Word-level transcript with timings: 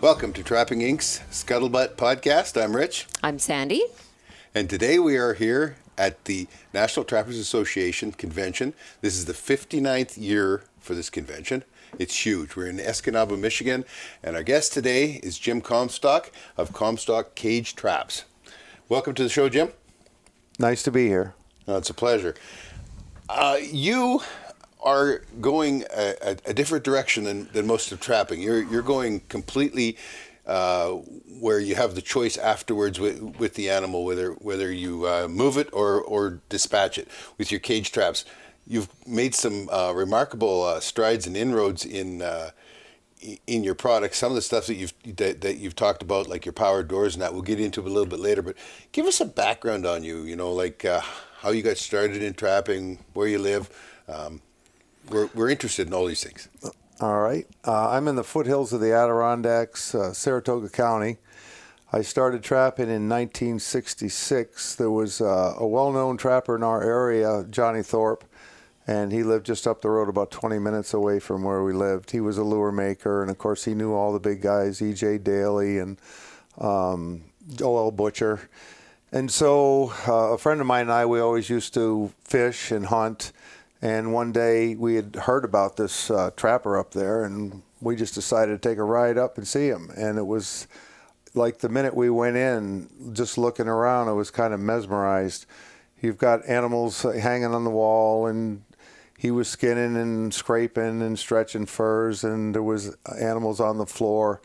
Welcome 0.00 0.32
to 0.34 0.44
Trapping 0.44 0.78
Inc.'s 0.78 1.22
Scuttlebutt 1.32 1.96
podcast. 1.96 2.62
I'm 2.62 2.76
Rich. 2.76 3.08
I'm 3.20 3.40
Sandy. 3.40 3.82
And 4.54 4.70
today 4.70 5.00
we 5.00 5.16
are 5.16 5.34
here 5.34 5.76
at 5.96 6.24
the 6.26 6.46
National 6.72 7.04
Trappers 7.04 7.36
Association 7.36 8.12
convention. 8.12 8.74
This 9.00 9.16
is 9.16 9.24
the 9.24 9.32
59th 9.32 10.16
year 10.16 10.62
for 10.78 10.94
this 10.94 11.10
convention. 11.10 11.64
It's 11.98 12.24
huge. 12.24 12.54
We're 12.54 12.68
in 12.68 12.78
Escanaba, 12.78 13.36
Michigan, 13.36 13.84
and 14.22 14.36
our 14.36 14.44
guest 14.44 14.72
today 14.72 15.18
is 15.24 15.36
Jim 15.36 15.60
Comstock 15.60 16.30
of 16.56 16.72
Comstock 16.72 17.34
Cage 17.34 17.74
Traps. 17.74 18.24
Welcome 18.88 19.14
to 19.14 19.24
the 19.24 19.28
show, 19.28 19.48
Jim. 19.48 19.72
Nice 20.60 20.84
to 20.84 20.92
be 20.92 21.08
here. 21.08 21.34
Oh, 21.66 21.76
it's 21.76 21.90
a 21.90 21.94
pleasure. 21.94 22.36
Uh, 23.28 23.56
you 23.60 24.22
are 24.80 25.22
going 25.40 25.84
a, 25.94 26.36
a, 26.46 26.54
different 26.54 26.84
direction 26.84 27.24
than, 27.24 27.48
than 27.52 27.66
most 27.66 27.90
of 27.90 28.00
trapping. 28.00 28.40
You're 28.40 28.62
you're 28.62 28.82
going 28.82 29.20
completely 29.28 29.96
uh, 30.46 30.90
where 31.40 31.58
you 31.58 31.74
have 31.74 31.94
the 31.94 32.02
choice 32.02 32.36
afterwards 32.36 32.98
with, 32.98 33.20
with 33.38 33.54
the 33.54 33.68
animal 33.68 34.04
whether 34.04 34.32
whether 34.32 34.72
you 34.72 35.06
uh, 35.06 35.28
move 35.28 35.56
it 35.56 35.68
or 35.72 36.00
or 36.00 36.40
dispatch 36.48 36.98
it 36.98 37.08
with 37.36 37.50
your 37.50 37.60
cage 37.60 37.92
traps. 37.92 38.24
You've 38.66 38.88
made 39.06 39.34
some 39.34 39.68
uh, 39.70 39.92
remarkable 39.94 40.62
uh, 40.62 40.80
strides 40.80 41.26
and 41.26 41.36
inroads 41.36 41.84
in 41.84 42.22
uh, 42.22 42.50
in 43.46 43.64
your 43.64 43.74
product. 43.74 44.14
Some 44.14 44.30
of 44.30 44.36
the 44.36 44.42
stuff 44.42 44.66
that 44.66 44.74
you've 44.74 44.94
that, 45.16 45.40
that 45.40 45.56
you've 45.58 45.76
talked 45.76 46.02
about, 46.02 46.28
like 46.28 46.44
your 46.44 46.52
power 46.52 46.82
doors, 46.82 47.14
and 47.14 47.22
that 47.22 47.32
we'll 47.32 47.42
get 47.42 47.60
into 47.60 47.80
a 47.80 47.82
little 47.82 48.06
bit 48.06 48.20
later. 48.20 48.42
But 48.42 48.56
give 48.92 49.06
us 49.06 49.20
a 49.20 49.24
background 49.24 49.86
on 49.86 50.04
you. 50.04 50.22
You 50.22 50.36
know, 50.36 50.52
like 50.52 50.84
uh, 50.84 51.00
how 51.40 51.50
you 51.50 51.62
got 51.62 51.78
started 51.78 52.22
in 52.22 52.34
trapping, 52.34 52.98
where 53.14 53.26
you 53.28 53.38
live. 53.38 53.70
Um, 54.08 54.40
we're, 55.10 55.28
we're 55.34 55.50
interested 55.50 55.86
in 55.86 55.94
all 55.94 56.06
these 56.06 56.22
things. 56.22 56.48
All 57.00 57.20
right. 57.20 57.46
Uh, 57.64 57.90
I'm 57.90 58.08
in 58.08 58.16
the 58.16 58.24
foothills 58.24 58.72
of 58.72 58.80
the 58.80 58.92
Adirondacks, 58.92 59.94
uh, 59.94 60.12
Saratoga 60.12 60.68
County. 60.68 61.18
I 61.92 62.02
started 62.02 62.42
trapping 62.42 62.86
in 62.86 63.08
1966. 63.08 64.74
There 64.74 64.90
was 64.90 65.20
uh, 65.20 65.54
a 65.56 65.66
well 65.66 65.92
known 65.92 66.16
trapper 66.16 66.56
in 66.56 66.62
our 66.62 66.82
area, 66.82 67.46
Johnny 67.48 67.82
Thorpe, 67.82 68.24
and 68.86 69.10
he 69.12 69.22
lived 69.22 69.46
just 69.46 69.66
up 69.66 69.80
the 69.80 69.88
road, 69.88 70.08
about 70.08 70.30
20 70.30 70.58
minutes 70.58 70.92
away 70.92 71.18
from 71.18 71.44
where 71.44 71.62
we 71.62 71.72
lived. 71.72 72.10
He 72.10 72.20
was 72.20 72.36
a 72.36 72.42
lure 72.42 72.72
maker, 72.72 73.22
and 73.22 73.30
of 73.30 73.38
course, 73.38 73.64
he 73.64 73.74
knew 73.74 73.94
all 73.94 74.12
the 74.12 74.20
big 74.20 74.42
guys, 74.42 74.82
E.J. 74.82 75.20
Dailey 75.20 75.80
and 75.80 75.98
um, 76.58 77.22
O.L. 77.62 77.90
Butcher. 77.90 78.50
And 79.10 79.30
so, 79.30 79.92
uh, 80.06 80.32
a 80.32 80.38
friend 80.38 80.60
of 80.60 80.66
mine 80.66 80.82
and 80.82 80.92
I, 80.92 81.06
we 81.06 81.20
always 81.20 81.48
used 81.48 81.72
to 81.74 82.12
fish 82.22 82.70
and 82.70 82.86
hunt 82.86 83.32
and 83.80 84.12
one 84.12 84.32
day 84.32 84.74
we 84.74 84.96
had 84.96 85.16
heard 85.16 85.44
about 85.44 85.76
this 85.76 86.10
uh, 86.10 86.30
trapper 86.36 86.78
up 86.78 86.92
there, 86.92 87.24
and 87.24 87.62
we 87.80 87.96
just 87.96 88.14
decided 88.14 88.60
to 88.60 88.68
take 88.68 88.78
a 88.78 88.82
ride 88.82 89.18
up 89.18 89.38
and 89.38 89.46
see 89.46 89.68
him. 89.68 89.90
And 89.96 90.18
it 90.18 90.26
was 90.26 90.66
like 91.34 91.58
the 91.58 91.68
minute 91.68 91.94
we 91.94 92.10
went 92.10 92.36
in, 92.36 92.88
just 93.12 93.38
looking 93.38 93.68
around, 93.68 94.08
I 94.08 94.12
was 94.12 94.30
kind 94.30 94.52
of 94.52 94.60
mesmerized. 94.60 95.46
You've 96.00 96.18
got 96.18 96.48
animals 96.48 97.02
hanging 97.02 97.54
on 97.54 97.64
the 97.64 97.70
wall, 97.70 98.26
and 98.26 98.62
he 99.16 99.30
was 99.30 99.48
skinning 99.48 99.96
and 99.96 100.32
scraping 100.32 101.02
and 101.02 101.18
stretching 101.18 101.66
furs, 101.66 102.24
and 102.24 102.54
there 102.54 102.62
was 102.62 102.96
animals 103.20 103.60
on 103.60 103.78
the 103.78 103.86
floor. 103.86 104.40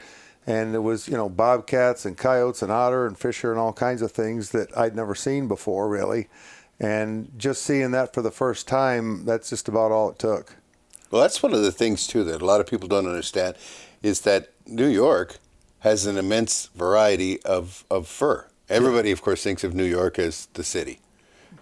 And 0.45 0.73
there 0.73 0.81
was, 0.81 1.07
you 1.07 1.15
know, 1.15 1.29
bobcats 1.29 2.05
and 2.05 2.17
coyotes 2.17 2.61
and 2.61 2.71
otter 2.71 3.07
and 3.07 3.17
fisher 3.17 3.51
and 3.51 3.59
all 3.59 3.71
kinds 3.71 4.01
of 4.01 4.11
things 4.11 4.49
that 4.49 4.77
I'd 4.77 4.95
never 4.95 5.15
seen 5.15 5.47
before, 5.47 5.87
really. 5.87 6.27
And 6.79 7.31
just 7.37 7.63
seeing 7.63 7.91
that 7.91 8.13
for 8.13 8.21
the 8.21 8.31
first 8.31 8.67
time, 8.67 9.25
that's 9.25 9.49
just 9.49 9.67
about 9.67 9.91
all 9.91 10.09
it 10.09 10.19
took. 10.19 10.55
Well, 11.11 11.21
that's 11.21 11.43
one 11.43 11.53
of 11.53 11.61
the 11.61 11.71
things, 11.71 12.07
too, 12.07 12.23
that 12.23 12.41
a 12.41 12.45
lot 12.45 12.59
of 12.59 12.67
people 12.67 12.87
don't 12.87 13.07
understand 13.07 13.55
is 14.01 14.21
that 14.21 14.51
New 14.65 14.87
York 14.87 15.37
has 15.79 16.05
an 16.05 16.17
immense 16.17 16.69
variety 16.75 17.41
of, 17.43 17.85
of 17.89 18.07
fur. 18.07 18.47
Everybody, 18.69 19.11
of 19.11 19.21
course, 19.21 19.43
thinks 19.43 19.63
of 19.63 19.73
New 19.73 19.85
York 19.85 20.17
as 20.17 20.47
the 20.53 20.63
city, 20.63 20.99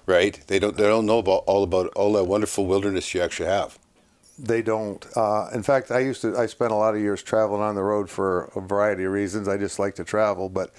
right? 0.06 0.40
They 0.48 0.60
don't, 0.60 0.78
they 0.78 0.84
don't 0.84 1.06
know 1.06 1.20
about 1.20 1.44
all 1.48 1.64
about 1.64 1.88
all 1.96 2.14
that 2.14 2.26
wonderful 2.26 2.66
wilderness 2.66 3.14
you 3.14 3.22
actually 3.22 3.50
have. 3.50 3.78
They 4.40 4.62
don't. 4.62 5.06
Uh, 5.16 5.50
in 5.54 5.62
fact, 5.62 5.92
I 5.92 6.00
used 6.00 6.22
to. 6.22 6.38
I 6.38 6.46
spent 6.46 6.72
a 6.72 6.76
lot 6.76 6.96
of 6.96 7.02
years 7.02 7.22
traveling 7.22 7.62
on 7.62 7.76
the 7.76 7.84
road 7.84 8.10
for 8.10 8.52
a 8.56 8.62
variety 8.62 9.04
of 9.04 9.12
reasons. 9.12 9.48
I 9.48 9.58
just 9.58 9.78
like 9.78 9.96
to 9.96 10.04
travel, 10.04 10.50
but 10.50 10.72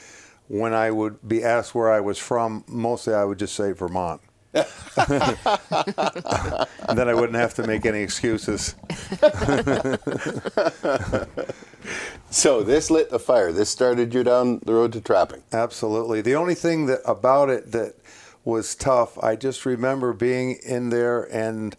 when 0.48 0.74
I 0.74 0.90
would 0.90 1.26
be 1.26 1.42
asked 1.42 1.74
where 1.74 1.90
I 1.90 2.00
was 2.00 2.18
from, 2.18 2.64
mostly 2.68 3.14
I 3.14 3.24
would 3.24 3.38
just 3.38 3.54
say 3.54 3.72
Vermont. 3.72 4.20
and 4.54 4.66
then 6.94 7.08
I 7.08 7.14
wouldn't 7.14 7.36
have 7.36 7.54
to 7.54 7.66
make 7.66 7.86
any 7.86 8.00
excuses. 8.00 8.74
so 12.30 12.62
this 12.62 12.90
lit 12.90 13.08
a 13.12 13.18
fire. 13.18 13.52
This 13.52 13.70
started 13.70 14.12
you 14.12 14.24
down 14.24 14.60
the 14.64 14.74
road 14.74 14.92
to 14.92 15.00
trapping. 15.00 15.42
Absolutely. 15.52 16.20
The 16.20 16.34
only 16.34 16.54
thing 16.54 16.86
that 16.86 17.00
about 17.06 17.48
it 17.48 17.72
that 17.72 17.94
was 18.44 18.74
tough, 18.74 19.16
I 19.22 19.36
just 19.36 19.64
remember 19.64 20.12
being 20.12 20.58
in 20.64 20.90
there 20.90 21.22
and 21.34 21.76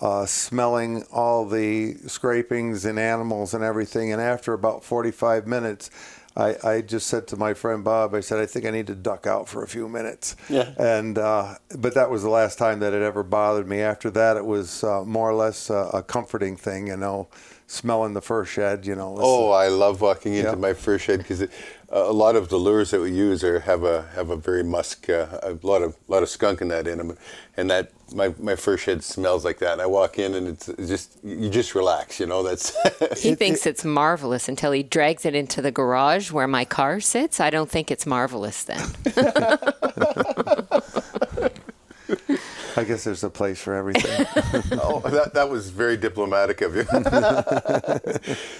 uh, 0.00 0.26
smelling 0.26 1.04
all 1.12 1.46
the 1.46 1.94
scrapings 2.06 2.84
and 2.84 2.98
animals 2.98 3.54
and 3.54 3.64
everything. 3.64 4.12
And 4.12 4.20
after 4.20 4.52
about 4.52 4.84
45 4.84 5.46
minutes, 5.46 5.90
I, 6.36 6.56
I 6.62 6.80
just 6.82 7.06
said 7.06 7.26
to 7.28 7.36
my 7.36 7.54
friend 7.54 7.82
Bob, 7.82 8.14
I 8.14 8.20
said, 8.20 8.38
I 8.38 8.46
think 8.46 8.66
I 8.66 8.70
need 8.70 8.86
to 8.88 8.94
duck 8.94 9.26
out 9.26 9.48
for 9.48 9.62
a 9.62 9.68
few 9.68 9.88
minutes. 9.88 10.36
Yeah. 10.50 10.72
And 10.78 11.16
uh, 11.16 11.54
but 11.78 11.94
that 11.94 12.10
was 12.10 12.22
the 12.22 12.28
last 12.28 12.58
time 12.58 12.80
that 12.80 12.92
it 12.92 13.02
ever 13.02 13.22
bothered 13.22 13.66
me. 13.66 13.80
After 13.80 14.10
that, 14.10 14.36
it 14.36 14.44
was 14.44 14.84
uh, 14.84 15.04
more 15.04 15.30
or 15.30 15.34
less 15.34 15.70
uh, 15.70 15.90
a 15.94 16.02
comforting 16.02 16.56
thing, 16.56 16.88
you 16.88 16.96
know, 16.96 17.28
smelling 17.66 18.12
the 18.12 18.20
fur 18.20 18.44
shed, 18.44 18.86
you 18.86 18.94
know. 18.94 19.16
Oh, 19.18 19.50
I 19.50 19.68
love 19.68 20.00
walking 20.00 20.34
into 20.34 20.50
yeah. 20.50 20.56
my 20.56 20.74
fur 20.74 20.98
shed 20.98 21.18
because 21.18 21.46
a 21.88 22.12
lot 22.12 22.36
of 22.36 22.48
the 22.48 22.56
lures 22.58 22.90
that 22.90 23.00
we 23.00 23.12
use 23.12 23.42
are 23.42 23.60
have 23.60 23.84
a 23.84 24.02
have 24.14 24.30
a 24.30 24.36
very 24.36 24.62
musk, 24.62 25.08
uh, 25.08 25.38
a 25.42 25.58
lot 25.62 25.82
of 25.82 25.96
lot 26.06 26.22
of 26.22 26.28
skunk 26.28 26.60
in 26.60 26.68
that 26.68 26.86
in 26.86 26.98
them, 26.98 27.16
and 27.56 27.70
that 27.70 27.92
my 28.14 28.34
my 28.38 28.56
fur 28.56 28.76
shed 28.76 29.02
smells 29.02 29.44
like 29.44 29.58
that. 29.58 29.74
And 29.74 29.82
I 29.82 29.86
walk 29.86 30.18
in 30.18 30.34
and 30.34 30.48
it's 30.48 30.66
just 30.86 31.18
you 31.24 31.50
just 31.50 31.74
relax, 31.74 32.20
you 32.20 32.26
know. 32.26 32.42
That's 32.42 32.74
he 33.22 33.34
thinks 33.34 33.66
it's 33.66 33.84
marvelous 33.84 34.48
until 34.48 34.72
he 34.72 34.82
drags 34.82 35.24
it 35.24 35.34
into 35.34 35.62
the 35.62 35.70
garage 35.70 36.30
where 36.30 36.48
my 36.48 36.64
car 36.64 37.00
sits. 37.00 37.40
I 37.40 37.50
don't 37.50 37.70
think 37.70 37.90
it's 37.90 38.06
marvelous 38.06 38.64
then. 38.64 38.86
I 42.78 42.84
guess 42.84 43.04
there's 43.04 43.24
a 43.24 43.30
place 43.30 43.60
for 43.60 43.74
everything. 43.74 44.26
oh, 44.82 45.00
that, 45.00 45.32
that 45.32 45.48
was 45.48 45.70
very 45.70 45.96
diplomatic 45.96 46.60
of 46.60 46.76
you. 46.76 46.84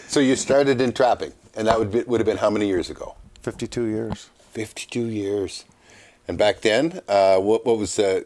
so 0.09 0.21
you 0.21 0.37
started 0.37 0.81
in 0.81 0.93
trapping, 0.93 1.33
and 1.55 1.69
that 1.69 1.79
would 1.79 1.93
be, 1.93 2.01
would 2.03 2.21
have 2.21 2.27
been 2.27 2.39
how 2.39 2.49
many 2.49 2.67
years 2.67 2.89
ago? 2.89 3.15
52 3.43 3.85
years. 3.85 4.31
52 4.53 5.01
years. 5.01 5.65
And 6.27 6.39
back 6.39 6.63
then, 6.63 7.01
uh, 7.09 7.39
what, 7.39 7.67
what 7.67 7.79
was 7.79 7.97
the, 7.97 8.25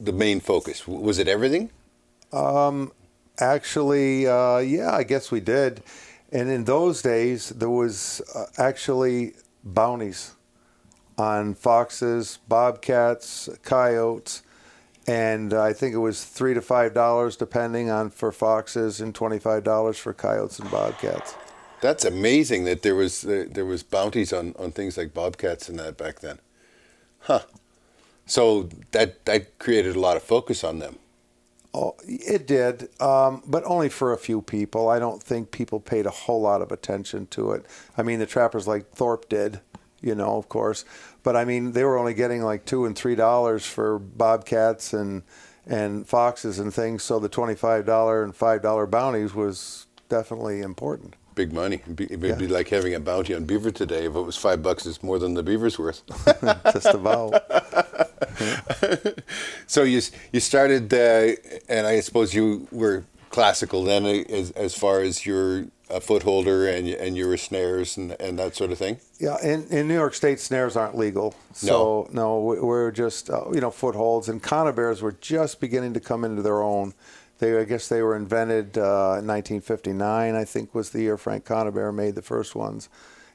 the 0.00 0.12
main 0.12 0.40
focus? 0.40 0.86
Was 0.86 1.18
it 1.18 1.28
everything? 1.28 1.70
Um, 2.32 2.92
actually, 3.38 4.26
uh, 4.26 4.58
yeah, 4.58 4.94
I 4.94 5.02
guess 5.02 5.30
we 5.30 5.40
did. 5.40 5.82
And 6.30 6.50
in 6.50 6.64
those 6.64 7.02
days, 7.02 7.50
there 7.50 7.70
was 7.70 8.20
uh, 8.34 8.46
actually 8.58 9.34
bounties 9.64 10.34
on 11.16 11.54
foxes, 11.54 12.38
bobcats, 12.48 13.48
coyotes, 13.62 14.42
and 15.06 15.54
I 15.54 15.72
think 15.72 15.94
it 15.94 15.98
was 15.98 16.22
three 16.24 16.52
to 16.54 16.60
five 16.60 16.92
dollars 16.92 17.36
depending 17.36 17.90
on 17.90 18.10
for 18.10 18.30
foxes 18.30 19.00
and 19.00 19.14
twenty 19.14 19.38
five 19.38 19.64
dollars 19.64 19.98
for 19.98 20.12
coyotes 20.12 20.58
and 20.58 20.70
bobcats. 20.70 21.34
That's 21.80 22.04
amazing 22.04 22.64
that 22.64 22.82
there 22.82 22.94
was 22.94 23.24
uh, 23.24 23.46
there 23.50 23.64
was 23.64 23.82
bounties 23.82 24.32
on, 24.32 24.54
on 24.58 24.70
things 24.72 24.98
like 24.98 25.14
bobcats 25.14 25.68
and 25.68 25.78
that 25.78 25.96
back 25.96 26.20
then, 26.20 26.40
huh? 27.20 27.40
So 28.28 28.68
that 28.92 29.24
that 29.24 29.58
created 29.58 29.96
a 29.96 30.00
lot 30.00 30.16
of 30.16 30.22
focus 30.22 30.62
on 30.62 30.78
them. 30.78 30.98
Oh, 31.74 31.96
it 32.02 32.46
did, 32.46 32.88
um, 33.00 33.42
but 33.46 33.62
only 33.64 33.88
for 33.88 34.12
a 34.12 34.18
few 34.18 34.40
people. 34.40 34.88
I 34.88 34.98
don't 34.98 35.22
think 35.22 35.50
people 35.50 35.80
paid 35.80 36.06
a 36.06 36.10
whole 36.10 36.40
lot 36.40 36.62
of 36.62 36.72
attention 36.72 37.26
to 37.28 37.52
it. 37.52 37.66
I 37.96 38.02
mean, 38.02 38.18
the 38.18 38.26
trappers 38.26 38.66
like 38.66 38.90
Thorpe 38.90 39.28
did, 39.28 39.60
you 40.00 40.14
know, 40.14 40.36
of 40.38 40.48
course. 40.48 40.84
But 41.22 41.36
I 41.36 41.44
mean, 41.44 41.72
they 41.72 41.84
were 41.84 41.98
only 41.98 42.14
getting 42.14 42.42
like 42.42 42.64
two 42.64 42.84
and 42.86 42.96
three 42.96 43.14
dollars 43.14 43.66
for 43.66 43.98
bobcats 43.98 44.92
and 44.92 45.22
and 45.66 46.06
foxes 46.06 46.58
and 46.58 46.72
things. 46.72 47.02
So 47.02 47.18
the 47.18 47.28
twenty-five 47.28 47.86
dollar 47.86 48.24
and 48.24 48.34
five 48.34 48.62
dollar 48.62 48.86
bounties 48.86 49.34
was 49.34 49.86
definitely 50.08 50.60
important. 50.60 51.14
Big 51.34 51.52
money. 51.52 51.76
It'd 51.76 51.96
be, 51.96 52.04
it'd 52.04 52.22
yeah. 52.22 52.34
be 52.34 52.48
like 52.48 52.68
having 52.68 52.94
a 52.94 53.00
bounty 53.00 53.34
on 53.34 53.44
beaver 53.44 53.70
today. 53.70 54.06
If 54.06 54.16
it 54.16 54.20
was 54.20 54.36
five 54.36 54.62
bucks, 54.62 54.86
it's 54.86 55.02
more 55.02 55.18
than 55.18 55.34
the 55.34 55.42
beaver's 55.42 55.78
worth. 55.78 56.02
Just 56.72 56.86
about. 56.86 57.34
so 59.66 59.82
you 59.82 60.00
you 60.32 60.40
started, 60.40 60.92
uh, 60.92 61.32
and 61.68 61.86
I 61.86 62.00
suppose 62.00 62.34
you 62.34 62.68
were 62.70 63.04
classical 63.30 63.84
then, 63.84 64.04
as 64.06 64.50
as 64.52 64.74
far 64.74 65.00
as 65.00 65.26
your 65.26 65.66
a 65.90 66.00
footholder 66.00 66.68
and 66.68 66.88
and 66.88 67.16
your 67.16 67.36
snares 67.36 67.96
and, 67.96 68.16
and 68.20 68.38
that 68.38 68.56
sort 68.56 68.72
of 68.72 68.78
thing? 68.78 68.98
Yeah, 69.18 69.36
in, 69.42 69.66
in 69.68 69.88
New 69.88 69.94
York 69.94 70.14
State, 70.14 70.40
snares 70.40 70.76
aren't 70.76 70.96
legal. 70.96 71.34
So 71.52 72.08
no, 72.12 72.22
no 72.22 72.62
we're 72.62 72.90
just 72.90 73.30
uh, 73.30 73.44
you 73.52 73.60
know 73.60 73.70
footholds 73.70 74.28
and 74.28 74.42
conibears 74.42 75.02
were 75.02 75.16
just 75.20 75.60
beginning 75.60 75.94
to 75.94 76.00
come 76.00 76.24
into 76.24 76.42
their 76.42 76.62
own. 76.62 76.94
They 77.38 77.58
I 77.58 77.64
guess 77.64 77.88
they 77.88 78.02
were 78.02 78.16
invented 78.16 78.76
uh, 78.76 79.20
in 79.20 79.26
1959. 79.26 80.34
I 80.34 80.44
think 80.44 80.74
was 80.74 80.90
the 80.90 81.02
year 81.02 81.16
Frank 81.16 81.44
Conibear 81.44 81.94
made 81.94 82.14
the 82.14 82.22
first 82.22 82.54
ones, 82.54 82.88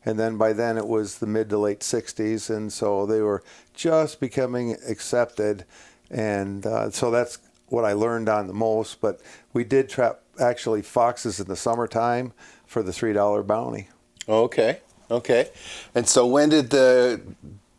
And 0.05 0.19
then 0.19 0.37
by 0.37 0.53
then 0.53 0.77
it 0.77 0.87
was 0.87 1.19
the 1.19 1.27
mid 1.27 1.49
to 1.49 1.57
late 1.57 1.79
60s, 1.79 2.49
and 2.49 2.71
so 2.71 3.05
they 3.05 3.21
were 3.21 3.43
just 3.73 4.19
becoming 4.19 4.75
accepted. 4.87 5.65
And 6.09 6.65
uh, 6.65 6.91
so 6.91 7.09
that's 7.09 7.39
what 7.67 7.85
I 7.85 7.93
learned 7.93 8.29
on 8.29 8.47
the 8.47 8.53
most. 8.53 9.01
But 9.01 9.21
we 9.53 9.63
did 9.63 9.89
trap 9.89 10.19
actually 10.39 10.81
foxes 10.81 11.39
in 11.39 11.47
the 11.47 11.55
summertime 11.55 12.33
for 12.65 12.83
the 12.83 12.91
$3 12.91 13.45
bounty. 13.45 13.89
Okay, 14.27 14.79
okay. 15.11 15.49
And 15.93 16.07
so 16.07 16.25
when 16.25 16.49
did 16.49 16.69
the 16.69 17.21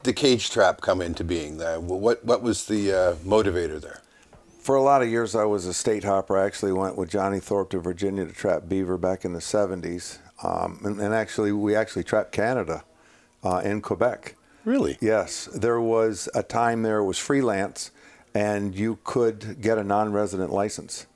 the 0.03 0.13
cage 0.13 0.51
trap 0.51 0.83
come 0.83 1.01
into 1.01 1.25
being? 1.25 1.59
What 1.59 2.25
what 2.25 2.43
was 2.43 2.67
the 2.67 2.93
uh, 2.93 3.15
motivator 3.17 3.81
there? 3.81 4.03
For 4.61 4.77
a 4.77 4.83
lot 4.83 5.03
of 5.03 5.09
years, 5.09 5.35
I 5.35 5.45
was 5.45 5.67
a 5.67 5.75
state 5.75 6.05
hopper. 6.05 6.39
I 6.39 6.47
actually 6.47 6.73
went 6.73 6.97
with 6.97 7.11
Johnny 7.11 7.39
Thorpe 7.39 7.71
to 7.71 7.81
Virginia 7.81 8.25
to 8.25 8.33
trap 8.33 8.63
beaver 8.67 8.97
back 8.97 9.25
in 9.25 9.35
the 9.35 9.41
70s. 9.41 10.19
Um, 10.45 10.81
and, 10.85 11.01
and, 11.01 11.15
actually, 11.15 11.53
we 11.53 11.75
actually 11.75 12.05
trapped 12.05 12.33
Canada 12.33 12.85
uh, 13.43 13.63
in 13.65 13.81
Quebec. 13.81 14.37
Really? 14.65 14.99
Yes. 15.01 15.49
There 15.55 15.81
was 15.81 16.29
a 16.35 16.43
time 16.43 16.83
there 16.83 16.99
it 16.99 17.05
was 17.05 17.19
freelance, 17.19 17.91
and 18.35 18.75
you 18.75 18.99
could 19.05 19.61
get 19.61 19.79
a 19.79 19.85
non 19.85 20.13
resident 20.13 20.53
license. 20.53 21.07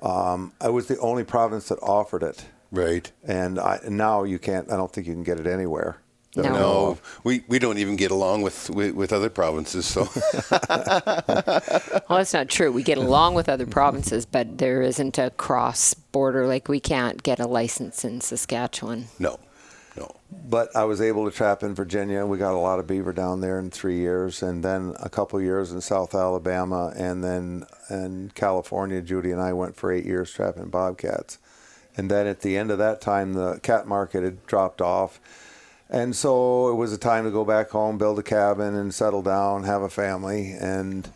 Um, 0.00 0.52
I 0.60 0.68
was 0.68 0.86
the 0.86 0.98
only 0.98 1.24
province 1.24 1.68
that 1.68 1.78
offered 1.80 2.22
it. 2.22 2.44
Right. 2.70 3.10
And 3.24 3.58
I, 3.58 3.80
now 3.88 4.24
you 4.24 4.38
can't, 4.38 4.70
I 4.70 4.76
don't 4.76 4.92
think 4.92 5.06
you 5.06 5.12
can 5.12 5.22
get 5.22 5.38
it 5.38 5.46
anywhere. 5.46 5.98
No. 6.34 6.42
no, 6.44 6.98
we, 7.24 7.44
we 7.46 7.58
don't 7.58 7.76
even 7.76 7.96
get 7.96 8.10
along 8.10 8.40
with, 8.40 8.70
with, 8.70 8.94
with 8.94 9.12
other 9.12 9.28
provinces. 9.28 9.84
So, 9.84 10.08
well, 10.50 12.18
that's 12.18 12.32
not 12.32 12.48
true. 12.48 12.72
We 12.72 12.82
get 12.82 12.96
along 12.96 13.34
with 13.34 13.50
other 13.50 13.66
provinces, 13.66 14.24
but 14.24 14.56
there 14.56 14.80
isn't 14.80 15.18
a 15.18 15.28
cross 15.30 15.92
border. 15.92 16.46
Like 16.46 16.68
we 16.68 16.80
can't 16.80 17.22
get 17.22 17.38
a 17.38 17.46
license 17.46 18.02
in 18.02 18.22
Saskatchewan. 18.22 19.08
No, 19.18 19.40
no. 19.94 20.10
But 20.48 20.74
I 20.74 20.84
was 20.84 21.02
able 21.02 21.30
to 21.30 21.36
trap 21.36 21.62
in 21.62 21.74
Virginia. 21.74 22.24
We 22.24 22.38
got 22.38 22.54
a 22.54 22.58
lot 22.58 22.78
of 22.78 22.86
beaver 22.86 23.12
down 23.12 23.42
there 23.42 23.58
in 23.58 23.70
three 23.70 23.98
years, 23.98 24.42
and 24.42 24.64
then 24.64 24.94
a 25.00 25.10
couple 25.10 25.38
years 25.38 25.70
in 25.70 25.82
South 25.82 26.14
Alabama, 26.14 26.94
and 26.96 27.22
then 27.22 27.66
in 27.90 28.32
California. 28.34 29.02
Judy 29.02 29.32
and 29.32 29.40
I 29.40 29.52
went 29.52 29.76
for 29.76 29.92
eight 29.92 30.06
years 30.06 30.32
trapping 30.32 30.70
bobcats, 30.70 31.36
and 31.94 32.10
then 32.10 32.26
at 32.26 32.40
the 32.40 32.56
end 32.56 32.70
of 32.70 32.78
that 32.78 33.02
time, 33.02 33.34
the 33.34 33.60
cat 33.62 33.86
market 33.86 34.22
had 34.22 34.46
dropped 34.46 34.80
off 34.80 35.20
and 35.92 36.16
so 36.16 36.70
it 36.70 36.74
was 36.74 36.90
a 36.94 36.98
time 36.98 37.24
to 37.24 37.30
go 37.30 37.44
back 37.44 37.68
home, 37.68 37.98
build 37.98 38.18
a 38.18 38.22
cabin, 38.22 38.74
and 38.74 38.94
settle 38.94 39.20
down, 39.20 39.64
have 39.64 39.82
a 39.82 39.90
family. 39.90 40.52
And 40.58 41.06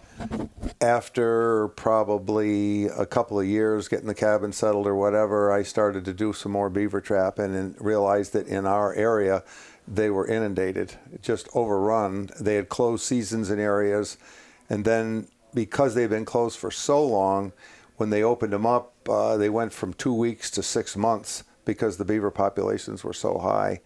after 0.82 1.68
probably 1.68 2.84
a 2.84 3.06
couple 3.06 3.40
of 3.40 3.46
years 3.46 3.88
getting 3.88 4.06
the 4.06 4.14
cabin 4.14 4.52
settled 4.52 4.86
or 4.86 4.94
whatever, 4.94 5.50
I 5.50 5.62
started 5.62 6.04
to 6.04 6.12
do 6.12 6.34
some 6.34 6.52
more 6.52 6.68
beaver 6.68 7.00
trapping 7.00 7.54
and 7.56 7.74
realized 7.80 8.34
that 8.34 8.48
in 8.48 8.66
our 8.66 8.92
area, 8.92 9.42
they 9.88 10.10
were 10.10 10.26
inundated, 10.26 10.92
just 11.22 11.48
overrun. 11.54 12.28
They 12.38 12.56
had 12.56 12.68
closed 12.68 13.02
seasons 13.02 13.50
in 13.50 13.58
areas. 13.58 14.18
And 14.68 14.84
then 14.84 15.28
because 15.54 15.94
they've 15.94 16.10
been 16.10 16.26
closed 16.26 16.58
for 16.58 16.70
so 16.70 17.02
long, 17.02 17.52
when 17.96 18.10
they 18.10 18.22
opened 18.22 18.52
them 18.52 18.66
up, 18.66 18.92
uh, 19.08 19.38
they 19.38 19.48
went 19.48 19.72
from 19.72 19.94
two 19.94 20.12
weeks 20.12 20.50
to 20.50 20.62
six 20.62 20.98
months 20.98 21.44
because 21.64 21.96
the 21.96 22.04
beaver 22.04 22.30
populations 22.30 23.02
were 23.02 23.14
so 23.14 23.38
high 23.38 23.80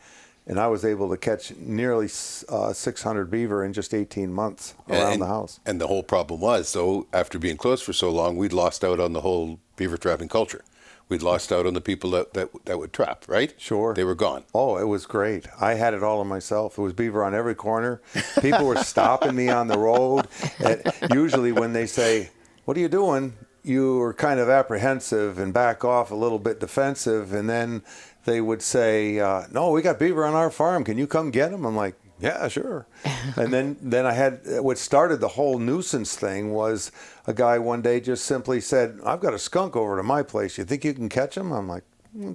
and 0.50 0.58
I 0.58 0.67
was 0.67 0.85
able 0.85 1.08
to 1.11 1.17
catch 1.17 1.55
nearly 1.55 2.08
uh, 2.49 2.73
600 2.73 3.31
beaver 3.31 3.64
in 3.64 3.73
just 3.73 3.94
18 3.94 4.32
months 4.32 4.75
around 4.88 5.12
and, 5.12 5.23
the 5.23 5.26
house. 5.26 5.61
And 5.64 5.81
the 5.81 5.87
whole 5.87 6.02
problem 6.02 6.41
was, 6.41 6.69
so 6.69 7.06
after 7.12 7.38
being 7.38 7.56
closed 7.56 7.85
for 7.85 7.93
so 7.93 8.11
long, 8.11 8.37
we'd 8.37 8.52
lost 8.52 8.82
out 8.82 8.99
on 8.99 9.12
the 9.12 9.20
whole 9.20 9.61
beaver 9.76 9.97
trapping 9.97 10.26
culture. 10.29 10.64
We'd 11.08 11.23
lost 11.23 11.52
out 11.52 11.67
on 11.67 11.75
the 11.75 11.81
people 11.81 12.11
that, 12.11 12.35
that, 12.35 12.49
that 12.64 12.81
would 12.81 12.93
trap, 12.93 13.26
right? 13.29 13.55
Sure. 13.58 13.94
They 13.94 14.02
were 14.02 14.17
gone. 14.17 14.43
Oh, 14.52 14.76
it 14.76 14.88
was 14.88 15.06
great. 15.06 15.47
I 15.61 15.75
had 15.75 15.94
it 15.94 16.02
all 16.02 16.19
on 16.19 16.26
myself. 16.26 16.79
It 16.79 16.82
was 16.82 16.94
beaver 16.94 17.23
on 17.23 17.32
every 17.32 17.55
corner. 17.55 18.00
People 18.41 18.67
were 18.67 18.76
stopping 18.82 19.37
me 19.37 19.50
on 19.50 19.69
the 19.69 19.79
road. 19.79 20.26
And 20.58 20.82
usually, 21.14 21.52
when 21.52 21.73
they 21.73 21.87
say, 21.87 22.31
What 22.64 22.76
are 22.76 22.81
you 22.81 22.88
doing? 22.88 23.35
you 23.62 23.97
were 23.97 24.14
kind 24.14 24.41
of 24.41 24.49
apprehensive 24.49 25.38
and 25.38 25.52
back 25.52 25.85
off 25.85 26.11
a 26.11 26.14
little 26.14 26.38
bit 26.38 26.61
defensive. 26.61 27.32
And 27.32 27.49
then 27.49 27.82
they 28.25 28.40
would 28.40 28.62
say, 28.62 29.19
uh, 29.19 29.44
"No, 29.50 29.70
we 29.70 29.82
got 29.82 29.99
beaver 29.99 30.25
on 30.25 30.34
our 30.34 30.50
farm. 30.50 30.84
Can 30.84 30.99
you 30.99 31.06
come 31.06 31.31
get 31.31 31.50
them?" 31.50 31.64
I'm 31.64 31.76
like, 31.76 31.94
"Yeah, 32.20 32.46
sure." 32.49 32.87
and 33.37 33.52
then 33.52 33.76
then 33.81 34.06
I 34.06 34.12
had 34.12 34.40
what 34.61 34.78
started 34.78 35.20
the 35.20 35.28
whole 35.28 35.58
nuisance 35.58 36.17
thing 36.17 36.52
was 36.52 36.93
a 37.26 37.32
guy 37.32 37.58
one 37.58 37.82
day 37.82 38.00
just 38.00 38.25
simply 38.25 38.61
said, 38.61 38.99
"I've 39.05 39.20
got 39.20 39.34
a 39.34 39.38
skunk 39.38 39.76
over 39.76 39.96
to 39.96 40.02
my 40.02 40.22
place. 40.22 40.58
You 40.58 40.64
think 40.64 40.84
you 40.84 40.94
can 40.94 41.08
catch 41.08 41.37
him?" 41.37 41.52
I'm 41.52 41.69
like, 41.69 41.84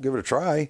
"Give 0.02 0.14
it 0.16 0.20
a 0.20 0.24
try." 0.24 0.70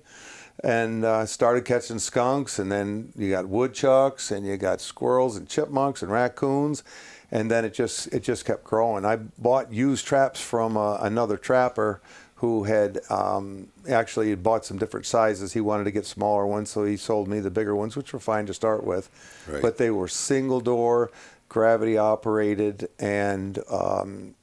And 0.63 1.03
uh, 1.03 1.25
started 1.25 1.65
catching 1.65 1.99
skunks, 1.99 2.59
and 2.59 2.71
then 2.71 3.11
you 3.17 3.29
got 3.29 3.47
woodchucks, 3.47 4.31
and 4.31 4.45
you 4.45 4.55
got 4.55 4.79
squirrels 4.79 5.35
and 5.35 5.49
chipmunks 5.49 6.01
and 6.01 6.09
raccoons, 6.09 6.81
and 7.29 7.51
then 7.51 7.65
it 7.65 7.73
just 7.73 8.07
it 8.13 8.23
just 8.23 8.45
kept 8.45 8.63
growing. 8.63 9.05
I 9.05 9.17
bought 9.17 9.71
used 9.71 10.05
traps 10.05 10.39
from 10.41 10.77
uh, 10.77 10.97
another 10.97 11.37
trapper 11.37 12.01
who 12.35 12.65
had 12.65 12.99
um, 13.09 13.67
actually 13.89 14.35
bought 14.35 14.65
some 14.65 14.77
different 14.77 15.05
sizes. 15.05 15.53
He 15.53 15.61
wanted 15.61 15.85
to 15.85 15.91
get 15.91 16.05
smaller 16.05 16.45
ones, 16.45 16.69
so 16.69 16.83
he 16.83 16.97
sold 16.97 17.27
me 17.27 17.39
the 17.39 17.49
bigger 17.49 17.75
ones, 17.75 17.95
which 17.95 18.11
were 18.11 18.19
fine 18.19 18.45
to 18.47 18.53
start 18.53 18.83
with. 18.83 19.09
Right. 19.47 19.61
But 19.61 19.77
they 19.77 19.89
were 19.89 20.09
single 20.09 20.59
door, 20.59 21.11
gravity 21.47 21.97
operated, 21.97 22.89
and 22.99 23.59
um, 23.69 24.35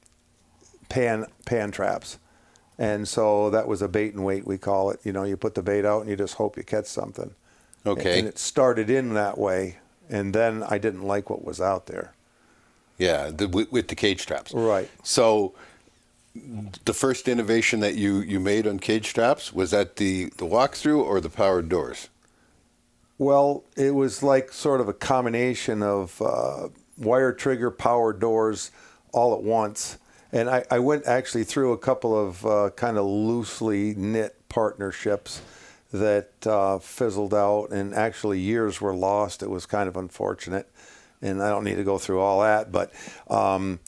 pan 0.89 1.27
pan 1.45 1.71
traps. 1.71 2.19
And 2.79 3.07
so 3.07 3.51
that 3.51 3.69
was 3.69 3.83
a 3.83 3.89
bait 3.89 4.15
and 4.15 4.25
wait, 4.25 4.47
we 4.47 4.57
call 4.57 4.91
it. 4.91 5.01
You 5.05 5.13
know, 5.13 5.25
you 5.25 5.37
put 5.37 5.55
the 5.55 5.63
bait 5.63 5.85
out 5.85 6.01
and 6.01 6.11
you 6.11 6.17
just 6.17 6.35
hope 6.35 6.57
you 6.57 6.63
catch 6.63 6.87
something. 6.87 7.35
Okay. 7.85 8.19
And 8.19 8.29
it 8.29 8.39
started 8.39 8.89
in 8.89 9.13
that 9.15 9.37
way, 9.37 9.79
and 10.09 10.35
then 10.35 10.63
I 10.63 10.79
didn't 10.79 11.03
like 11.03 11.29
what 11.29 11.45
was 11.45 11.61
out 11.61 11.87
there. 11.87 12.15
Yeah, 12.97 13.31
the, 13.31 13.49
with 13.49 13.89
the 13.89 13.97
cage 13.97 14.27
traps. 14.27 14.53
Right. 14.55 14.89
So 15.03 15.55
the 16.35 16.95
first 16.95 17.29
innovation 17.29 17.81
that 17.81 17.95
you, 17.95 18.21
you 18.21 18.41
made 18.41 18.67
on 18.67 18.79
cage 18.79 19.13
traps 19.13 19.53
was 19.53 19.71
that 19.73 19.97
the, 19.97 20.27
the 20.39 20.47
walkthrough 20.47 21.03
or 21.03 21.21
the 21.21 21.29
powered 21.29 21.69
doors? 21.69 22.09
Well, 23.19 23.65
it 23.77 23.95
was 23.95 24.23
like 24.23 24.53
sort 24.53 24.81
of 24.81 24.89
a 24.89 24.95
combination 24.95 25.83
of 25.83 26.21
uh, 26.23 26.69
wire 26.97 27.33
trigger 27.33 27.71
power 27.71 28.13
doors 28.13 28.71
all 29.13 29.35
at 29.35 29.43
once. 29.43 29.99
And 30.33 30.49
I, 30.49 30.65
I 30.71 30.79
went 30.79 31.07
actually 31.07 31.45
through 31.45 31.73
a 31.73 31.79
couple 31.79 32.19
of 32.19 32.47
uh, 32.47 32.71
kind 32.75 32.97
of 32.97 33.05
loosely 33.05 33.95
knit 33.95 34.37
partnerships 34.49 35.43
that 35.93 36.31
uh, 36.47 36.79
fizzled 36.79 37.35
out, 37.35 37.67
and 37.71 37.95
actually 37.95 38.41
years 38.41 38.81
were 38.81 38.95
lost. 38.95 39.43
It 39.43 39.51
was 39.51 39.67
kind 39.67 39.89
of 39.89 39.97
unfortunate. 39.99 40.67
And 41.21 41.43
I 41.43 41.51
don't 41.51 41.65
need 41.65 41.77
to 41.77 41.85
go 41.85 41.99
through 41.99 42.21
all 42.21 42.41
that, 42.41 42.73
but 42.73 42.93
um, 43.29 43.79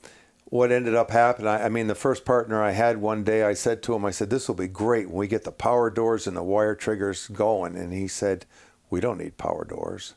what 0.54 0.70
ended 0.70 0.94
up 0.94 1.10
happening, 1.10 1.48
I, 1.48 1.64
I, 1.64 1.68
mean, 1.68 1.88
the 1.88 1.96
first 1.96 2.24
partner 2.24 2.62
I 2.62 2.70
had 2.70 2.98
one 2.98 3.24
day, 3.24 3.42
I 3.42 3.54
said 3.54 3.82
to 3.82 3.94
him, 3.94 4.04
I 4.04 4.12
said, 4.12 4.30
this 4.30 4.46
will 4.46 4.54
be 4.54 4.68
great 4.68 5.08
when 5.08 5.16
we 5.16 5.26
get 5.26 5.42
the 5.42 5.50
power 5.50 5.90
doors 5.90 6.28
and 6.28 6.36
the 6.36 6.44
wire 6.44 6.76
triggers 6.76 7.26
going. 7.26 7.74
And 7.74 7.92
he 7.92 8.06
said, 8.06 8.46
we 8.88 9.00
don't 9.00 9.18
need 9.18 9.36
power 9.36 9.64
doors. 9.64 10.14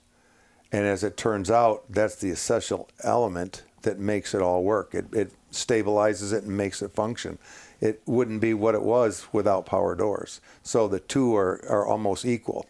And 0.71 0.85
as 0.85 1.03
it 1.03 1.17
turns 1.17 1.49
out, 1.49 1.85
that's 1.89 2.17
the 2.17 2.29
essential 2.29 2.87
element 3.03 3.63
that 3.81 3.97
makes 3.97 4.35
it 4.35 4.43
all 4.43 4.63
work. 4.63 4.93
It, 4.93 5.11
it 5.11 5.31
stabilizes 5.51 6.31
it 6.31 6.43
and 6.43 6.55
makes 6.55 6.83
it 6.83 6.93
function. 6.93 7.39
It 7.81 8.03
wouldn't 8.05 8.39
be 8.39 8.53
what 8.53 8.75
it 8.75 8.83
was 8.83 9.25
without 9.31 9.65
power 9.65 9.95
doors. 9.95 10.39
So 10.61 10.87
the 10.87 10.99
two 10.99 11.35
are, 11.35 11.65
are 11.67 11.87
almost 11.87 12.25
equal. 12.25 12.67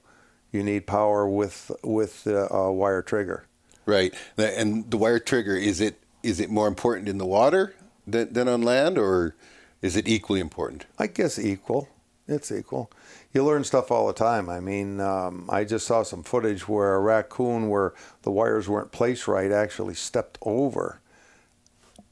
You 0.54 0.64
need 0.64 0.88
power 0.88 1.28
with 1.28 1.70
with 1.84 2.24
the 2.24 2.50
uh, 2.50 2.72
wire 2.72 3.02
trigger. 3.02 3.44
Right, 3.86 4.14
and 4.38 4.90
the 4.90 4.98
wire 4.98 5.20
trigger 5.20 5.58
is 5.58 5.82
it 5.82 6.02
is 6.28 6.42
it 6.42 6.50
more 6.50 6.68
important 6.68 7.08
in 7.08 7.18
the 7.18 7.26
water 7.26 7.74
than, 8.06 8.34
than 8.34 8.48
on 8.50 8.62
land, 8.62 8.98
or 8.98 9.36
is 9.82 9.96
it 9.96 10.08
equally 10.08 10.42
important? 10.42 10.86
I 11.00 11.08
guess 11.08 11.40
equal. 11.40 11.88
It's 12.28 12.52
equal. 12.52 12.92
You 13.34 13.46
learn 13.46 13.64
stuff 13.64 13.90
all 13.90 14.08
the 14.08 14.14
time. 14.14 14.50
I 14.50 14.60
mean, 14.60 15.00
um, 15.00 15.50
I 15.50 15.64
just 15.64 15.88
saw 15.88 16.04
some 16.04 16.24
footage 16.24 16.68
where 16.68 16.96
a 16.96 17.00
raccoon, 17.00 17.70
where 17.70 17.94
the 18.24 18.32
wires 18.32 18.68
weren't 18.68 18.92
placed 18.92 19.30
right, 19.30 19.52
actually 19.52 19.94
stepped 19.94 20.38
over 20.42 21.00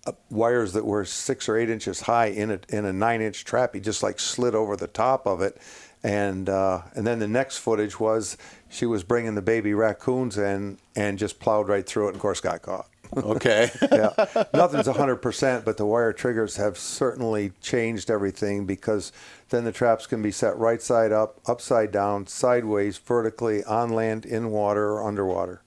uh, 0.05 0.13
wires 0.29 0.73
that 0.73 0.85
were 0.85 1.03
six 1.03 1.49
or 1.49 1.57
eight 1.57 1.69
inches 1.69 2.01
high 2.01 2.27
in 2.27 2.51
a 2.51 2.59
in 2.69 2.85
a 2.85 2.93
nine 2.93 3.21
inch 3.21 3.43
trap. 3.43 3.73
He 3.73 3.81
just 3.81 4.03
like 4.03 4.19
slid 4.19 4.55
over 4.55 4.77
the 4.77 4.87
top 4.87 5.25
of 5.25 5.41
it, 5.41 5.57
and 6.03 6.47
uh, 6.47 6.83
and 6.93 7.05
then 7.05 7.19
the 7.19 7.27
next 7.27 7.57
footage 7.57 7.99
was 7.99 8.37
she 8.69 8.85
was 8.85 9.03
bringing 9.03 9.35
the 9.35 9.41
baby 9.41 9.73
raccoons 9.73 10.37
in 10.37 10.77
and 10.95 11.17
just 11.17 11.39
plowed 11.39 11.67
right 11.67 11.85
through 11.85 12.05
it, 12.05 12.09
and 12.09 12.15
of 12.17 12.21
course 12.21 12.39
got 12.39 12.61
caught. 12.61 12.87
Okay. 13.15 13.69
yeah. 13.91 14.13
Nothing's 14.53 14.87
100%, 14.87 15.65
but 15.65 15.77
the 15.77 15.85
wire 15.85 16.13
triggers 16.13 16.57
have 16.57 16.77
certainly 16.77 17.51
changed 17.61 18.09
everything 18.09 18.65
because 18.65 19.11
then 19.49 19.63
the 19.63 19.71
traps 19.71 20.07
can 20.07 20.21
be 20.21 20.31
set 20.31 20.57
right 20.57 20.81
side 20.81 21.11
up, 21.11 21.39
upside 21.47 21.91
down, 21.91 22.27
sideways, 22.27 22.97
vertically, 22.97 23.63
on 23.65 23.91
land, 23.91 24.25
in 24.25 24.49
water, 24.51 24.93
or 24.93 25.07
underwater. 25.07 25.61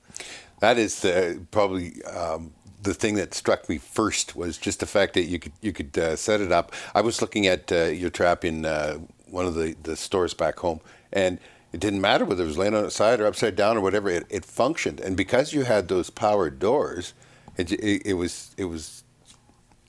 That 0.60 0.78
is 0.78 1.00
the, 1.00 1.40
probably 1.50 2.02
um, 2.04 2.52
the 2.82 2.94
thing 2.94 3.14
that 3.16 3.34
struck 3.34 3.68
me 3.68 3.78
first 3.78 4.34
was 4.36 4.58
just 4.58 4.80
the 4.80 4.86
fact 4.86 5.14
that 5.14 5.24
you 5.24 5.38
could 5.38 5.52
you 5.60 5.72
could 5.72 5.96
uh, 5.98 6.16
set 6.16 6.40
it 6.40 6.52
up. 6.52 6.72
I 6.94 7.00
was 7.00 7.20
looking 7.20 7.46
at 7.46 7.70
uh, 7.72 7.84
your 7.84 8.10
trap 8.10 8.44
in 8.44 8.64
uh, 8.64 8.98
one 9.26 9.46
of 9.46 9.54
the, 9.54 9.76
the 9.82 9.96
stores 9.96 10.34
back 10.34 10.58
home, 10.58 10.80
and 11.12 11.38
It 11.72 11.80
didn't 11.80 12.00
matter 12.00 12.24
whether 12.24 12.44
it 12.44 12.46
was 12.46 12.58
laying 12.58 12.74
on 12.74 12.84
its 12.86 12.96
side 12.96 13.20
or 13.20 13.26
upside 13.26 13.54
down 13.56 13.76
or 13.76 13.80
whatever. 13.80 14.08
It, 14.08 14.26
it 14.30 14.44
functioned, 14.44 15.00
and 15.00 15.16
because 15.16 15.52
you 15.52 15.64
had 15.64 15.88
those 15.88 16.10
powered 16.10 16.58
doors, 16.58 17.12
it, 17.58 17.72
it, 17.72 18.02
it 18.06 18.14
was 18.14 18.54
it 18.56 18.64
was 18.64 19.04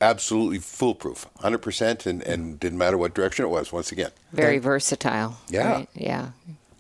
absolutely 0.02 0.60
foolproof, 0.60 1.28
hundred 1.40 1.60
percent, 1.60 2.06
and 2.06 2.22
and 2.24 2.60
didn't 2.60 2.78
matter 2.78 2.98
what 2.98 3.14
direction 3.14 3.46
it 3.46 3.50
was. 3.50 3.72
Once 3.72 3.92
again, 3.92 4.12
Very 4.34 4.58
versatile. 4.58 5.38
Yeah. 5.50 5.72
right? 5.72 5.90
Yeah. 5.94 6.30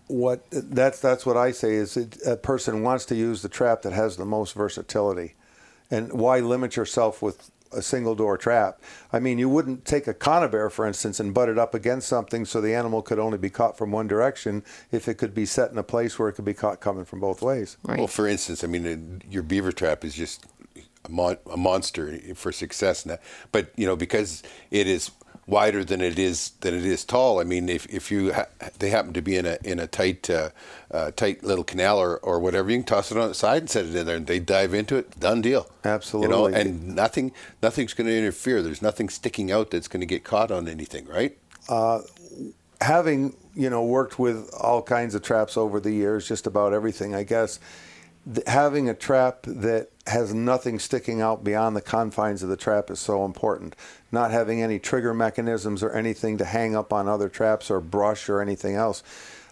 what 0.07 0.43
that's 0.51 0.99
that's 0.99 1.25
what 1.25 1.37
I 1.37 1.51
say 1.51 1.75
is 1.75 1.95
it, 1.95 2.17
a 2.25 2.35
person 2.35 2.81
wants 2.81 3.05
to 3.05 3.15
use 3.15 3.41
the 3.41 3.49
trap 3.49 3.83
that 3.83 3.93
has 3.93 4.17
the 4.17 4.25
most 4.25 4.53
versatility, 4.55 5.35
and 5.91 6.11
why 6.13 6.39
limit 6.39 6.75
yourself 6.75 7.21
with 7.21 7.51
a 7.71 7.83
single 7.83 8.15
door 8.15 8.35
trap? 8.35 8.81
I 9.13 9.19
mean, 9.19 9.37
you 9.37 9.47
wouldn't 9.47 9.85
take 9.85 10.07
a 10.07 10.13
conibear, 10.13 10.71
for 10.71 10.87
instance, 10.87 11.19
and 11.19 11.35
butt 11.35 11.49
it 11.49 11.59
up 11.59 11.75
against 11.75 12.07
something 12.07 12.43
so 12.45 12.61
the 12.61 12.73
animal 12.73 13.03
could 13.03 13.19
only 13.19 13.37
be 13.37 13.51
caught 13.51 13.77
from 13.77 13.91
one 13.91 14.07
direction 14.07 14.63
if 14.91 15.07
it 15.07 15.15
could 15.19 15.35
be 15.35 15.45
set 15.45 15.69
in 15.71 15.77
a 15.77 15.83
place 15.83 16.17
where 16.17 16.29
it 16.29 16.33
could 16.33 16.45
be 16.45 16.55
caught 16.55 16.79
coming 16.79 17.05
from 17.05 17.19
both 17.19 17.43
ways. 17.43 17.77
Right. 17.83 17.99
Well, 17.99 18.07
for 18.07 18.27
instance, 18.27 18.63
I 18.63 18.67
mean, 18.67 18.87
uh, 18.87 19.27
your 19.29 19.43
beaver 19.43 19.71
trap 19.71 20.03
is 20.03 20.15
just 20.15 20.47
a, 21.05 21.09
mon- 21.11 21.37
a 21.51 21.57
monster 21.57 22.17
for 22.35 22.51
success 22.51 23.05
now. 23.05 23.17
But 23.51 23.71
you 23.75 23.85
know, 23.85 23.95
because 23.95 24.43
it 24.71 24.87
is 24.87 25.11
wider 25.47 25.83
than 25.83 25.99
it 25.99 26.19
is 26.19 26.51
than 26.61 26.75
it 26.75 26.85
is 26.85 27.03
tall. 27.03 27.39
I 27.39 27.43
mean, 27.43 27.69
if, 27.69 27.87
if 27.87 28.11
you 28.11 28.33
ha- 28.33 28.45
they 28.77 28.91
happen 28.91 29.13
to 29.13 29.21
be 29.21 29.35
in 29.35 29.45
a 29.47 29.57
in 29.63 29.79
a 29.79 29.87
tight 29.87 30.29
uh, 30.29 30.49
uh, 30.91 31.11
tight 31.11 31.43
little 31.43 31.63
canal 31.63 31.97
or, 31.97 32.17
or 32.17 32.39
whatever, 32.39 32.69
you 32.69 32.77
can 32.77 32.85
toss 32.85 33.11
it 33.11 33.17
on 33.17 33.29
its 33.31 33.39
side 33.39 33.63
and 33.63 33.69
set 33.69 33.85
it 33.85 33.95
in 33.95 34.05
there, 34.05 34.17
and 34.17 34.27
they 34.27 34.39
dive 34.39 34.73
into 34.73 34.95
it. 34.97 35.19
Done 35.19 35.41
deal. 35.41 35.67
Absolutely. 35.83 36.35
You 36.35 36.35
know, 36.35 36.45
and 36.45 36.95
nothing 36.95 37.31
nothing's 37.63 37.93
going 37.93 38.07
to 38.07 38.15
interfere. 38.17 38.61
There's 38.61 38.81
nothing 38.81 39.09
sticking 39.09 39.51
out 39.51 39.71
that's 39.71 39.87
going 39.87 40.01
to 40.01 40.05
get 40.05 40.23
caught 40.23 40.51
on 40.51 40.67
anything, 40.67 41.05
right? 41.07 41.37
having 42.81 43.35
you 43.55 43.69
know 43.69 43.83
worked 43.83 44.19
with 44.19 44.49
all 44.53 44.81
kinds 44.81 45.15
of 45.15 45.21
traps 45.21 45.57
over 45.57 45.79
the 45.79 45.91
years, 45.91 46.27
just 46.27 46.47
about 46.47 46.73
everything, 46.73 47.15
I 47.15 47.23
guess. 47.23 47.59
th- 48.33 48.47
Having 48.47 48.89
a 48.89 48.93
trap 48.93 49.43
that 49.43 49.89
has 50.09 50.33
nothing 50.33 50.79
sticking 50.79 51.21
out 51.21 51.43
beyond 51.43 51.75
the 51.75 51.81
confines 51.81 52.43
of 52.43 52.49
the 52.49 52.57
trap 52.57 52.89
is 52.89 52.99
so 52.99 53.25
important. 53.25 53.75
Not 54.11 54.31
having 54.31 54.61
any 54.61 54.79
trigger 54.79 55.13
mechanisms 55.13 55.83
or 55.83 55.91
anything 55.91 56.37
to 56.37 56.45
hang 56.45 56.75
up 56.75 56.91
on 56.91 57.07
other 57.07 57.29
traps 57.29 57.71
or 57.71 57.79
brush 57.79 58.27
or 58.29 58.41
anything 58.41 58.75
else. 58.75 59.03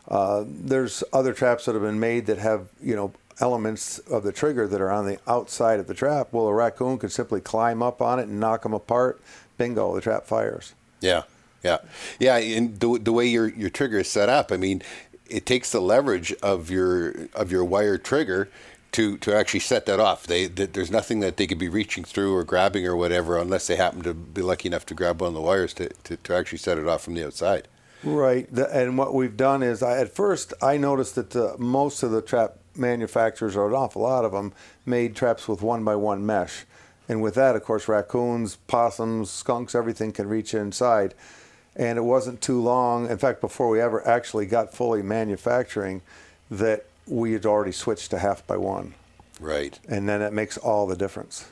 Uh, 0.07 0.43
there's 0.47 1.03
other 1.13 1.33
traps 1.33 1.65
that 1.65 1.73
have 1.73 1.81
been 1.81 1.99
made 1.99 2.25
that 2.27 2.37
have 2.37 2.69
you 2.81 2.95
know 2.95 3.11
elements 3.39 3.99
of 3.99 4.23
the 4.23 4.31
trigger 4.31 4.67
that 4.67 4.81
are 4.81 4.91
on 4.91 5.05
the 5.05 5.19
outside 5.27 5.79
of 5.79 5.87
the 5.87 5.93
trap. 5.93 6.29
Well, 6.31 6.47
a 6.47 6.53
raccoon 6.53 6.97
could 6.97 7.11
simply 7.11 7.41
climb 7.41 7.83
up 7.83 8.01
on 8.01 8.19
it 8.19 8.27
and 8.27 8.39
knock 8.39 8.63
them 8.63 8.73
apart. 8.73 9.21
Bingo, 9.57 9.93
the 9.93 10.01
trap 10.01 10.25
fires. 10.25 10.73
Yeah, 11.01 11.23
yeah, 11.63 11.79
yeah. 12.19 12.37
And 12.37 12.79
the, 12.79 12.99
the 12.99 13.11
way 13.11 13.27
your 13.27 13.49
your 13.49 13.69
trigger 13.69 13.99
is 13.99 14.09
set 14.09 14.29
up, 14.29 14.51
I 14.51 14.57
mean, 14.57 14.81
it 15.29 15.45
takes 15.45 15.71
the 15.71 15.81
leverage 15.81 16.33
of 16.41 16.71
your 16.71 17.27
of 17.33 17.51
your 17.51 17.63
wire 17.63 17.97
trigger 17.97 18.49
to 18.94 19.17
to 19.17 19.36
actually 19.36 19.60
set 19.60 19.86
that 19.86 20.00
off. 20.00 20.27
They 20.27 20.48
th 20.48 20.74
there's 20.74 20.91
nothing 20.91 21.20
that 21.22 21.38
they 21.38 21.48
could 21.48 21.60
be 21.60 21.70
reaching 21.70 22.03
through 22.03 22.36
or 22.36 22.44
grabbing 22.44 22.86
or 22.86 22.96
whatever, 22.96 23.38
unless 23.38 23.67
they 23.67 23.75
happen 23.75 24.01
to 24.03 24.13
be 24.13 24.41
lucky 24.41 24.67
enough 24.67 24.86
to 24.88 24.94
grab 24.94 25.22
one 25.22 25.29
of 25.29 25.34
the 25.34 25.41
wires 25.41 25.74
to, 25.75 25.89
to, 26.06 26.17
to 26.17 26.36
actually 26.36 26.60
set 26.60 26.77
it 26.77 26.88
off 26.88 27.03
from 27.03 27.13
the 27.13 27.25
outside. 27.25 27.67
Right, 28.03 28.48
The- 28.53 28.70
and 28.70 28.98
what 28.98 29.13
we've 29.13 29.36
done 29.36 29.63
is, 29.63 29.82
I, 29.82 29.98
at 30.00 30.13
first, 30.13 30.53
I 30.62 30.77
noticed 30.77 31.15
that 31.15 31.32
the, 31.32 31.56
most 31.58 32.03
of 32.03 32.12
the 32.12 32.22
trap 32.22 32.58
manufacturers, 32.75 33.56
or 33.56 33.67
an 33.67 33.74
awful 33.74 34.03
lot 34.03 34.24
of 34.24 34.32
them, 34.32 34.53
made 34.86 35.15
traps 35.15 35.48
with 35.48 35.63
one 35.63 35.84
by 35.84 35.96
one 35.96 36.24
mesh, 36.24 36.65
and 37.10 37.24
with 37.24 37.34
that, 37.36 37.56
of 37.56 37.63
course, 37.63 37.88
raccoons, 37.88 38.58
possums, 38.67 39.32
skunks, 39.32 39.74
everything 39.74 40.12
can 40.12 40.29
reach 40.29 40.53
inside. 40.53 41.15
And 41.75 41.98
it 41.98 42.03
wasn't 42.03 42.41
too 42.41 42.62
long, 42.62 43.10
in 43.10 43.17
fact, 43.17 43.41
before 43.41 43.70
we 43.70 43.82
ever 43.82 44.08
actually 44.08 44.46
got 44.46 44.74
fully 44.74 45.01
manufacturing, 45.01 46.01
that 46.51 46.86
we 47.07 47.33
had 47.33 47.45
already 47.45 47.71
switched 47.71 48.11
to 48.11 48.19
half 48.19 48.45
by 48.47 48.57
one, 48.57 48.93
Right. 49.39 49.79
and 49.87 50.07
then 50.09 50.21
it 50.21 50.33
makes 50.33 50.57
all 50.57 50.87
the 50.87 50.95
difference. 50.95 51.45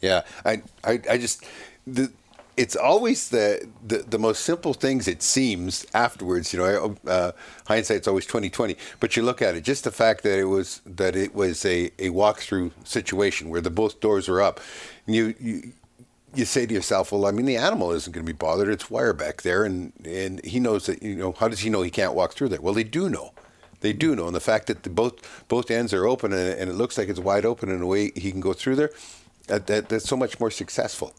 Yeah, 0.00 0.22
I, 0.44 0.62
I, 0.84 1.00
I 1.10 1.18
just, 1.18 1.44
the, 1.86 2.12
it's 2.56 2.76
always 2.76 3.30
the, 3.30 3.66
the 3.86 3.98
the 3.98 4.18
most 4.18 4.42
simple 4.44 4.74
things. 4.74 5.08
It 5.08 5.22
seems 5.22 5.86
afterwards, 5.94 6.52
you 6.52 6.58
know, 6.60 6.96
uh, 7.06 7.32
hindsight's 7.66 8.06
always 8.06 8.26
twenty 8.26 8.50
twenty. 8.50 8.76
But 9.00 9.16
you 9.16 9.22
look 9.24 9.42
at 9.42 9.56
it, 9.56 9.62
just 9.64 9.84
the 9.84 9.90
fact 9.90 10.22
that 10.22 10.38
it 10.38 10.44
was 10.44 10.80
that 10.86 11.16
it 11.16 11.34
was 11.34 11.64
a 11.64 11.86
a 11.98 12.10
walkthrough 12.10 12.70
situation 12.84 13.48
where 13.50 13.60
the 13.60 13.70
both 13.70 13.98
doors 14.00 14.28
are 14.28 14.40
up, 14.42 14.60
and 15.06 15.16
you 15.16 15.34
you. 15.40 15.72
You 16.36 16.44
say 16.44 16.66
to 16.66 16.74
yourself, 16.74 17.12
"Well, 17.12 17.26
I 17.26 17.30
mean, 17.30 17.46
the 17.46 17.56
animal 17.56 17.92
isn't 17.92 18.12
going 18.12 18.26
to 18.26 18.32
be 18.32 18.36
bothered. 18.36 18.68
It's 18.68 18.90
wire 18.90 19.12
back 19.12 19.42
there, 19.42 19.64
and 19.64 19.92
and 20.04 20.44
he 20.44 20.58
knows 20.58 20.86
that. 20.86 21.00
You 21.00 21.14
know, 21.14 21.30
how 21.30 21.46
does 21.46 21.60
he 21.60 21.70
know 21.70 21.82
he 21.82 21.92
can't 21.92 22.12
walk 22.12 22.32
through 22.34 22.48
there? 22.48 22.60
Well, 22.60 22.74
they 22.74 22.82
do 22.82 23.08
know. 23.08 23.33
They 23.84 23.92
do 23.92 24.16
know, 24.16 24.26
and 24.26 24.34
the 24.34 24.40
fact 24.40 24.66
that 24.68 24.82
the 24.82 24.88
both 24.88 25.46
both 25.46 25.70
ends 25.70 25.92
are 25.92 26.06
open 26.06 26.32
and, 26.32 26.58
and 26.58 26.70
it 26.70 26.72
looks 26.72 26.96
like 26.96 27.10
it's 27.10 27.20
wide 27.20 27.44
open 27.44 27.68
in 27.68 27.82
a 27.82 27.86
way 27.86 28.12
he 28.16 28.30
can 28.30 28.40
go 28.40 28.54
through 28.54 28.76
there, 28.76 28.90
that, 29.48 29.66
that 29.66 29.90
that's 29.90 30.08
so 30.08 30.16
much 30.16 30.40
more 30.40 30.50
successful, 30.50 31.12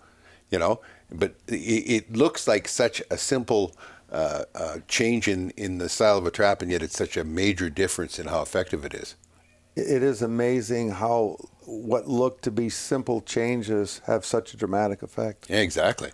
you 0.49 0.57
know. 0.57 0.81
But 1.11 1.35
it, 1.47 1.83
it 1.97 2.17
looks 2.17 2.47
like 2.47 2.67
such 2.67 3.03
a 3.11 3.19
simple 3.19 3.75
uh, 4.11 4.45
uh, 4.55 4.77
change 4.87 5.27
in 5.27 5.51
in 5.51 5.77
the 5.77 5.89
style 5.89 6.17
of 6.17 6.25
a 6.25 6.31
trap, 6.31 6.63
and 6.63 6.71
yet 6.71 6.81
it's 6.81 6.97
such 6.97 7.15
a 7.17 7.23
major 7.23 7.69
difference 7.69 8.17
in 8.17 8.25
how 8.25 8.41
effective 8.41 8.83
it 8.83 8.95
is. 8.95 9.13
It 9.75 10.01
is 10.01 10.23
amazing 10.23 10.89
how 10.89 11.37
what 11.67 12.07
look 12.07 12.41
to 12.41 12.51
be 12.51 12.69
simple 12.69 13.21
changes 13.21 14.01
have 14.07 14.25
such 14.25 14.55
a 14.55 14.57
dramatic 14.57 15.03
effect. 15.03 15.51
Yeah, 15.51 15.61
exactly. 15.61 16.11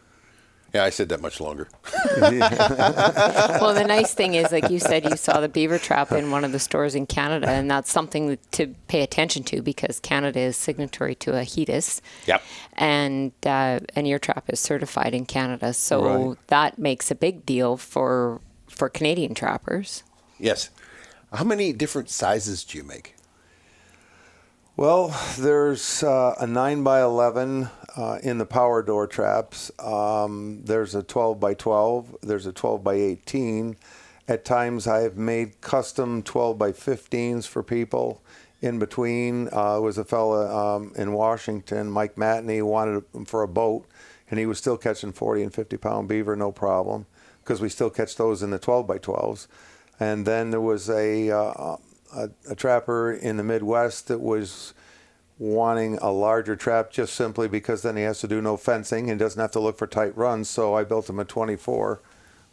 Yeah, 0.73 0.85
I 0.85 0.89
said 0.89 1.09
that 1.09 1.19
much 1.21 1.41
longer. 1.41 1.67
well, 2.21 3.73
the 3.73 3.83
nice 3.85 4.13
thing 4.13 4.35
is, 4.35 4.53
like 4.53 4.69
you 4.69 4.79
said, 4.79 5.03
you 5.03 5.17
saw 5.17 5.41
the 5.41 5.49
beaver 5.49 5.77
trap 5.77 6.13
in 6.13 6.31
one 6.31 6.45
of 6.45 6.53
the 6.53 6.59
stores 6.59 6.95
in 6.95 7.05
Canada, 7.07 7.49
and 7.49 7.69
that's 7.69 7.91
something 7.91 8.37
to 8.51 8.67
pay 8.87 9.01
attention 9.01 9.43
to 9.43 9.61
because 9.61 9.99
Canada 9.99 10.39
is 10.39 10.55
signatory 10.55 11.13
to 11.15 11.31
AIHTS. 11.31 11.99
Yep. 12.25 12.41
And 12.73 13.33
uh, 13.45 13.81
and 13.95 14.07
your 14.07 14.17
trap 14.19 14.45
is 14.49 14.61
certified 14.61 15.13
in 15.13 15.25
Canada, 15.25 15.73
so 15.73 16.27
Right. 16.29 16.37
that 16.47 16.79
makes 16.79 17.11
a 17.11 17.15
big 17.15 17.45
deal 17.45 17.75
for 17.75 18.39
for 18.69 18.87
Canadian 18.87 19.33
trappers. 19.33 20.03
Yes. 20.39 20.69
How 21.33 21.43
many 21.43 21.73
different 21.73 22.09
sizes 22.09 22.63
do 22.63 22.77
you 22.77 22.83
make? 22.85 23.15
Well, 24.77 25.13
there's 25.37 26.01
uh, 26.01 26.33
a 26.39 26.47
9 26.47 26.81
by 26.83 27.01
11 27.01 27.69
uh, 27.95 28.19
in 28.23 28.37
the 28.37 28.45
power 28.45 28.81
door 28.81 29.07
traps. 29.07 29.71
Um, 29.79 30.61
there's 30.63 30.95
a 30.95 31.03
12 31.03 31.39
by 31.39 31.53
12. 31.53 32.17
There's 32.21 32.45
a 32.45 32.53
12 32.53 32.83
by 32.83 32.95
18. 32.95 33.75
At 34.27 34.45
times, 34.45 34.87
I've 34.87 35.17
made 35.17 35.61
custom 35.61 36.23
12 36.23 36.57
by 36.57 36.71
15s 36.71 37.47
for 37.47 37.63
people. 37.63 38.21
In 38.61 38.77
between, 38.77 39.49
uh, 39.51 39.79
was 39.79 39.97
a 39.97 40.05
fella 40.05 40.75
um, 40.75 40.93
in 40.95 41.13
Washington, 41.13 41.89
Mike 41.89 42.15
Matney, 42.15 42.61
wanted 42.61 43.11
them 43.11 43.25
for 43.25 43.41
a 43.41 43.47
boat, 43.47 43.87
and 44.29 44.39
he 44.39 44.45
was 44.45 44.59
still 44.59 44.77
catching 44.77 45.11
40 45.11 45.43
and 45.43 45.53
50 45.53 45.77
pound 45.77 46.07
beaver, 46.07 46.35
no 46.35 46.51
problem, 46.51 47.07
because 47.43 47.59
we 47.59 47.69
still 47.69 47.89
catch 47.89 48.15
those 48.15 48.43
in 48.43 48.51
the 48.51 48.59
12 48.59 48.85
by 48.85 48.99
12s. 48.99 49.47
And 49.99 50.27
then 50.27 50.51
there 50.51 50.61
was 50.61 50.89
a, 50.89 51.31
uh, 51.31 51.77
a, 52.15 52.29
a 52.49 52.55
trapper 52.55 53.11
in 53.11 53.37
the 53.37 53.43
Midwest 53.43 54.07
that 54.09 54.19
was 54.19 54.75
wanting 55.41 55.97
a 56.03 56.11
larger 56.11 56.55
trap 56.55 56.91
just 56.91 57.15
simply 57.15 57.47
because 57.47 57.81
then 57.81 57.97
he 57.97 58.03
has 58.03 58.19
to 58.19 58.27
do 58.27 58.39
no 58.43 58.55
fencing 58.55 59.09
and 59.09 59.19
doesn't 59.19 59.41
have 59.41 59.49
to 59.49 59.59
look 59.59 59.75
for 59.75 59.87
tight 59.87 60.15
runs. 60.15 60.47
So 60.47 60.75
I 60.75 60.83
built 60.83 61.09
him 61.09 61.17
a 61.19 61.25
24 61.25 61.99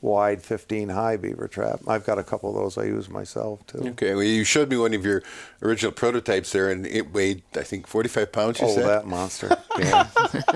wide, 0.00 0.40
15 0.40 0.88
high 0.88 1.18
beaver 1.18 1.48
trap. 1.48 1.80
I've 1.86 2.06
got 2.06 2.18
a 2.18 2.22
couple 2.24 2.48
of 2.48 2.54
those 2.56 2.78
I 2.78 2.84
use 2.88 3.10
myself 3.10 3.66
too. 3.66 3.88
Okay, 3.88 4.14
well, 4.14 4.22
you 4.24 4.42
showed 4.42 4.70
me 4.70 4.78
one 4.78 4.94
of 4.94 5.04
your 5.04 5.22
original 5.60 5.92
prototypes 5.92 6.50
there, 6.52 6.70
and 6.70 6.86
it 6.86 7.12
weighed, 7.12 7.42
I 7.54 7.62
think, 7.62 7.86
45 7.86 8.32
pounds, 8.32 8.60
you 8.60 8.68
Oh, 8.68 8.74
said? 8.74 8.86
that 8.86 9.06
monster. 9.06 9.54
Yeah. 9.78 10.08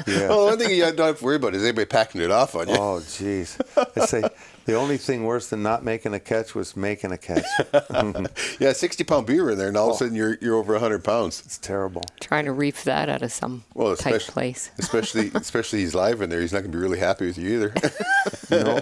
yeah. 0.06 0.28
Well, 0.30 0.46
one 0.46 0.58
thing 0.58 0.70
you 0.70 0.82
don't 0.92 0.98
have 0.98 1.18
to 1.20 1.24
worry 1.24 1.36
about 1.36 1.54
is 1.54 1.62
anybody 1.62 1.84
packing 1.84 2.20
it 2.22 2.30
off 2.32 2.54
on 2.56 2.66
you. 2.68 2.74
Oh, 2.74 2.98
jeez. 3.00 3.60
I 4.00 4.04
say 4.06 4.22
the 4.64 4.74
only 4.74 4.96
thing 4.96 5.24
worse 5.24 5.48
than 5.48 5.62
not 5.62 5.84
making 5.84 6.14
a 6.14 6.20
catch 6.20 6.54
was 6.54 6.76
making 6.76 7.12
a 7.12 7.18
catch. 7.18 7.44
Yeah, 8.60 8.72
60 8.72 9.04
pound 9.04 9.26
beaver 9.26 9.50
in 9.50 9.58
there, 9.58 9.68
and 9.68 9.76
all 9.76 9.90
of 9.90 9.94
a 9.96 9.98
sudden 9.98 10.14
you're, 10.14 10.36
you're 10.40 10.54
over 10.56 10.72
100 10.74 11.02
pounds. 11.02 11.42
It's 11.44 11.58
terrible. 11.58 12.02
Trying 12.20 12.44
to 12.44 12.52
reef 12.52 12.84
that 12.84 13.08
out 13.08 13.22
of 13.22 13.32
some 13.32 13.64
Well, 13.74 13.96
tight 13.96 14.14
especially, 14.14 14.32
place. 14.32 14.70
especially, 14.78 15.30
especially 15.34 15.80
he's 15.80 15.94
live 15.94 16.20
in 16.20 16.30
there. 16.30 16.40
He's 16.40 16.52
not 16.52 16.60
going 16.60 16.70
to 16.72 16.76
be 16.78 16.82
really 16.82 16.98
happy 16.98 17.26
with 17.26 17.38
you 17.38 17.54
either. 17.54 17.74
No. 18.50 18.80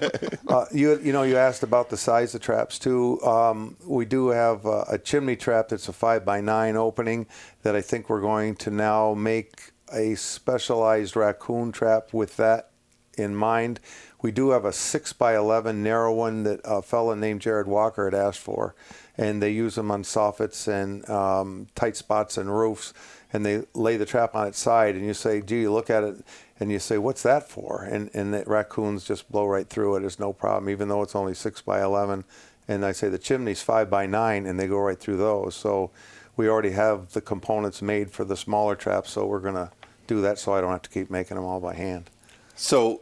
Uh, 0.49 0.65
you 0.73 0.99
you 0.99 1.13
know 1.13 1.23
you 1.23 1.37
asked 1.37 1.63
about 1.63 1.91
the 1.91 1.97
size 1.97 2.35
of 2.35 2.41
traps 2.41 2.77
too. 2.79 3.23
Um, 3.23 3.77
we 3.87 4.05
do 4.05 4.29
have 4.31 4.67
uh, 4.67 4.85
a 4.89 4.99
chimney 4.99 5.37
trap 5.37 5.69
that's 5.69 5.89
a 5.89 5.93
five 5.93 6.25
by 6.25 6.41
nine 6.41 6.77
opening 6.77 7.27
that 7.63 7.77
I 7.77 7.81
think 7.81 8.11
we're 8.11 8.21
going 8.21 8.57
to 8.57 8.71
now 8.71 9.15
make 9.15 9.71
a 9.93 10.17
specialized 10.17 11.15
raccoon 11.15 11.71
trap 11.71 12.13
with 12.13 12.37
that 12.37 12.71
in 13.17 13.35
mind. 13.37 13.79
We 14.23 14.33
do 14.33 14.51
have 14.51 14.65
a 14.65 14.73
six 14.73 15.13
by 15.13 15.37
eleven 15.37 15.83
narrow 15.83 16.13
one 16.13 16.43
that 16.43 16.61
a 16.65 16.83
fella 16.83 17.17
named 17.17 17.41
Jared 17.41 17.67
Walker 17.67 18.05
had 18.05 18.15
asked 18.15 18.41
for, 18.41 18.75
and 19.17 19.43
they 19.43 19.51
use 19.51 19.77
them 19.77 19.91
on 19.91 20.03
soffits 20.03 20.69
and 20.69 21.09
um, 21.09 21.69
tight 21.75 21.97
spots 21.97 22.37
and 22.37 22.55
roofs. 22.55 22.93
And 23.33 23.47
they 23.47 23.63
lay 23.75 23.97
the 23.97 24.05
trap 24.07 24.35
on 24.35 24.49
its 24.49 24.59
side, 24.59 24.97
and 24.97 25.07
you 25.07 25.15
say, 25.15 25.41
"Gee, 25.41 25.61
you 25.63 25.73
look 25.73 25.89
at 25.89 26.03
it, 26.03 26.17
and 26.59 26.71
you 26.71 26.79
say, 26.79 26.99
"What's 26.99 27.23
that 27.23 27.49
for?" 27.49 27.83
And 27.85 28.11
and 28.13 28.35
the 28.35 28.45
raccoons 28.47 29.05
just 29.05 29.31
blow 29.31 29.47
right 29.47 29.69
through 29.69 29.97
it. 29.97 30.05
It's 30.05 30.19
no 30.19 30.33
problem, 30.33 30.69
even 30.69 30.89
though 30.89 31.03
it's 31.03 31.15
only 31.15 31.35
six 31.35 31.63
by 31.63 31.81
eleven. 31.83 32.25
and 32.69 32.85
I 32.85 32.93
say 32.93 33.09
the 33.09 33.19
chimney's 33.19 33.63
five 33.63 33.91
by 33.91 34.07
nine, 34.07 34.47
and 34.47 34.59
they 34.59 34.69
go 34.69 34.79
right 34.79 34.99
through 34.99 35.17
those. 35.17 35.57
So 35.57 35.91
we 36.37 36.49
already 36.49 36.71
have 36.71 37.13
the 37.13 37.21
components 37.21 37.83
made 37.83 38.11
for 38.13 38.25
the 38.25 38.37
smaller 38.37 38.77
traps, 38.77 39.11
so 39.11 39.27
we're 39.27 39.41
gonna 39.41 39.73
do 40.07 40.21
that, 40.21 40.39
so 40.39 40.53
I 40.53 40.61
don't 40.61 40.71
have 40.71 40.83
to 40.83 40.91
keep 40.91 41.11
making 41.11 41.37
them 41.37 41.45
all 41.45 41.61
by 41.61 41.75
hand. 41.75 42.11
So, 42.55 43.01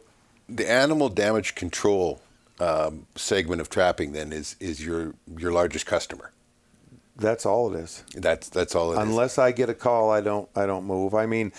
the 0.49 0.69
animal 0.69 1.09
damage 1.09 1.55
control 1.55 2.21
um, 2.59 3.05
segment 3.15 3.61
of 3.61 3.69
trapping 3.69 4.11
then 4.11 4.33
is 4.33 4.55
is 4.59 4.83
your 4.83 5.13
your 5.37 5.51
largest 5.51 5.85
customer. 5.85 6.31
That's 7.15 7.45
all 7.45 7.73
it 7.73 7.79
is. 7.79 8.03
That's 8.15 8.49
that's 8.49 8.75
all 8.75 8.91
it 8.91 8.95
is. 8.95 8.99
Unless 8.99 9.37
I 9.37 9.51
get 9.51 9.69
a 9.69 9.73
call, 9.73 10.09
I 10.09 10.21
don't 10.21 10.49
I 10.55 10.65
don't 10.65 10.85
move. 10.85 11.13
I 11.13 11.25
mean, 11.25 11.51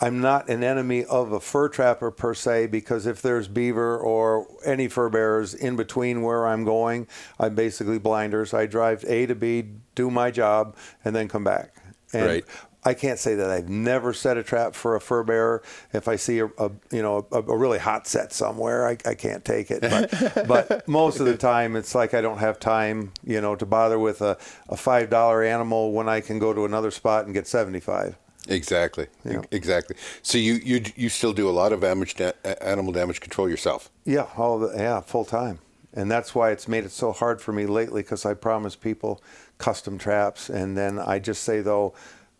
I'm 0.00 0.20
not 0.20 0.48
an 0.48 0.62
enemy 0.62 1.04
of 1.04 1.32
a 1.32 1.40
fur 1.40 1.68
trapper 1.68 2.10
per 2.10 2.34
se 2.34 2.66
because 2.66 3.06
if 3.06 3.22
there's 3.22 3.48
beaver 3.48 3.98
or 3.98 4.46
any 4.64 4.88
fur 4.88 5.08
bearers 5.08 5.54
in 5.54 5.76
between 5.76 6.22
where 6.22 6.46
I'm 6.46 6.64
going, 6.64 7.06
I'm 7.38 7.54
basically 7.54 7.98
blinders. 7.98 8.52
I 8.52 8.66
drive 8.66 9.04
A 9.08 9.26
to 9.26 9.34
B, 9.34 9.64
do 9.94 10.10
my 10.10 10.30
job, 10.30 10.76
and 11.04 11.16
then 11.16 11.28
come 11.28 11.44
back. 11.44 11.74
And 12.12 12.26
Right. 12.26 12.44
I 12.86 12.94
can't 12.94 13.18
say 13.18 13.34
that 13.34 13.50
I've 13.50 13.68
never 13.68 14.12
set 14.12 14.36
a 14.36 14.44
trap 14.44 14.74
for 14.74 14.94
a 14.94 15.00
fur 15.00 15.24
bearer. 15.24 15.60
If 15.92 16.06
I 16.06 16.14
see 16.14 16.38
a, 16.38 16.46
a 16.46 16.70
you 16.92 17.02
know 17.02 17.26
a, 17.32 17.38
a 17.38 17.56
really 17.56 17.78
hot 17.78 18.06
set 18.06 18.32
somewhere, 18.32 18.86
I, 18.86 18.96
I 19.04 19.14
can't 19.14 19.44
take 19.44 19.72
it. 19.72 19.80
But, 19.82 20.46
but 20.48 20.86
most 20.86 21.18
of 21.18 21.26
the 21.26 21.36
time, 21.36 21.74
it's 21.74 21.96
like 21.96 22.14
I 22.14 22.20
don't 22.20 22.38
have 22.38 22.60
time, 22.60 23.12
you 23.24 23.40
know, 23.40 23.56
to 23.56 23.66
bother 23.66 23.98
with 23.98 24.22
a, 24.22 24.38
a 24.68 24.76
five 24.76 25.10
dollar 25.10 25.42
animal 25.42 25.92
when 25.92 26.08
I 26.08 26.20
can 26.20 26.38
go 26.38 26.52
to 26.52 26.64
another 26.64 26.92
spot 26.92 27.24
and 27.24 27.34
get 27.34 27.48
seventy 27.48 27.80
five. 27.80 28.16
Exactly. 28.48 29.08
Yeah. 29.24 29.42
Exactly. 29.50 29.96
So 30.22 30.38
you 30.38 30.54
you 30.54 30.84
you 30.94 31.08
still 31.08 31.32
do 31.32 31.48
a 31.48 31.50
lot 31.50 31.72
of 31.72 31.80
damage 31.80 32.14
da- 32.14 32.34
animal 32.60 32.92
damage 32.92 33.20
control 33.20 33.48
yourself. 33.48 33.90
Yeah, 34.04 34.28
all 34.36 34.60
the, 34.60 34.72
yeah, 34.76 35.00
full 35.00 35.24
time. 35.24 35.58
And 35.92 36.10
that's 36.10 36.34
why 36.34 36.50
it's 36.50 36.68
made 36.68 36.84
it 36.84 36.92
so 36.92 37.10
hard 37.10 37.40
for 37.40 37.52
me 37.52 37.66
lately 37.66 38.02
because 38.02 38.26
I 38.26 38.34
promise 38.34 38.76
people 38.76 39.22
custom 39.56 39.96
traps. 39.98 40.50
And 40.50 40.76
then 40.76 40.98
I 40.98 41.18
just 41.18 41.42
say, 41.42 41.62
though, 41.62 41.94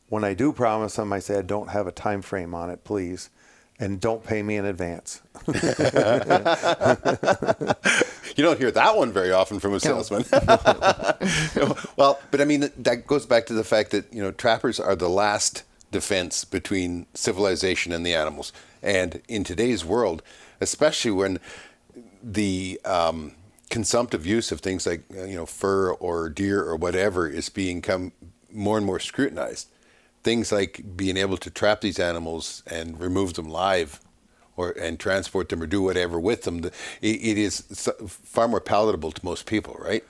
when 0.09 0.25
I 0.25 0.35
do 0.35 0.53
promise 0.53 0.97
them, 0.97 1.13
I 1.13 1.19
say, 1.19 1.39
I 1.39 1.43
don't 1.43 1.71
have 1.71 1.87
a 1.87 1.93
time 1.93 2.23
frame 2.23 2.55
on 2.55 2.71
it, 2.71 2.85
please. 2.85 3.31
And 3.79 4.01
don't 4.01 4.25
pay 4.25 4.43
me 4.43 4.57
in 4.57 4.65
advance. 4.65 5.21
You 8.37 8.45
don't 8.45 8.59
hear 8.59 8.71
that 8.71 8.97
one 8.97 9.13
very 9.13 9.33
often 9.33 9.61
from 9.61 9.73
a 9.73 9.81
salesman. 9.81 10.25
well, 11.97 12.21
but 12.31 12.41
I 12.41 12.45
mean 12.45 12.71
that 12.77 13.07
goes 13.07 13.25
back 13.25 13.47
to 13.47 13.55
the 13.55 13.65
fact 13.65 13.93
that 13.93 14.13
you 14.13 14.23
know 14.23 14.31
trappers 14.31 14.79
are 14.79 14.95
the 14.95 15.09
last 15.09 15.63
defense 15.91 16.45
between 16.45 17.07
civilization 17.15 17.93
and 17.93 18.05
the 18.05 18.15
animals. 18.15 18.53
And 18.83 19.23
in 19.27 19.43
today's 19.43 19.87
world, 19.87 20.23
especially 20.61 21.13
when 21.13 21.41
the 22.23 22.79
um, 22.85 23.33
consumptive 23.71 24.27
use 24.27 24.53
of 24.53 24.61
things 24.61 24.87
like 24.87 25.05
you 25.11 25.35
know 25.35 25.47
fur 25.47 25.93
or 25.93 26.29
deer 26.29 26.63
or 26.63 26.77
whatever 26.77 27.27
is 27.27 27.49
being 27.49 27.81
come 27.81 28.13
more 28.53 28.77
and 28.77 28.85
more 28.85 29.01
scrutinized, 29.01 29.69
things 30.27 30.53
like 30.53 30.73
being 30.97 31.17
able 31.17 31.39
to 31.39 31.51
trap 31.51 31.81
these 31.81 31.99
animals 31.99 32.63
and 32.67 33.01
remove 33.01 33.35
them 33.35 33.49
live 33.49 34.01
or 34.57 34.71
and 34.73 34.99
transport 34.99 35.49
them 35.49 35.63
or 35.63 35.67
do 35.67 35.81
whatever 35.83 36.19
with 36.19 36.43
them, 36.43 36.65
it, 36.65 36.73
it 37.31 37.39
is 37.39 37.63
far 38.07 38.49
more 38.49 38.61
palatable 38.61 39.13
to 39.13 39.25
most 39.25 39.47
people, 39.47 39.77
right? 39.79 40.05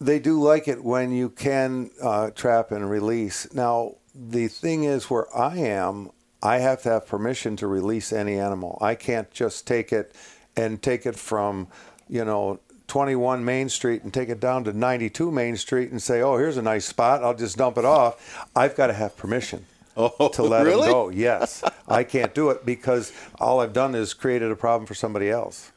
they 0.00 0.18
do 0.18 0.42
like 0.42 0.68
it 0.68 0.84
when 0.84 1.10
you 1.10 1.30
can 1.30 1.90
uh, 2.02 2.30
trap 2.30 2.70
and 2.70 2.90
release. 2.90 3.52
Now, 3.54 3.96
the 4.14 4.48
thing 4.48 4.84
is, 4.84 5.10
where 5.10 5.26
I 5.36 5.58
am, 5.58 6.10
I 6.42 6.58
have 6.58 6.82
to 6.82 6.90
have 6.90 7.06
permission 7.06 7.56
to 7.56 7.66
release 7.66 8.12
any 8.12 8.38
animal. 8.38 8.78
I 8.80 8.94
can't 8.94 9.30
just 9.30 9.66
take 9.66 9.92
it 9.92 10.14
and 10.56 10.82
take 10.82 11.06
it 11.06 11.16
from, 11.16 11.68
you 12.08 12.24
know, 12.24 12.60
21 12.88 13.44
Main 13.44 13.68
Street 13.68 14.02
and 14.02 14.12
take 14.12 14.28
it 14.28 14.40
down 14.40 14.64
to 14.64 14.72
92 14.72 15.30
Main 15.30 15.56
Street 15.56 15.90
and 15.90 16.00
say, 16.00 16.22
oh, 16.22 16.36
here's 16.36 16.56
a 16.56 16.62
nice 16.62 16.84
spot. 16.84 17.22
I'll 17.22 17.34
just 17.34 17.56
dump 17.56 17.78
it 17.78 17.84
off. 17.84 18.46
I've 18.54 18.76
got 18.76 18.88
to 18.88 18.92
have 18.92 19.16
permission. 19.16 19.66
Oh, 19.98 20.28
to 20.34 20.42
let 20.42 20.66
really? 20.66 20.82
them 20.82 20.92
go. 20.92 21.08
Yes, 21.08 21.64
I 21.88 22.04
can't 22.04 22.34
do 22.34 22.50
it 22.50 22.66
because 22.66 23.14
all 23.40 23.60
I've 23.60 23.72
done 23.72 23.94
is 23.94 24.12
created 24.12 24.50
a 24.50 24.54
problem 24.54 24.84
for 24.84 24.92
somebody 24.92 25.30
else. 25.30 25.72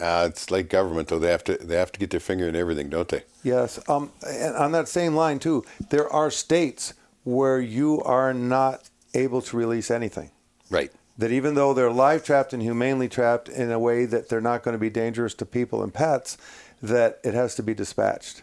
Uh, 0.00 0.26
it's 0.30 0.50
like 0.50 0.70
government, 0.70 1.08
though. 1.08 1.18
They 1.18 1.30
have 1.30 1.44
to 1.44 1.58
they 1.58 1.76
have 1.76 1.92
to 1.92 2.00
get 2.00 2.08
their 2.08 2.20
finger 2.20 2.48
in 2.48 2.56
everything, 2.56 2.88
don't 2.88 3.08
they? 3.08 3.24
Yes. 3.42 3.78
Um, 3.86 4.12
and 4.26 4.56
on 4.56 4.72
that 4.72 4.88
same 4.88 5.14
line, 5.14 5.38
too, 5.40 5.62
there 5.90 6.08
are 6.10 6.30
states 6.30 6.94
where 7.24 7.60
you 7.60 8.02
are 8.02 8.32
not 8.32 8.88
able 9.12 9.42
to 9.42 9.56
release 9.58 9.90
anything. 9.90 10.30
Right. 10.70 10.90
That 11.18 11.30
even 11.30 11.54
though 11.54 11.74
they're 11.74 11.90
live 11.92 12.24
trapped 12.24 12.52
and 12.52 12.62
humanely 12.62 13.08
trapped 13.08 13.48
in 13.48 13.70
a 13.70 13.78
way 13.78 14.06
that 14.06 14.28
they're 14.28 14.40
not 14.40 14.62
going 14.62 14.72
to 14.72 14.78
be 14.78 14.90
dangerous 14.90 15.34
to 15.34 15.46
people 15.46 15.82
and 15.82 15.92
pets, 15.92 16.38
that 16.82 17.20
it 17.22 17.34
has 17.34 17.54
to 17.56 17.62
be 17.62 17.74
dispatched. 17.74 18.42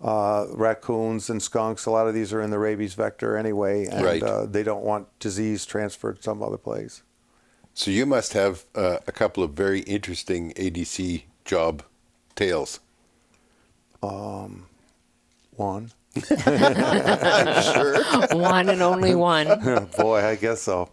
Uh, 0.00 0.46
raccoons 0.50 1.28
and 1.30 1.42
skunks, 1.42 1.86
a 1.86 1.90
lot 1.90 2.06
of 2.06 2.14
these 2.14 2.32
are 2.32 2.40
in 2.40 2.50
the 2.50 2.58
rabies 2.58 2.94
vector 2.94 3.36
anyway, 3.36 3.86
and 3.86 4.04
Right. 4.04 4.22
uh, 4.22 4.44
they 4.46 4.62
don't 4.62 4.84
want 4.84 5.08
disease 5.18 5.64
transferred 5.66 6.22
some 6.22 6.42
other 6.42 6.56
place. 6.58 7.02
So 7.74 7.90
you 7.90 8.06
must 8.06 8.32
have 8.34 8.64
uh, 8.74 8.98
a 9.06 9.12
couple 9.12 9.42
of 9.42 9.52
very 9.52 9.80
interesting 9.80 10.52
ADC 10.56 11.24
job 11.44 11.82
tales. 12.36 12.80
Um, 14.02 14.66
One. 15.56 15.90
Sure. 16.22 18.04
one 18.38 18.68
and 18.68 18.82
only 18.82 19.14
one. 19.14 19.88
Boy, 19.96 20.24
I 20.24 20.36
guess 20.36 20.62
so. 20.62 20.88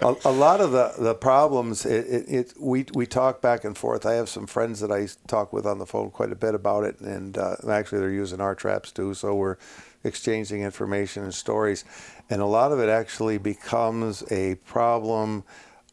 A, 0.00 0.14
a 0.24 0.32
lot 0.32 0.60
of 0.60 0.72
the, 0.72 0.92
the 0.98 1.14
problems, 1.14 1.86
it, 1.86 2.06
it, 2.06 2.24
it, 2.28 2.54
we, 2.58 2.86
we 2.94 3.06
talk 3.06 3.40
back 3.40 3.64
and 3.64 3.76
forth. 3.76 4.04
I 4.04 4.14
have 4.14 4.28
some 4.28 4.46
friends 4.46 4.80
that 4.80 4.90
I 4.90 5.08
talk 5.26 5.52
with 5.52 5.66
on 5.66 5.78
the 5.78 5.86
phone 5.86 6.10
quite 6.10 6.32
a 6.32 6.36
bit 6.36 6.54
about 6.54 6.84
it, 6.84 7.00
and 7.00 7.38
uh, 7.38 7.56
actually 7.68 8.00
they're 8.00 8.10
using 8.10 8.40
our 8.40 8.54
traps 8.54 8.90
too, 8.90 9.14
so 9.14 9.34
we're 9.34 9.56
exchanging 10.02 10.62
information 10.62 11.22
and 11.22 11.34
stories. 11.34 11.84
And 12.28 12.40
a 12.40 12.46
lot 12.46 12.72
of 12.72 12.80
it 12.80 12.88
actually 12.88 13.38
becomes 13.38 14.22
a 14.30 14.56
problem 14.56 15.44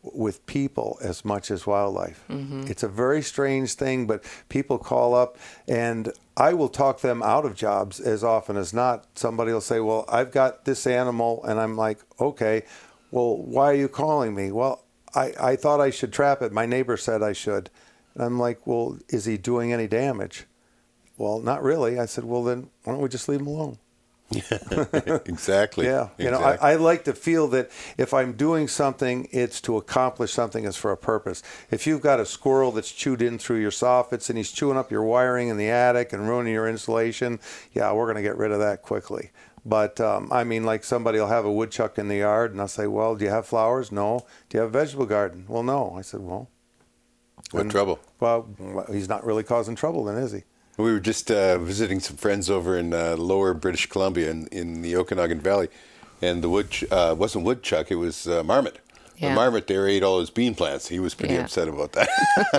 with 0.04 0.44
people 0.48 0.98
as 1.02 1.24
much 1.24 1.52
as 1.52 1.68
wildlife. 1.68 2.24
It's 2.70 2.84
a 2.84 2.88
very 2.88 3.22
strange 3.22 3.76
thing, 3.76 4.08
but 4.08 4.24
people 4.50 4.80
call 4.80 5.14
up 5.14 5.38
and 5.68 6.12
I 6.42 6.54
will 6.54 6.70
talk 6.70 7.02
them 7.02 7.22
out 7.22 7.46
of 7.46 7.54
jobs 7.54 8.00
as 8.00 8.24
often 8.24 8.58
as 8.58 8.74
not. 8.74 9.06
Somebody 9.14 9.54
will 9.54 9.62
say, 9.62 9.80
Well, 9.80 10.06
I've 10.10 10.32
got 10.32 10.66
this 10.66 10.88
animal, 10.88 11.44
and 11.44 11.60
I'm 11.60 11.78
like, 11.78 12.00
Okay, 12.20 12.64
well, 13.12 13.38
why 13.38 13.66
are 13.66 13.76
you 13.76 13.88
calling 13.88 14.34
me? 14.34 14.52
Well, 14.52 14.84
I, 15.14 15.34
I 15.40 15.56
thought 15.56 15.80
I 15.80 15.92
should 15.92 16.12
trap 16.12 16.42
it. 16.42 16.52
My 16.52 16.66
neighbor 16.66 16.98
said 16.98 17.22
I 17.22 17.34
should. 17.34 17.70
And 18.16 18.24
I'm 18.24 18.40
like, 18.40 18.66
Well, 18.66 18.98
is 19.10 19.26
he 19.26 19.38
doing 19.38 19.72
any 19.72 19.88
damage? 19.88 20.46
Well, 21.16 21.42
not 21.42 21.62
really. 21.62 22.00
I 22.00 22.08
said, 22.08 22.24
Well, 22.24 22.44
then 22.44 22.72
why 22.86 22.94
don't 22.94 23.04
we 23.04 23.10
just 23.10 23.30
leave 23.30 23.42
him 23.42 23.46
alone? 23.46 23.78
exactly. 25.26 25.86
Yeah, 25.86 26.10
you 26.18 26.32
know, 26.32 26.40
I, 26.40 26.74
I 26.74 26.76
like 26.76 27.04
to 27.06 27.14
feel 27.14 27.48
that 27.50 27.70
if 27.98 28.14
I'm 28.14 28.34
doing 28.34 28.68
something, 28.68 29.28
it's 29.32 29.60
to 29.62 29.78
accomplish 29.78 30.32
something. 30.32 30.66
It's 30.66 30.78
for 30.78 30.92
a 30.92 30.98
purpose. 30.98 31.44
If 31.70 31.86
you've 31.86 32.02
got 32.02 32.20
a 32.20 32.26
squirrel 32.26 32.72
that's 32.72 32.92
chewed 32.92 33.22
in 33.22 33.38
through 33.38 33.60
your 33.60 33.72
soffits 33.72 34.30
and 34.30 34.38
he's 34.38 34.52
chewing 34.52 34.78
up 34.78 34.92
your 34.92 35.04
wiring 35.04 35.50
in 35.50 35.58
the 35.58 35.70
attic 35.70 36.14
and 36.14 36.28
ruining 36.28 36.54
your 36.54 36.68
insulation, 36.68 37.40
yeah, 37.74 37.92
we're 37.92 38.06
going 38.06 38.16
to 38.16 38.22
get 38.22 38.38
rid 38.38 38.52
of 38.52 38.60
that 38.60 38.82
quickly. 38.82 39.32
But 39.66 40.00
um, 40.02 40.30
I 40.32 40.44
mean, 40.44 40.64
like 40.64 40.84
somebody 40.84 41.20
will 41.20 41.28
have 41.28 41.46
a 41.46 41.52
woodchuck 41.52 41.98
in 41.98 42.08
the 42.08 42.18
yard, 42.18 42.52
and 42.52 42.60
I'll 42.60 42.68
say, 42.68 42.88
"Well, 42.88 43.16
do 43.16 43.26
you 43.26 43.32
have 43.32 43.46
flowers? 43.46 43.92
No. 43.92 44.26
Do 44.50 44.58
you 44.58 44.62
have 44.62 44.70
a 44.74 44.80
vegetable 44.80 45.06
garden? 45.06 45.46
Well, 45.48 45.64
no." 45.64 45.94
I 45.98 46.02
said, 46.02 46.22
"Well, 46.22 46.50
what 47.52 47.70
trouble? 47.70 48.00
well, 48.20 48.48
he's 48.92 49.10
not 49.10 49.24
really 49.24 49.44
causing 49.44 49.76
trouble, 49.76 50.04
then, 50.04 50.18
is 50.18 50.32
he?" 50.32 50.44
We 50.82 50.92
were 50.92 51.00
just 51.00 51.30
uh, 51.32 51.58
visiting 51.58 52.00
some 52.00 52.18
friends 52.18 52.50
over 52.50 52.78
in 52.78 52.94
uh, 52.94 53.16
lower 53.18 53.54
British 53.54 53.88
Columbia 53.88 54.30
in, 54.32 54.48
in 54.48 54.82
the 54.82 54.96
Okanagan 54.96 55.40
Valley, 55.40 55.70
and 56.22 56.44
the 56.44 56.50
wood 56.50 56.70
ch- 56.72 56.86
uh, 56.92 57.16
wasn't 57.18 57.46
woodchuck, 57.46 57.92
it 57.92 57.96
was 57.96 58.28
uh, 58.28 58.44
marmot. 58.44 58.80
The 59.20 59.30
marmot 59.36 59.68
there 59.68 59.88
ate 59.88 60.02
all 60.02 60.20
his 60.20 60.32
bean 60.32 60.56
plants. 60.56 60.88
He 60.88 61.00
was 61.00 61.14
pretty 61.14 61.36
Yeah. 61.36 61.42
upset 61.42 61.68
about 61.68 61.92
that. 61.92 62.10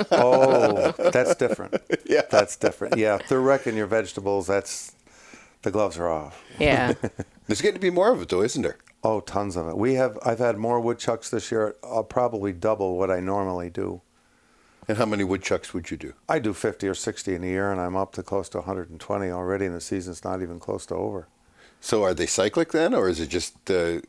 Oh, 0.13 0.93
that's 1.11 1.35
different. 1.35 1.75
Yeah. 2.07 2.23
that's 2.31 2.55
different. 2.57 2.97
Yeah, 2.97 3.17
if 3.17 3.29
they're 3.29 3.41
wrecking 3.41 3.77
your 3.77 3.89
vegetables, 3.89 4.47
that's 4.47 4.93
the 5.63 5.73
gloves 5.73 5.99
are 5.99 6.09
off. 6.09 6.41
Yeah. 6.61 6.93
There's 7.49 7.61
getting 7.61 7.75
to 7.75 7.81
be 7.81 7.91
more 7.91 8.13
of 8.13 8.23
it, 8.23 8.29
though, 8.29 8.43
isn't 8.43 8.63
there? 8.63 8.77
Oh, 9.03 9.19
tons 9.21 9.57
of 9.57 9.67
it. 9.69 9.77
We 9.77 9.95
have. 9.95 10.17
I've 10.25 10.39
had 10.39 10.57
more 10.57 10.79
woodchucks 10.81 11.31
this 11.31 11.51
year. 11.51 11.75
I'll 11.83 12.05
probably 12.05 12.53
double 12.53 12.97
what 12.97 13.11
I 13.11 13.19
normally 13.19 13.69
do. 13.69 14.01
And 14.92 14.98
how 14.98 15.07
many 15.07 15.24
woodchucks 15.24 15.72
would 15.72 15.90
you 15.90 15.96
do? 15.96 16.12
I 16.28 16.38
do 16.38 16.52
50 16.52 16.87
or 16.87 16.92
60 16.92 17.35
in 17.35 17.42
a 17.42 17.46
year, 17.46 17.72
and 17.72 17.81
I'm 17.81 17.96
up 17.96 18.12
to 18.12 18.22
close 18.22 18.50
to 18.50 18.59
120 18.59 19.31
already, 19.31 19.64
and 19.64 19.74
the 19.74 19.81
season's 19.81 20.22
not 20.22 20.42
even 20.42 20.61
close 20.61 20.85
to 20.85 20.94
over. 20.94 21.28
So 21.81 22.02
are 22.02 22.12
they 22.12 22.26
cyclic 22.26 22.72
then, 22.72 22.92
or 22.92 23.09
is 23.09 23.18
it 23.18 23.28
just 23.28 23.70
uh, 23.70 24.02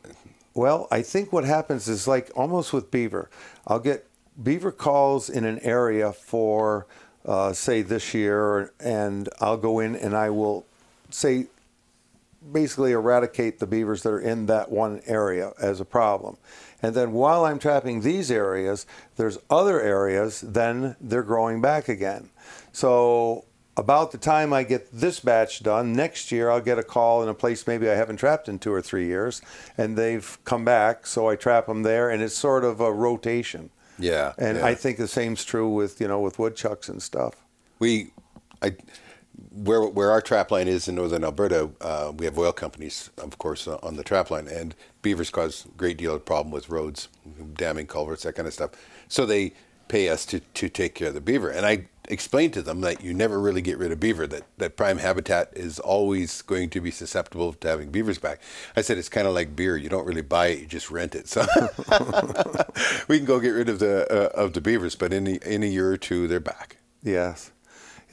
Well, 0.52 0.86
I 0.90 1.00
think 1.00 1.32
what 1.32 1.44
happens 1.44 1.88
is 1.88 2.06
like 2.06 2.30
almost 2.36 2.74
with 2.74 2.90
beaver. 2.90 3.30
I'll 3.66 3.78
get 3.78 4.06
beaver 4.42 4.70
calls 4.70 5.30
in 5.30 5.46
an 5.46 5.58
area 5.60 6.12
for, 6.12 6.86
uh, 7.24 7.54
say, 7.54 7.80
this 7.80 8.12
year, 8.12 8.70
and 8.78 9.30
I'll 9.40 9.56
go 9.56 9.80
in 9.80 9.96
and 9.96 10.14
I 10.14 10.28
will 10.28 10.66
say, 11.08 11.46
basically 12.52 12.92
eradicate 12.92 13.58
the 13.58 13.66
beavers 13.66 14.02
that 14.02 14.10
are 14.10 14.20
in 14.20 14.44
that 14.46 14.70
one 14.70 15.00
area 15.06 15.52
as 15.58 15.80
a 15.80 15.84
problem. 15.86 16.36
And 16.84 16.94
then 16.94 17.12
while 17.12 17.46
I'm 17.46 17.58
trapping 17.58 18.02
these 18.02 18.30
areas, 18.30 18.84
there's 19.16 19.38
other 19.48 19.80
areas, 19.80 20.42
then 20.42 20.96
they're 21.00 21.22
growing 21.22 21.62
back 21.62 21.88
again. 21.88 22.28
So 22.72 23.46
about 23.74 24.12
the 24.12 24.18
time 24.18 24.52
I 24.52 24.64
get 24.64 24.92
this 24.92 25.18
batch 25.18 25.62
done, 25.62 25.94
next 25.94 26.30
year 26.30 26.50
I'll 26.50 26.60
get 26.60 26.78
a 26.78 26.82
call 26.82 27.22
in 27.22 27.30
a 27.30 27.34
place 27.34 27.66
maybe 27.66 27.88
I 27.88 27.94
haven't 27.94 28.18
trapped 28.18 28.50
in 28.50 28.58
two 28.58 28.70
or 28.70 28.82
three 28.82 29.06
years, 29.06 29.40
and 29.78 29.96
they've 29.96 30.38
come 30.44 30.62
back, 30.62 31.06
so 31.06 31.26
I 31.26 31.36
trap 31.36 31.68
them 31.68 31.84
there, 31.84 32.10
and 32.10 32.22
it's 32.22 32.36
sort 32.36 32.64
of 32.64 32.80
a 32.80 32.92
rotation. 32.92 33.70
Yeah. 33.98 34.34
And 34.36 34.58
yeah. 34.58 34.66
I 34.66 34.74
think 34.74 34.98
the 34.98 35.08
same's 35.08 35.42
true 35.42 35.70
with 35.70 36.02
you 36.02 36.08
know 36.08 36.20
with 36.20 36.38
woodchucks 36.38 36.90
and 36.90 37.02
stuff. 37.02 37.34
we, 37.78 38.10
I, 38.60 38.76
where 39.50 39.82
where 39.82 40.10
our 40.10 40.20
trap 40.20 40.50
line 40.50 40.68
is 40.68 40.86
in 40.86 40.96
northern 40.96 41.24
Alberta, 41.24 41.70
uh, 41.80 42.12
we 42.14 42.26
have 42.26 42.38
oil 42.38 42.52
companies, 42.52 43.08
of 43.16 43.38
course, 43.38 43.66
on 43.66 43.96
the 43.96 44.04
trap 44.04 44.30
line, 44.30 44.48
and 44.48 44.74
beavers 45.04 45.30
cause 45.30 45.66
a 45.66 45.68
great 45.76 45.96
deal 45.96 46.12
of 46.12 46.24
problem 46.24 46.50
with 46.50 46.68
roads, 46.68 47.08
damming 47.54 47.86
culverts, 47.86 48.24
that 48.24 48.34
kind 48.34 48.48
of 48.48 48.54
stuff. 48.54 48.70
So 49.06 49.24
they 49.24 49.52
pay 49.86 50.08
us 50.08 50.26
to, 50.26 50.40
to 50.40 50.68
take 50.68 50.96
care 50.96 51.08
of 51.08 51.14
the 51.14 51.20
beaver, 51.20 51.50
and 51.50 51.64
I 51.64 51.86
explained 52.08 52.52
to 52.54 52.62
them 52.62 52.80
that 52.80 53.02
you 53.02 53.14
never 53.14 53.40
really 53.40 53.62
get 53.62 53.78
rid 53.78 53.92
of 53.92 54.00
beaver. 54.00 54.26
That 54.26 54.42
that 54.58 54.76
prime 54.76 54.98
habitat 54.98 55.50
is 55.54 55.78
always 55.78 56.42
going 56.42 56.70
to 56.70 56.80
be 56.80 56.90
susceptible 56.90 57.52
to 57.52 57.68
having 57.68 57.90
beavers 57.90 58.18
back. 58.18 58.40
I 58.76 58.80
said 58.80 58.98
it's 58.98 59.08
kind 59.08 59.28
of 59.28 59.34
like 59.34 59.54
beer; 59.54 59.76
you 59.76 59.88
don't 59.88 60.06
really 60.06 60.22
buy 60.22 60.48
it, 60.48 60.58
you 60.58 60.66
just 60.66 60.90
rent 60.90 61.14
it. 61.14 61.28
So 61.28 61.42
we 63.08 63.18
can 63.18 63.26
go 63.26 63.38
get 63.38 63.50
rid 63.50 63.68
of 63.68 63.78
the 63.78 64.10
uh, 64.10 64.40
of 64.40 64.54
the 64.54 64.60
beavers, 64.60 64.96
but 64.96 65.12
in 65.12 65.26
a, 65.26 65.38
in 65.46 65.62
a 65.62 65.66
year 65.66 65.92
or 65.92 65.96
two, 65.96 66.26
they're 66.26 66.40
back. 66.40 66.78
Yes. 67.02 67.52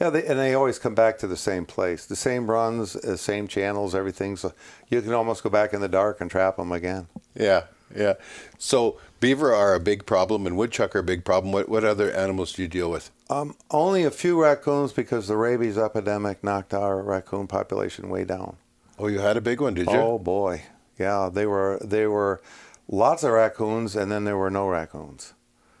Yeah, 0.02 0.10
they, 0.10 0.26
and 0.26 0.36
they 0.36 0.52
always 0.54 0.80
come 0.80 0.96
back 0.96 1.18
to 1.18 1.28
the 1.28 1.36
same 1.36 1.64
place, 1.64 2.06
the 2.06 2.16
same 2.16 2.50
runs, 2.50 2.94
the 2.94 3.16
same 3.16 3.46
channels, 3.46 3.94
everything. 3.94 4.36
So 4.36 4.52
you 4.88 5.00
can 5.00 5.12
almost 5.12 5.44
go 5.44 5.48
back 5.48 5.72
in 5.72 5.80
the 5.80 5.86
dark 5.86 6.20
and 6.20 6.28
trap 6.28 6.56
them 6.56 6.72
again. 6.72 7.06
Yeah, 7.36 7.66
yeah. 7.94 8.14
So 8.58 8.98
beaver 9.20 9.54
are 9.54 9.76
a 9.76 9.78
big 9.78 10.04
problem, 10.04 10.44
and 10.44 10.56
woodchuck 10.56 10.96
are 10.96 10.98
a 10.98 11.04
big 11.04 11.24
problem. 11.24 11.52
What 11.52 11.68
what 11.68 11.84
other 11.84 12.10
animals 12.10 12.52
do 12.52 12.62
you 12.62 12.68
deal 12.68 12.90
with? 12.90 13.12
Um, 13.30 13.54
only 13.70 14.02
a 14.02 14.10
few 14.10 14.42
raccoons 14.42 14.92
because 14.92 15.28
the 15.28 15.36
rabies 15.36 15.78
epidemic 15.78 16.42
knocked 16.42 16.74
our 16.74 17.00
raccoon 17.00 17.46
population 17.46 18.08
way 18.08 18.24
down. 18.24 18.56
Oh, 18.98 19.06
you 19.06 19.20
had 19.20 19.36
a 19.36 19.40
big 19.40 19.60
one, 19.60 19.74
did 19.74 19.86
you? 19.86 19.92
Oh 19.92 20.18
boy, 20.18 20.64
yeah, 20.98 21.30
they 21.32 21.46
were 21.46 21.78
they 21.80 22.08
were 22.08 22.42
lots 22.88 23.22
of 23.22 23.30
raccoons, 23.30 23.94
and 23.94 24.10
then 24.10 24.24
there 24.24 24.36
were 24.36 24.50
no 24.50 24.66
raccoons. 24.66 25.34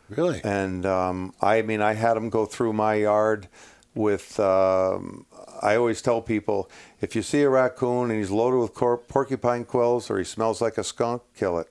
really? 0.08 0.40
And 0.44 0.86
um, 0.86 1.34
I 1.40 1.62
mean, 1.62 1.82
I 1.82 1.94
had 1.94 2.14
them 2.14 2.30
go 2.30 2.46
through 2.46 2.74
my 2.74 2.94
yard 2.94 3.48
with. 3.94 4.38
Um, 4.40 5.26
I 5.60 5.76
always 5.76 6.02
tell 6.02 6.20
people 6.20 6.68
if 7.00 7.14
you 7.14 7.22
see 7.22 7.42
a 7.42 7.48
raccoon 7.48 8.10
and 8.10 8.18
he's 8.18 8.30
loaded 8.30 8.58
with 8.58 8.74
cor- 8.74 8.98
porcupine 8.98 9.64
quills 9.64 10.10
or 10.10 10.18
he 10.18 10.24
smells 10.24 10.60
like 10.60 10.76
a 10.78 10.84
skunk, 10.84 11.22
kill 11.36 11.58
it. 11.58 11.68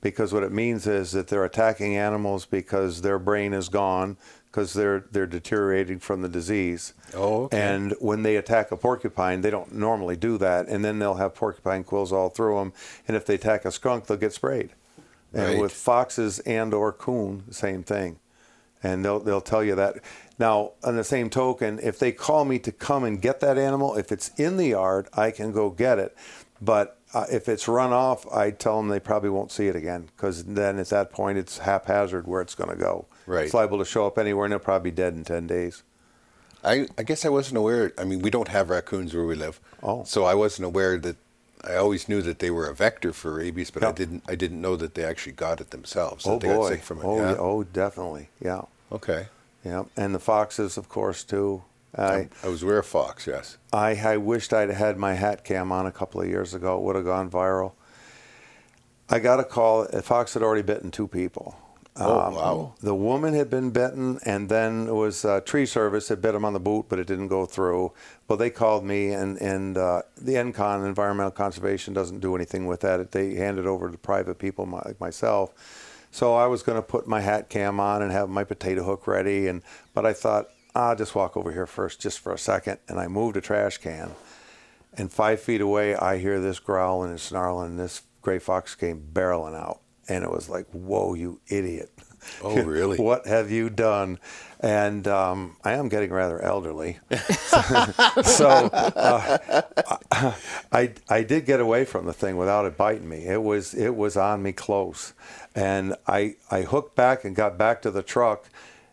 Because 0.00 0.32
what 0.32 0.42
it 0.44 0.52
means 0.52 0.86
is 0.86 1.12
that 1.12 1.28
they're 1.28 1.44
attacking 1.44 1.96
animals 1.96 2.46
because 2.46 3.02
their 3.02 3.18
brain 3.18 3.52
is 3.52 3.68
gone 3.68 4.16
because 4.46 4.72
they're 4.72 5.04
they're 5.12 5.26
deteriorating 5.26 5.98
from 5.98 6.22
the 6.22 6.28
disease. 6.28 6.94
Oh, 7.14 7.44
okay. 7.44 7.60
And 7.60 7.94
when 8.00 8.22
they 8.22 8.36
attack 8.36 8.72
a 8.72 8.76
porcupine, 8.76 9.42
they 9.42 9.50
don't 9.50 9.74
normally 9.74 10.16
do 10.16 10.38
that, 10.38 10.68
and 10.68 10.84
then 10.84 10.98
they'll 10.98 11.14
have 11.14 11.34
porcupine 11.34 11.84
quills 11.84 12.12
all 12.12 12.30
through 12.30 12.56
them. 12.56 12.72
And 13.06 13.16
if 13.16 13.26
they 13.26 13.34
attack 13.34 13.64
a 13.64 13.70
skunk, 13.70 14.06
they'll 14.06 14.16
get 14.16 14.32
sprayed. 14.32 14.70
And 15.32 15.44
Right. 15.44 15.60
with 15.60 15.72
foxes 15.72 16.40
and 16.40 16.72
or 16.74 16.92
coon, 16.92 17.44
same 17.52 17.82
thing. 17.84 18.18
And 18.82 19.04
they'll 19.04 19.20
they'll 19.20 19.40
tell 19.40 19.62
you 19.62 19.74
that. 19.74 19.96
Now, 20.38 20.72
on 20.82 20.96
the 20.96 21.04
same 21.04 21.28
token, 21.28 21.78
if 21.82 21.98
they 21.98 22.12
call 22.12 22.44
me 22.46 22.58
to 22.60 22.72
come 22.72 23.04
and 23.04 23.20
get 23.20 23.40
that 23.40 23.58
animal, 23.58 23.94
if 23.96 24.10
it's 24.10 24.30
in 24.36 24.56
the 24.56 24.68
yard, 24.68 25.08
I 25.12 25.30
can 25.32 25.52
go 25.52 25.68
get 25.68 25.98
it. 25.98 26.16
But 26.62 26.98
uh, 27.12 27.26
if 27.30 27.48
it's 27.48 27.66
run 27.66 27.92
off, 27.92 28.30
I 28.32 28.50
tell 28.50 28.76
them 28.76 28.88
they 28.88 29.00
probably 29.00 29.30
won't 29.30 29.50
see 29.50 29.68
it 29.68 29.76
again 29.76 30.08
because 30.14 30.44
then 30.44 30.78
at 30.78 30.88
that 30.88 31.10
point 31.10 31.38
it's 31.38 31.58
haphazard 31.58 32.26
where 32.26 32.40
it's 32.40 32.54
going 32.54 32.70
to 32.70 32.76
go. 32.76 33.06
Right. 33.26 33.44
It's 33.44 33.54
liable 33.54 33.78
to 33.78 33.84
show 33.84 34.06
up 34.06 34.18
anywhere 34.18 34.44
and 34.44 34.54
it'll 34.54 34.64
probably 34.64 34.90
be 34.90 34.94
dead 34.96 35.14
in 35.14 35.24
10 35.24 35.46
days. 35.46 35.82
I, 36.62 36.88
I 36.98 37.02
guess 37.02 37.24
I 37.24 37.30
wasn't 37.30 37.56
aware. 37.56 37.92
I 37.96 38.04
mean, 38.04 38.20
we 38.20 38.30
don't 38.30 38.48
have 38.48 38.70
raccoons 38.70 39.14
where 39.14 39.24
we 39.24 39.34
live. 39.34 39.60
Oh. 39.82 40.04
So 40.04 40.24
I 40.24 40.34
wasn't 40.34 40.66
aware 40.66 40.98
that. 40.98 41.16
I 41.62 41.76
always 41.76 42.08
knew 42.08 42.22
that 42.22 42.38
they 42.38 42.50
were 42.50 42.66
a 42.66 42.74
vector 42.74 43.12
for 43.12 43.34
rabies, 43.34 43.70
but 43.70 43.84
I 43.84 43.92
didn't. 43.92 44.22
I 44.26 44.34
didn't 44.34 44.60
know 44.60 44.76
that 44.76 44.94
they 44.94 45.04
actually 45.04 45.32
got 45.32 45.60
it 45.60 45.70
themselves. 45.70 46.26
oh 46.26 46.32
that 46.32 46.40
they 46.40 46.48
got 46.48 46.56
boy. 46.56 46.68
sick 46.70 46.82
from 46.82 46.98
it. 46.98 47.04
Oh, 47.04 47.16
yeah. 47.16 47.36
oh, 47.38 47.64
definitely. 47.64 48.28
Yeah. 48.40 48.62
Okay. 48.90 49.26
Yeah. 49.64 49.84
And 49.96 50.14
the 50.14 50.18
foxes, 50.18 50.78
of 50.78 50.88
course, 50.88 51.22
too. 51.22 51.62
I, 51.94 52.02
um, 52.02 52.30
I 52.44 52.48
was 52.48 52.62
aware 52.62 52.78
of 52.78 52.86
fox. 52.86 53.26
Yes. 53.26 53.58
I, 53.72 53.94
I 53.94 54.16
wished 54.16 54.52
I'd 54.52 54.70
had 54.70 54.96
my 54.96 55.14
hat 55.14 55.44
cam 55.44 55.72
on 55.72 55.86
a 55.86 55.92
couple 55.92 56.20
of 56.20 56.28
years 56.28 56.54
ago. 56.54 56.78
It 56.78 56.82
would 56.82 56.96
have 56.96 57.04
gone 57.04 57.30
viral. 57.30 57.72
I 59.08 59.18
got 59.18 59.40
a 59.40 59.44
call. 59.44 59.82
A 59.82 60.02
fox 60.02 60.34
had 60.34 60.42
already 60.42 60.62
bitten 60.62 60.90
two 60.90 61.08
people. 61.08 61.56
Um, 62.00 62.08
Oh, 62.08 62.30
wow. 62.30 62.74
The 62.80 62.94
woman 62.94 63.34
had 63.34 63.50
been 63.50 63.70
bitten, 63.70 64.18
and 64.24 64.48
then 64.48 64.88
it 64.88 64.94
was 64.94 65.24
uh, 65.24 65.40
tree 65.40 65.66
service 65.66 66.08
had 66.08 66.20
bit 66.22 66.34
him 66.34 66.44
on 66.44 66.52
the 66.52 66.60
boot, 66.60 66.86
but 66.88 66.98
it 66.98 67.06
didn't 67.06 67.28
go 67.28 67.46
through. 67.46 67.92
Well, 68.28 68.36
they 68.36 68.50
called 68.50 68.84
me, 68.84 69.12
and 69.12 69.36
and 69.40 69.76
uh, 69.76 70.02
the 70.16 70.34
EnCon, 70.34 70.86
Environmental 70.86 71.30
Conservation, 71.32 71.92
doesn't 71.94 72.20
do 72.20 72.34
anything 72.34 72.66
with 72.66 72.80
that. 72.80 73.12
They 73.12 73.34
hand 73.34 73.58
it 73.58 73.66
over 73.66 73.90
to 73.90 73.98
private 73.98 74.38
people 74.38 74.66
my- 74.66 74.82
like 74.84 75.00
myself. 75.00 75.52
So 76.12 76.34
I 76.34 76.46
was 76.46 76.62
going 76.64 76.76
to 76.78 76.82
put 76.82 77.06
my 77.06 77.20
hat 77.20 77.48
cam 77.50 77.78
on 77.78 78.02
and 78.02 78.10
have 78.10 78.28
my 78.28 78.44
potato 78.44 78.82
hook 78.82 79.06
ready, 79.06 79.46
and 79.46 79.62
but 79.94 80.04
I 80.06 80.12
thought 80.12 80.48
I'll 80.74 80.96
just 80.96 81.14
walk 81.14 81.36
over 81.36 81.52
here 81.52 81.66
first, 81.66 82.00
just 82.00 82.18
for 82.20 82.32
a 82.32 82.38
second, 82.38 82.78
and 82.88 82.98
I 82.98 83.08
moved 83.08 83.36
a 83.36 83.40
trash 83.40 83.78
can. 83.78 84.12
And 84.96 85.12
five 85.12 85.40
feet 85.40 85.60
away, 85.60 85.94
I 85.94 86.18
hear 86.18 86.40
this 86.40 86.58
growling 86.58 87.10
and 87.10 87.20
snarling. 87.20 87.70
And 87.70 87.78
this 87.78 88.02
gray 88.22 88.38
fox 88.40 88.74
came 88.74 89.00
barreling 89.12 89.54
out, 89.56 89.80
and 90.08 90.24
it 90.24 90.30
was 90.30 90.48
like, 90.48 90.66
"Whoa, 90.72 91.14
you 91.14 91.40
idiot!" 91.48 91.90
Oh, 92.42 92.62
really? 92.62 92.98
what 93.02 93.26
have 93.26 93.50
you 93.50 93.70
done? 93.70 94.18
And 94.60 95.08
um, 95.08 95.56
I 95.64 95.72
am 95.72 95.88
getting 95.88 96.10
rather 96.10 96.40
elderly, 96.42 96.98
so 98.22 98.48
uh, 98.72 99.62
I 100.72 100.92
I 101.08 101.22
did 101.22 101.46
get 101.46 101.60
away 101.60 101.86
from 101.86 102.04
the 102.04 102.12
thing 102.12 102.36
without 102.36 102.66
it 102.66 102.76
biting 102.76 103.08
me. 103.08 103.24
It 103.24 103.42
was 103.42 103.72
it 103.72 103.96
was 103.96 104.18
on 104.18 104.42
me 104.42 104.52
close, 104.52 105.14
and 105.54 105.96
I 106.06 106.36
I 106.50 106.62
hooked 106.62 106.94
back 106.94 107.24
and 107.24 107.34
got 107.34 107.56
back 107.56 107.80
to 107.82 107.90
the 107.90 108.02
truck. 108.02 108.50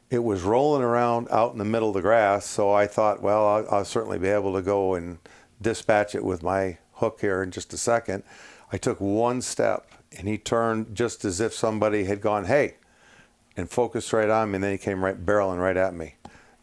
It 0.10 0.24
was 0.24 0.44
rolling 0.44 0.84
around 0.84 1.28
out 1.32 1.52
in 1.52 1.58
the 1.58 1.66
middle 1.66 1.90
of 1.90 1.96
the 1.96 2.02
grass, 2.02 2.46
so 2.46 2.72
I 2.72 2.88
thought, 2.88 3.22
well, 3.22 3.46
I'll, 3.46 3.68
I'll 3.70 3.86
certainly 3.86 4.18
be 4.18 4.30
able 4.30 4.54
to 4.54 4.62
go 4.62 4.94
and 4.94 5.18
dispatch 5.62 6.16
it 6.16 6.24
with 6.24 6.42
my 6.44 6.78
hook 6.94 7.20
here 7.20 7.44
in 7.44 7.52
just 7.52 7.74
a 7.74 7.78
second. 7.78 8.24
I 8.72 8.78
took 8.78 9.02
one 9.02 9.42
step, 9.42 9.87
and 10.18 10.28
he 10.28 10.38
turned 10.38 10.96
just 10.96 11.26
as 11.26 11.40
if 11.42 11.54
somebody 11.54 12.06
had 12.06 12.22
gone, 12.22 12.46
hey, 12.46 12.76
and 13.56 13.70
focused 13.70 14.14
right 14.14 14.30
on 14.30 14.52
me, 14.52 14.56
and 14.56 14.64
then 14.64 14.72
he 14.72 14.78
came 14.78 15.04
right 15.04 15.26
barreling 15.26 15.60
right 15.60 15.78
at 15.78 15.94
me, 15.94 16.16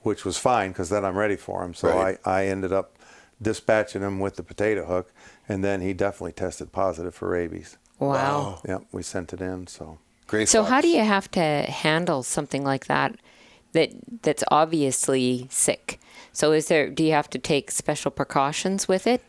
which 0.02 0.24
was 0.24 0.38
fine 0.38 0.70
because 0.70 0.88
then 0.88 1.04
I'm 1.04 1.18
ready 1.18 1.36
for 1.36 1.64
him. 1.64 1.74
So 1.74 1.88
Right. 1.88 2.18
I, 2.24 2.42
I 2.42 2.46
ended 2.46 2.72
up 2.72 2.96
dispatching 3.42 4.02
him 4.02 4.20
with 4.20 4.36
the 4.36 4.42
potato 4.42 4.86
hook, 4.86 5.12
and 5.48 5.64
then 5.64 5.80
he 5.80 5.92
definitely 5.92 6.32
tested 6.32 6.72
positive 6.72 7.14
for 7.14 7.28
rabies. 7.28 7.76
Wow. 7.98 8.60
Yep, 8.66 8.84
we 8.92 9.02
sent 9.02 9.32
it 9.32 9.40
in. 9.40 9.66
So 9.66 9.98
great. 10.26 10.48
So 10.48 10.60
fox. 10.60 10.70
how 10.70 10.80
do 10.80 10.88
you 10.88 11.02
have 11.02 11.30
to 11.32 11.40
handle 11.40 12.22
something 12.22 12.64
like 12.64 12.86
that 12.86 13.16
that 13.72 13.90
that's 14.22 14.44
obviously 14.50 15.46
sick? 15.50 16.00
So 16.32 16.52
is 16.52 16.68
there 16.68 16.90
do 16.90 17.04
you 17.04 17.12
have 17.12 17.30
to 17.30 17.38
take 17.38 17.70
special 17.70 18.10
precautions 18.10 18.88
with 18.88 19.06
it 19.06 19.22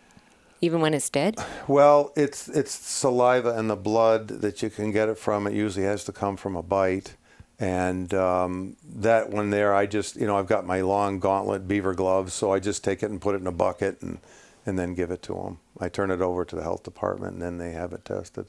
even 0.61 0.81
when 0.81 0.93
it's 0.93 1.09
dead? 1.09 1.35
Well, 1.67 2.11
it's 2.15 2.47
it's 2.47 2.71
saliva 2.71 3.55
and 3.57 3.69
the 3.69 3.75
blood 3.75 4.27
that 4.27 4.61
you 4.61 4.69
can 4.69 4.91
get 4.91 5.09
it 5.09 5.17
from. 5.17 5.47
It 5.47 5.53
usually 5.53 5.85
has 5.85 6.03
to 6.05 6.11
come 6.11 6.37
from 6.37 6.55
a 6.55 6.63
bite, 6.63 7.15
and 7.59 8.13
um, 8.13 8.75
that 8.95 9.29
one 9.29 9.49
there, 9.49 9.73
I 9.73 9.85
just 9.85 10.15
you 10.15 10.27
know 10.27 10.37
I've 10.37 10.47
got 10.47 10.65
my 10.65 10.81
long 10.81 11.19
gauntlet 11.19 11.67
beaver 11.67 11.93
gloves, 11.93 12.33
so 12.33 12.51
I 12.51 12.59
just 12.59 12.83
take 12.83 13.03
it 13.03 13.09
and 13.11 13.21
put 13.21 13.35
it 13.35 13.41
in 13.41 13.47
a 13.47 13.51
bucket 13.51 14.01
and 14.01 14.19
and 14.65 14.79
then 14.79 14.95
give 14.95 15.11
it 15.11 15.21
to 15.23 15.33
them. 15.35 15.59
I 15.79 15.89
turn 15.89 16.09
it 16.09 16.21
over 16.21 16.43
to 16.45 16.55
the 16.55 16.63
health 16.63 16.83
department, 16.83 17.33
and 17.33 17.41
then 17.41 17.57
they 17.59 17.71
have 17.71 17.93
it 17.93 18.03
tested. 18.05 18.47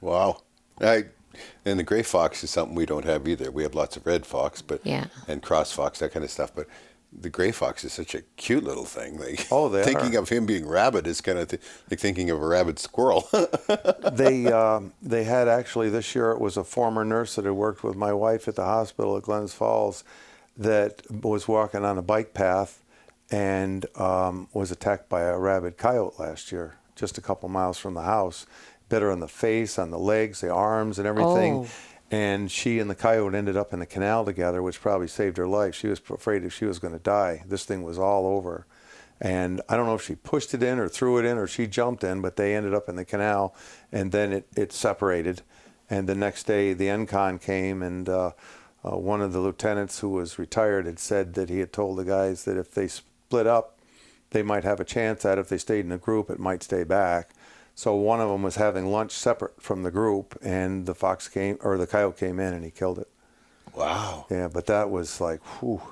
Wow. 0.00 0.42
I, 0.80 1.04
and 1.64 1.78
the 1.78 1.82
gray 1.82 2.02
fox 2.02 2.44
is 2.44 2.50
something 2.50 2.74
we 2.74 2.84
don't 2.86 3.04
have 3.06 3.26
either. 3.26 3.50
We 3.50 3.62
have 3.62 3.74
lots 3.74 3.96
of 3.96 4.04
red 4.04 4.26
fox, 4.26 4.60
but 4.60 4.80
Yeah. 4.84 5.06
and 5.26 5.42
cross 5.42 5.72
fox, 5.72 6.00
that 6.00 6.12
kind 6.12 6.24
of 6.24 6.30
stuff. 6.30 6.52
But 6.54 6.66
the 7.18 7.30
gray 7.30 7.52
fox 7.52 7.84
is 7.84 7.92
such 7.92 8.14
a 8.14 8.22
cute 8.36 8.64
little 8.64 8.84
thing. 8.84 9.18
Like, 9.18 9.46
Oh, 9.50 9.68
they 9.68 9.82
thinking 9.90 10.16
are. 10.16 10.20
of 10.20 10.28
him 10.28 10.46
being 10.46 10.66
rabid 10.68 11.06
is 11.06 11.20
kind 11.20 11.38
of 11.38 11.48
th- 11.48 11.62
like 11.90 12.00
thinking 12.00 12.30
of 12.30 12.40
a 12.42 12.46
rabid 12.46 12.78
squirrel. 12.78 13.28
they 14.12 14.46
um, 14.52 14.92
they 15.02 15.24
had 15.24 15.48
actually 15.48 15.90
this 15.90 16.14
year 16.14 16.30
it 16.32 16.40
was 16.40 16.56
a 16.56 16.64
former 16.64 17.04
nurse 17.04 17.36
that 17.36 17.44
had 17.44 17.54
worked 17.54 17.82
with 17.84 17.96
my 17.96 18.12
wife 18.12 18.48
at 18.48 18.56
the 18.56 18.64
hospital 18.64 19.16
at 19.16 19.22
Glens 19.24 19.54
Falls 19.54 20.04
that 20.56 21.02
was 21.10 21.48
walking 21.48 21.84
on 21.84 21.98
a 21.98 22.02
bike 22.02 22.34
path 22.34 22.82
and 23.30 23.86
um, 23.98 24.48
was 24.52 24.70
attacked 24.70 25.08
by 25.08 25.22
a 25.22 25.38
rabid 25.38 25.76
coyote 25.78 26.14
last 26.18 26.52
year 26.52 26.76
just 26.94 27.18
a 27.18 27.20
couple 27.20 27.48
miles 27.48 27.78
from 27.78 27.94
the 27.94 28.02
house 28.02 28.46
bit 28.88 29.02
her 29.02 29.10
on 29.10 29.18
the 29.18 29.26
face 29.26 29.78
on 29.78 29.90
the 29.90 29.98
legs 29.98 30.40
the 30.42 30.50
arms 30.50 30.98
and 30.98 31.08
everything 31.08 31.54
Oh. 31.54 31.66
And 32.14 32.50
she 32.50 32.78
and 32.78 32.88
the 32.88 32.94
coyote 32.94 33.34
ended 33.34 33.56
up 33.56 33.72
in 33.72 33.80
the 33.80 33.86
canal 33.86 34.24
together 34.24 34.62
which 34.62 34.80
probably 34.80 35.08
saved 35.08 35.36
her 35.36 35.48
life 35.48 35.74
she 35.74 35.88
was 35.88 36.00
afraid 36.10 36.44
if 36.44 36.52
she 36.52 36.64
was 36.64 36.78
going 36.78 36.92
to 36.92 37.00
die 37.00 37.42
this 37.46 37.64
thing 37.64 37.82
was 37.82 37.98
all 37.98 38.26
over 38.26 38.66
and 39.20 39.60
I 39.68 39.76
don't 39.76 39.86
know 39.86 39.94
if 39.94 40.02
she 40.02 40.16
pushed 40.16 40.54
it 40.54 40.62
in 40.62 40.78
or 40.78 40.88
threw 40.88 41.18
it 41.18 41.24
in 41.24 41.38
or 41.38 41.46
she 41.46 41.66
jumped 41.66 42.04
in, 42.04 42.20
but 42.20 42.36
they 42.36 42.54
ended 42.54 42.74
up 42.74 42.88
in 42.88 42.96
the 42.96 43.04
canal, 43.04 43.54
and 43.92 44.12
then 44.12 44.32
it, 44.32 44.48
it 44.56 44.72
separated. 44.72 45.42
And 45.88 46.08
the 46.08 46.14
next 46.14 46.44
day, 46.44 46.72
the 46.72 46.86
EnCon 46.86 47.40
came 47.40 47.82
and 47.82 48.08
uh, 48.08 48.32
uh, 48.84 48.98
one 48.98 49.22
of 49.22 49.32
the 49.32 49.40
lieutenants 49.40 50.00
who 50.00 50.10
was 50.10 50.38
retired 50.38 50.86
had 50.86 50.98
said 50.98 51.34
that 51.34 51.48
he 51.48 51.60
had 51.60 51.72
told 51.72 51.98
the 51.98 52.04
guys 52.04 52.44
that 52.44 52.56
if 52.56 52.72
they 52.72 52.88
split 52.88 53.46
up, 53.46 53.78
they 54.30 54.42
might 54.42 54.64
have 54.64 54.80
a 54.80 54.84
chance 54.84 55.24
at 55.24 55.38
it. 55.38 55.42
if 55.42 55.48
they 55.48 55.58
stayed 55.58 55.84
in 55.84 55.92
a 55.92 55.98
group, 55.98 56.28
it 56.28 56.40
might 56.40 56.62
stay 56.62 56.82
back. 56.82 57.30
So 57.74 57.94
one 57.94 58.20
of 58.20 58.28
them 58.28 58.42
was 58.42 58.56
having 58.56 58.90
lunch 58.92 59.12
separate 59.12 59.60
from 59.60 59.82
the 59.82 59.90
group, 59.90 60.38
and 60.42 60.86
the 60.86 60.94
fox 60.94 61.28
came 61.28 61.58
or 61.60 61.76
the 61.76 61.86
coyote 61.86 62.16
came 62.18 62.38
in 62.38 62.54
and 62.54 62.64
he 62.64 62.70
killed 62.70 62.98
it. 62.98 63.08
Wow. 63.74 64.26
Yeah, 64.30 64.48
but 64.48 64.66
that 64.66 64.90
was 64.90 65.20
like, 65.20 65.40
whew. 65.60 65.82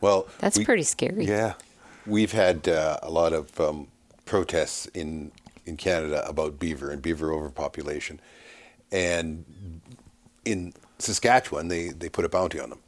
Well, 0.00 0.26
That's 0.38 0.56
we- 0.58 0.64
pretty 0.64 0.82
scary. 0.84 1.26
Yeah. 1.26 1.54
We've 2.06 2.32
had 2.32 2.68
uh, 2.68 2.98
a 3.02 3.10
lot 3.10 3.32
of 3.32 3.58
um, 3.60 3.88
protests 4.24 4.86
in 4.86 5.32
in 5.66 5.76
Canada 5.76 6.24
about 6.28 6.60
beaver 6.60 6.90
and 6.90 7.02
beaver 7.02 7.32
overpopulation, 7.32 8.20
and 8.92 9.44
in 10.44 10.72
Saskatchewan 11.00 11.66
they 11.66 11.88
they 11.88 12.08
put 12.08 12.24
a 12.24 12.28
bounty 12.28 12.60
on 12.60 12.70
them, 12.70 12.78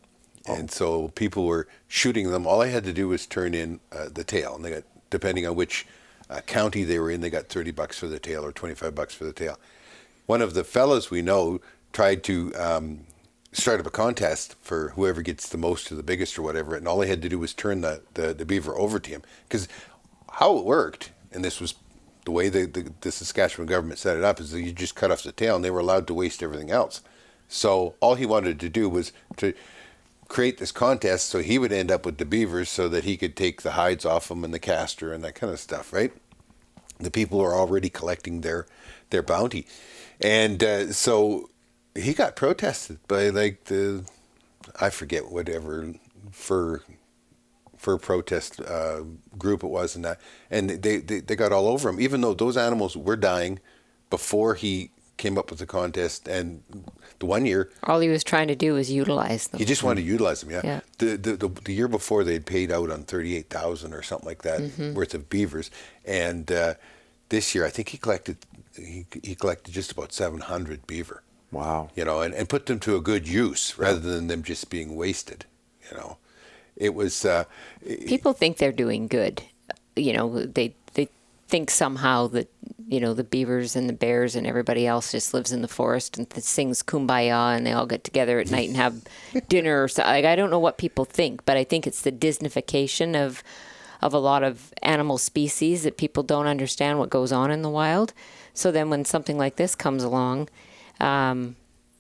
and 0.46 0.70
so 0.70 1.08
people 1.08 1.44
were 1.46 1.66
shooting 1.88 2.30
them. 2.30 2.46
All 2.46 2.62
I 2.62 2.68
had 2.68 2.84
to 2.84 2.92
do 2.92 3.08
was 3.08 3.26
turn 3.26 3.52
in 3.54 3.80
uh, 3.90 4.08
the 4.08 4.22
tail, 4.22 4.54
and 4.54 4.64
they 4.64 4.70
got 4.70 4.84
depending 5.10 5.44
on 5.48 5.56
which 5.56 5.84
uh, 6.30 6.40
county 6.42 6.84
they 6.84 6.98
were 6.98 7.10
in, 7.10 7.20
they 7.20 7.30
got 7.30 7.48
thirty 7.48 7.70
bucks 7.70 7.98
for 7.98 8.08
the 8.08 8.18
tail 8.18 8.44
or 8.44 8.52
twenty 8.52 8.74
five 8.74 8.94
bucks 8.94 9.14
for 9.14 9.24
the 9.24 9.32
tail. 9.32 9.58
One 10.26 10.42
of 10.42 10.54
the 10.54 10.64
fellows 10.64 11.10
we 11.10 11.22
know 11.22 11.60
tried 11.92 12.22
to. 12.24 12.54
Um, 12.54 13.00
start 13.50 13.80
up 13.80 13.86
a 13.86 13.90
contest 13.90 14.54
for 14.60 14.90
whoever 14.90 15.22
gets 15.22 15.48
the 15.48 15.56
most 15.56 15.90
or 15.90 15.94
the 15.94 16.02
biggest 16.02 16.38
or 16.38 16.42
whatever, 16.42 16.76
and 16.76 16.86
all 16.86 16.98
they 16.98 17.08
had 17.08 17.22
to 17.22 17.30
do 17.30 17.38
was 17.38 17.54
turn 17.54 17.80
the, 17.80 18.02
the, 18.12 18.34
the 18.34 18.44
beaver 18.44 18.76
over 18.76 19.00
to 19.00 19.10
him. 19.10 19.22
Because 19.48 19.66
how 20.32 20.58
it 20.58 20.66
worked, 20.66 21.12
and 21.32 21.42
this 21.42 21.58
was 21.58 21.74
the 22.26 22.30
way 22.30 22.50
the, 22.50 22.66
the, 22.66 22.92
the 23.00 23.10
Saskatchewan 23.10 23.66
government 23.66 23.98
set 23.98 24.18
it 24.18 24.22
up, 24.22 24.38
is 24.38 24.50
that 24.50 24.60
you 24.60 24.70
just 24.70 24.94
cut 24.94 25.10
off 25.10 25.22
the 25.22 25.32
tail 25.32 25.56
and 25.56 25.64
they 25.64 25.70
were 25.70 25.80
allowed 25.80 26.06
to 26.08 26.14
waste 26.14 26.42
everything 26.42 26.70
else. 26.70 27.00
So 27.48 27.94
all 28.00 28.16
he 28.16 28.26
wanted 28.26 28.60
to 28.60 28.68
do 28.68 28.86
was 28.86 29.12
to 29.38 29.54
create 30.28 30.58
this 30.58 30.72
contest 30.72 31.26
so 31.28 31.38
he 31.38 31.58
would 31.58 31.72
end 31.72 31.90
up 31.90 32.04
with 32.04 32.18
the 32.18 32.24
beavers 32.24 32.68
so 32.68 32.88
that 32.88 33.04
he 33.04 33.16
could 33.16 33.34
take 33.34 33.62
the 33.62 33.72
hides 33.72 34.04
off 34.04 34.28
them 34.28 34.44
and 34.44 34.52
the 34.52 34.58
castor 34.58 35.12
and 35.12 35.24
that 35.24 35.34
kind 35.34 35.52
of 35.52 35.58
stuff, 35.58 35.92
right? 35.92 36.12
the 36.98 37.10
people 37.10 37.40
are 37.40 37.54
already 37.54 37.88
collecting 37.88 38.40
their 38.40 38.66
their 39.10 39.22
bounty, 39.22 39.66
and 40.20 40.62
uh, 40.62 40.92
so 40.92 41.50
he 41.94 42.12
got 42.12 42.36
protested 42.36 42.98
by 43.08 43.28
like 43.28 43.64
the 43.64 44.04
I 44.80 44.90
forget 44.90 45.30
whatever 45.30 45.94
for 46.30 46.82
for 47.76 47.96
protest 47.96 48.60
uh, 48.60 49.02
group 49.38 49.62
it 49.62 49.68
was 49.68 49.94
and 49.94 50.04
that. 50.04 50.20
And 50.50 50.70
they, 50.70 50.98
they 50.98 51.20
they 51.20 51.36
got 51.36 51.52
all 51.52 51.68
over 51.68 51.88
him. 51.88 52.00
Even 52.00 52.20
though 52.20 52.34
those 52.34 52.56
animals 52.56 52.96
were 52.96 53.16
dying 53.16 53.60
before 54.10 54.54
he 54.54 54.90
came 55.16 55.38
up 55.38 55.50
with 55.50 55.58
the 55.58 55.66
contest 55.66 56.26
and 56.28 56.62
the 57.20 57.26
one 57.26 57.44
year 57.46 57.70
All 57.84 58.00
he 58.00 58.08
was 58.08 58.22
trying 58.22 58.48
to 58.48 58.54
do 58.54 58.74
was 58.74 58.90
utilize 58.90 59.48
them. 59.48 59.58
he 59.58 59.64
just 59.64 59.82
wanted 59.82 60.02
to 60.02 60.06
utilize 60.06 60.40
them, 60.40 60.50
yeah. 60.50 60.60
Yeah. 60.64 60.80
The, 60.98 61.16
the 61.16 61.32
the 61.36 61.48
the 61.64 61.72
year 61.74 61.88
before 61.88 62.24
they'd 62.24 62.46
paid 62.46 62.70
out 62.70 62.90
on 62.90 63.02
thirty 63.04 63.36
eight 63.36 63.50
thousand 63.50 63.92
or 63.94 64.02
something 64.02 64.28
like 64.28 64.42
that 64.42 64.60
worth 64.94 65.14
of 65.14 65.28
beavers, 65.28 65.70
and 66.04 66.50
uh, 66.52 66.74
this 67.28 67.54
year 67.54 67.64
I 67.66 67.70
think 67.70 67.88
he 67.90 67.98
collected 67.98 68.36
he 68.76 69.06
he 69.22 69.34
collected 69.34 69.72
just 69.74 69.90
about 69.92 70.12
seven 70.12 70.40
hundred 70.40 70.86
beaver, 70.86 71.22
Wow. 71.50 71.90
you 71.96 72.04
know, 72.04 72.20
and, 72.20 72.32
and 72.34 72.48
put 72.48 72.66
them 72.66 72.78
to 72.80 72.94
a 72.96 73.00
good 73.00 73.26
use 73.26 73.76
rather 73.78 73.98
than 74.00 74.28
them 74.28 74.42
just 74.42 74.70
being 74.70 74.94
wasted, 74.96 75.44
you 75.90 75.96
know. 75.96 76.18
It 76.76 76.94
was 76.94 77.24
uh, 77.24 77.44
People 78.06 78.32
think 78.32 78.58
they're 78.58 78.70
doing 78.70 79.08
good. 79.08 79.42
You 79.96 80.12
know, 80.12 80.46
they 80.46 80.74
they 80.94 81.08
think 81.48 81.70
somehow 81.70 82.28
that 82.28 82.48
you 82.88 83.00
know 83.00 83.12
the 83.12 83.22
beavers 83.22 83.76
and 83.76 83.86
the 83.86 83.92
bears 83.92 84.34
and 84.34 84.46
everybody 84.46 84.86
else 84.86 85.12
just 85.12 85.34
lives 85.34 85.52
in 85.52 85.60
the 85.60 85.68
forest 85.68 86.16
and 86.16 86.28
th- 86.30 86.42
sings 86.42 86.82
kumbaya 86.82 87.54
and 87.54 87.66
they 87.66 87.72
all 87.72 87.86
get 87.86 88.02
together 88.02 88.40
at 88.40 88.50
night 88.50 88.68
and 88.68 88.78
have 88.78 89.02
dinner 89.48 89.82
or 89.84 89.88
so. 89.88 90.02
Like 90.02 90.24
I 90.24 90.34
don't 90.34 90.50
know 90.50 90.58
what 90.58 90.78
people 90.78 91.04
think, 91.04 91.44
but 91.44 91.58
I 91.58 91.64
think 91.64 91.86
it's 91.86 92.00
the 92.00 92.10
Disneyfication 92.12 93.14
of 93.14 93.42
of 94.00 94.14
a 94.14 94.18
lot 94.18 94.42
of 94.42 94.72
animal 94.82 95.18
species 95.18 95.82
that 95.82 95.98
people 95.98 96.22
don't 96.22 96.46
understand 96.46 96.98
what 96.98 97.10
goes 97.10 97.30
on 97.30 97.50
in 97.50 97.62
the 97.62 97.68
wild. 97.68 98.14
So 98.54 98.72
then 98.72 98.90
when 98.90 99.04
something 99.04 99.36
like 99.36 99.56
this 99.56 99.74
comes 99.74 100.02
along, 100.02 100.48
um, 101.00 101.56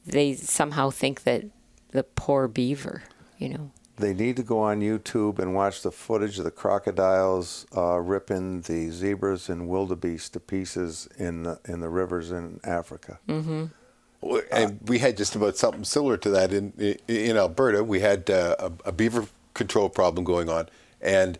they 0.06 0.34
somehow 0.34 0.90
think 0.90 1.24
that 1.24 1.44
the 1.90 2.04
poor 2.04 2.48
beaver, 2.48 3.02
you 3.36 3.50
know. 3.50 3.70
They 3.98 4.14
need 4.14 4.36
to 4.36 4.42
go 4.42 4.60
on 4.60 4.80
YouTube 4.80 5.38
and 5.40 5.54
watch 5.54 5.82
the 5.82 5.90
footage 5.90 6.38
of 6.38 6.44
the 6.44 6.50
crocodiles 6.52 7.66
uh, 7.76 7.96
ripping 7.98 8.60
the 8.62 8.90
zebras 8.90 9.48
and 9.48 9.68
wildebeest 9.68 10.34
to 10.34 10.40
pieces 10.40 11.08
in 11.18 11.42
the, 11.42 11.58
in 11.66 11.80
the 11.80 11.88
rivers 11.88 12.30
in 12.30 12.60
Africa. 12.64 13.18
Well, 14.20 14.42
And 14.52 14.78
we 14.86 14.98
had 14.98 15.16
just 15.16 15.34
about 15.36 15.56
something 15.56 15.84
similar 15.84 16.16
to 16.18 16.30
that 16.30 16.52
in 16.52 16.72
in 17.06 17.36
Alberta. 17.36 17.84
We 17.84 18.00
had 18.00 18.28
uh, 18.30 18.56
a, 18.58 18.72
a 18.86 18.92
beaver 18.92 19.26
control 19.54 19.88
problem 19.88 20.24
going 20.24 20.48
on, 20.48 20.68
and 21.00 21.38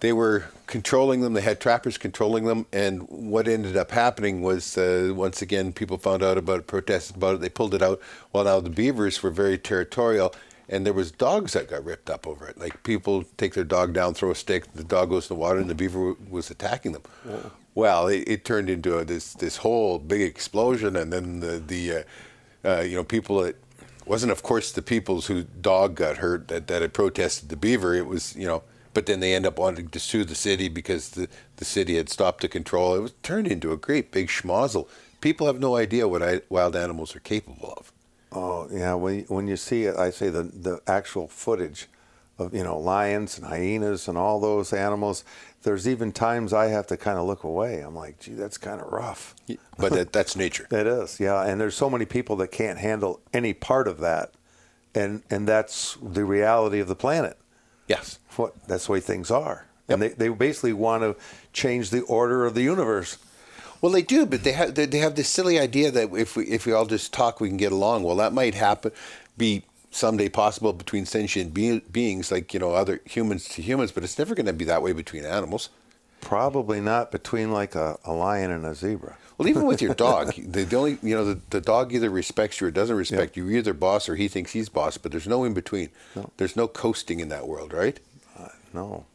they 0.00 0.12
were 0.12 0.44
controlling 0.66 1.20
them. 1.22 1.32
They 1.34 1.40
had 1.40 1.60
trappers 1.60 1.98
controlling 1.98 2.44
them, 2.44 2.66
and 2.72 3.08
what 3.08 3.48
ended 3.48 3.76
up 3.76 3.90
happening 3.90 4.42
was 4.42 4.76
uh, 4.78 5.12
once 5.16 5.42
again 5.42 5.72
people 5.72 5.98
found 5.98 6.22
out 6.22 6.38
about 6.38 6.60
it, 6.60 6.66
protested 6.66 7.16
about 7.16 7.36
it. 7.36 7.40
They 7.40 7.48
pulled 7.48 7.74
it 7.74 7.82
out. 7.82 8.00
Well, 8.32 8.44
now 8.44 8.60
the 8.60 8.70
beavers 8.70 9.22
were 9.22 9.30
very 9.30 9.58
territorial, 9.58 10.32
and 10.68 10.84
there 10.84 10.92
was 10.92 11.10
dogs 11.10 11.52
that 11.52 11.70
got 11.70 11.84
ripped 11.84 12.10
up 12.10 12.26
over 12.26 12.46
it. 12.46 12.58
Like 12.58 12.82
people 12.82 13.24
take 13.36 13.54
their 13.54 13.64
dog 13.64 13.92
down, 13.92 14.14
throw 14.14 14.30
a 14.30 14.34
stick, 14.34 14.72
the 14.72 14.84
dog 14.84 15.10
goes 15.10 15.30
in 15.30 15.36
the 15.36 15.40
water, 15.40 15.58
and 15.58 15.70
the 15.70 15.74
beaver 15.74 16.14
w- 16.14 16.16
was 16.28 16.50
attacking 16.50 16.92
them. 16.92 17.02
Well, 17.74 18.08
it, 18.08 18.24
it 18.26 18.44
turned 18.44 18.70
into 18.70 18.98
a, 18.98 19.04
this 19.04 19.34
this 19.34 19.58
whole 19.58 19.98
big 19.98 20.22
explosion, 20.22 20.96
and 20.96 21.12
then 21.12 21.40
the 21.40 21.58
the 21.58 21.92
uh, 21.92 22.02
uh, 22.68 22.80
you 22.80 22.96
know 22.96 23.04
people 23.04 23.42
that 23.42 23.56
wasn't 24.06 24.32
of 24.32 24.42
course 24.42 24.72
the 24.72 24.82
people's 24.82 25.26
whose 25.26 25.44
dog 25.44 25.94
got 25.94 26.18
hurt 26.18 26.48
that, 26.48 26.68
that 26.68 26.82
had 26.82 26.94
protested 26.94 27.48
the 27.48 27.56
beaver. 27.56 27.94
It 27.94 28.06
was 28.06 28.34
you 28.34 28.46
know, 28.46 28.62
but 28.94 29.06
then 29.06 29.20
they 29.20 29.34
end 29.34 29.46
up 29.46 29.58
wanting 29.58 29.88
to 29.88 30.00
sue 30.00 30.24
the 30.24 30.34
city 30.34 30.68
because 30.68 31.10
the 31.10 31.28
the 31.56 31.64
city 31.64 31.96
had 31.96 32.08
stopped 32.08 32.40
the 32.40 32.48
control. 32.48 32.94
It 32.94 33.00
was 33.00 33.12
turned 33.22 33.46
into 33.46 33.72
a 33.72 33.76
great 33.76 34.10
big 34.10 34.28
schmozzle. 34.28 34.88
People 35.20 35.46
have 35.46 35.60
no 35.60 35.76
idea 35.76 36.08
what 36.08 36.22
I, 36.22 36.42
wild 36.48 36.76
animals 36.76 37.16
are 37.16 37.20
capable 37.20 37.74
of. 37.76 37.92
Oh 38.36 38.68
yeah, 38.70 38.92
when 38.94 39.20
when 39.28 39.48
you 39.48 39.56
see 39.56 39.84
it, 39.84 39.96
I 39.96 40.10
say 40.10 40.28
the 40.28 40.42
the 40.42 40.80
actual 40.86 41.26
footage 41.26 41.86
of 42.38 42.54
you 42.54 42.62
know 42.62 42.78
lions 42.78 43.38
and 43.38 43.46
hyenas 43.46 44.08
and 44.08 44.18
all 44.18 44.40
those 44.40 44.72
animals. 44.74 45.24
There's 45.62 45.88
even 45.88 46.12
times 46.12 46.52
I 46.52 46.66
have 46.66 46.86
to 46.88 46.96
kind 46.96 47.18
of 47.18 47.26
look 47.26 47.42
away. 47.42 47.80
I'm 47.80 47.94
like, 47.96 48.20
gee, 48.20 48.34
that's 48.34 48.58
kind 48.58 48.80
of 48.80 48.92
rough. 48.92 49.34
But 49.78 49.92
that, 49.92 50.12
that's 50.12 50.36
nature. 50.36 50.68
It 50.70 50.86
is, 50.86 51.18
yeah. 51.18 51.42
And 51.44 51.60
there's 51.60 51.74
so 51.74 51.90
many 51.90 52.04
people 52.04 52.36
that 52.36 52.52
can't 52.52 52.78
handle 52.78 53.20
any 53.32 53.52
part 53.54 53.88
of 53.88 53.98
that, 54.00 54.32
and 54.94 55.22
and 55.30 55.48
that's 55.48 55.96
the 56.02 56.24
reality 56.24 56.78
of 56.78 56.88
the 56.88 56.94
planet. 56.94 57.38
Yes. 57.88 58.18
What 58.36 58.52
that's 58.68 58.86
the 58.86 58.92
way 58.92 59.00
things 59.00 59.30
are, 59.30 59.64
Yep. 59.88 59.94
and 59.94 60.02
they 60.02 60.08
they 60.10 60.28
basically 60.28 60.74
want 60.74 61.02
to 61.02 61.16
change 61.54 61.88
the 61.90 62.02
order 62.02 62.44
of 62.44 62.54
the 62.54 62.62
universe. 62.62 63.16
Well, 63.86 63.92
they 63.92 64.02
do, 64.02 64.26
but 64.26 64.42
they 64.42 64.50
have 64.50 64.74
they, 64.74 64.84
they 64.84 64.98
have 64.98 65.14
this 65.14 65.28
silly 65.28 65.60
idea 65.60 65.92
that 65.92 66.12
if 66.12 66.34
we 66.34 66.46
if 66.46 66.66
we 66.66 66.72
all 66.72 66.86
just 66.86 67.12
talk, 67.12 67.40
we 67.40 67.46
can 67.46 67.56
get 67.56 67.70
along. 67.70 68.02
Well, 68.02 68.16
that 68.16 68.32
might 68.32 68.56
happen, 68.56 68.90
be 69.38 69.62
someday 69.92 70.28
possible 70.28 70.72
between 70.72 71.06
sentient 71.06 71.54
be- 71.54 71.78
beings, 71.92 72.32
like 72.32 72.52
you 72.52 72.58
know 72.58 72.72
other 72.72 73.00
humans 73.04 73.48
to 73.50 73.62
humans, 73.62 73.92
but 73.92 74.02
it's 74.02 74.18
never 74.18 74.34
going 74.34 74.46
to 74.46 74.52
be 74.52 74.64
that 74.64 74.82
way 74.82 74.90
between 74.90 75.24
animals. 75.24 75.68
Probably 76.20 76.80
not 76.80 77.12
between 77.12 77.52
like 77.52 77.76
a, 77.76 77.96
a 78.04 78.12
lion 78.12 78.50
and 78.50 78.66
a 78.66 78.74
zebra. 78.74 79.18
Well, 79.38 79.46
even 79.46 79.66
with 79.66 79.80
your 79.80 79.94
dog, 80.08 80.34
the, 80.34 80.64
the 80.64 80.76
only 80.76 80.98
you 81.00 81.14
know 81.14 81.24
the, 81.24 81.40
the 81.50 81.60
dog 81.60 81.92
either 81.92 82.10
respects 82.10 82.60
you 82.60 82.66
or 82.66 82.72
doesn't 82.72 82.96
respect 82.96 83.36
you. 83.36 83.44
You're 83.44 83.58
either 83.58 83.72
boss 83.72 84.08
or 84.08 84.16
he 84.16 84.26
thinks 84.26 84.50
he's 84.50 84.68
boss, 84.68 84.98
but 84.98 85.12
there's 85.12 85.28
no 85.28 85.44
in 85.44 85.54
between. 85.54 85.90
There's 86.38 86.56
no 86.56 86.66
coasting 86.66 87.20
in 87.20 87.28
that 87.28 87.46
world, 87.46 87.72
right? 87.72 88.00
Uh, 88.36 88.48
no. 88.74 89.06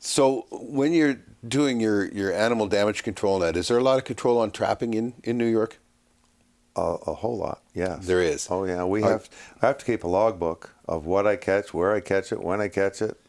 So 0.00 0.46
when 0.50 0.92
you're 0.92 1.16
doing 1.46 1.80
your, 1.80 2.06
your 2.12 2.32
animal 2.32 2.66
damage 2.66 3.02
control 3.02 3.38
net, 3.40 3.56
is 3.56 3.68
there 3.68 3.78
a 3.78 3.82
lot 3.82 3.98
of 3.98 4.04
control 4.04 4.38
on 4.38 4.50
trapping 4.50 4.94
in, 4.94 5.14
in 5.24 5.36
New 5.38 5.46
York? 5.46 5.78
A, 6.76 6.80
a 7.06 7.14
whole 7.14 7.36
lot, 7.36 7.62
yes. 7.74 8.06
There 8.06 8.22
is. 8.22 8.46
Oh 8.50 8.64
yeah, 8.64 8.84
we 8.84 9.02
Are- 9.02 9.10
have. 9.10 9.28
I 9.60 9.66
have 9.66 9.78
to 9.78 9.84
keep 9.84 10.04
a 10.04 10.08
logbook 10.08 10.74
of 10.88 11.04
what 11.04 11.26
I 11.26 11.36
catch, 11.36 11.74
where 11.74 11.92
I 11.94 12.00
catch 12.00 12.32
it, 12.32 12.42
when 12.42 12.60
I 12.62 12.68
catch 12.68 13.02
it, 13.02 13.20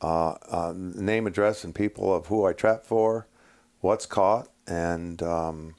uh, 0.00 0.34
uh, 0.50 0.72
name, 0.76 1.26
address, 1.26 1.64
and 1.64 1.74
people 1.74 2.14
of 2.14 2.26
who 2.26 2.44
I 2.46 2.52
trap 2.52 2.84
for, 2.84 3.26
what's 3.80 4.06
caught, 4.06 4.48
and 4.68 5.20
um, 5.22 5.74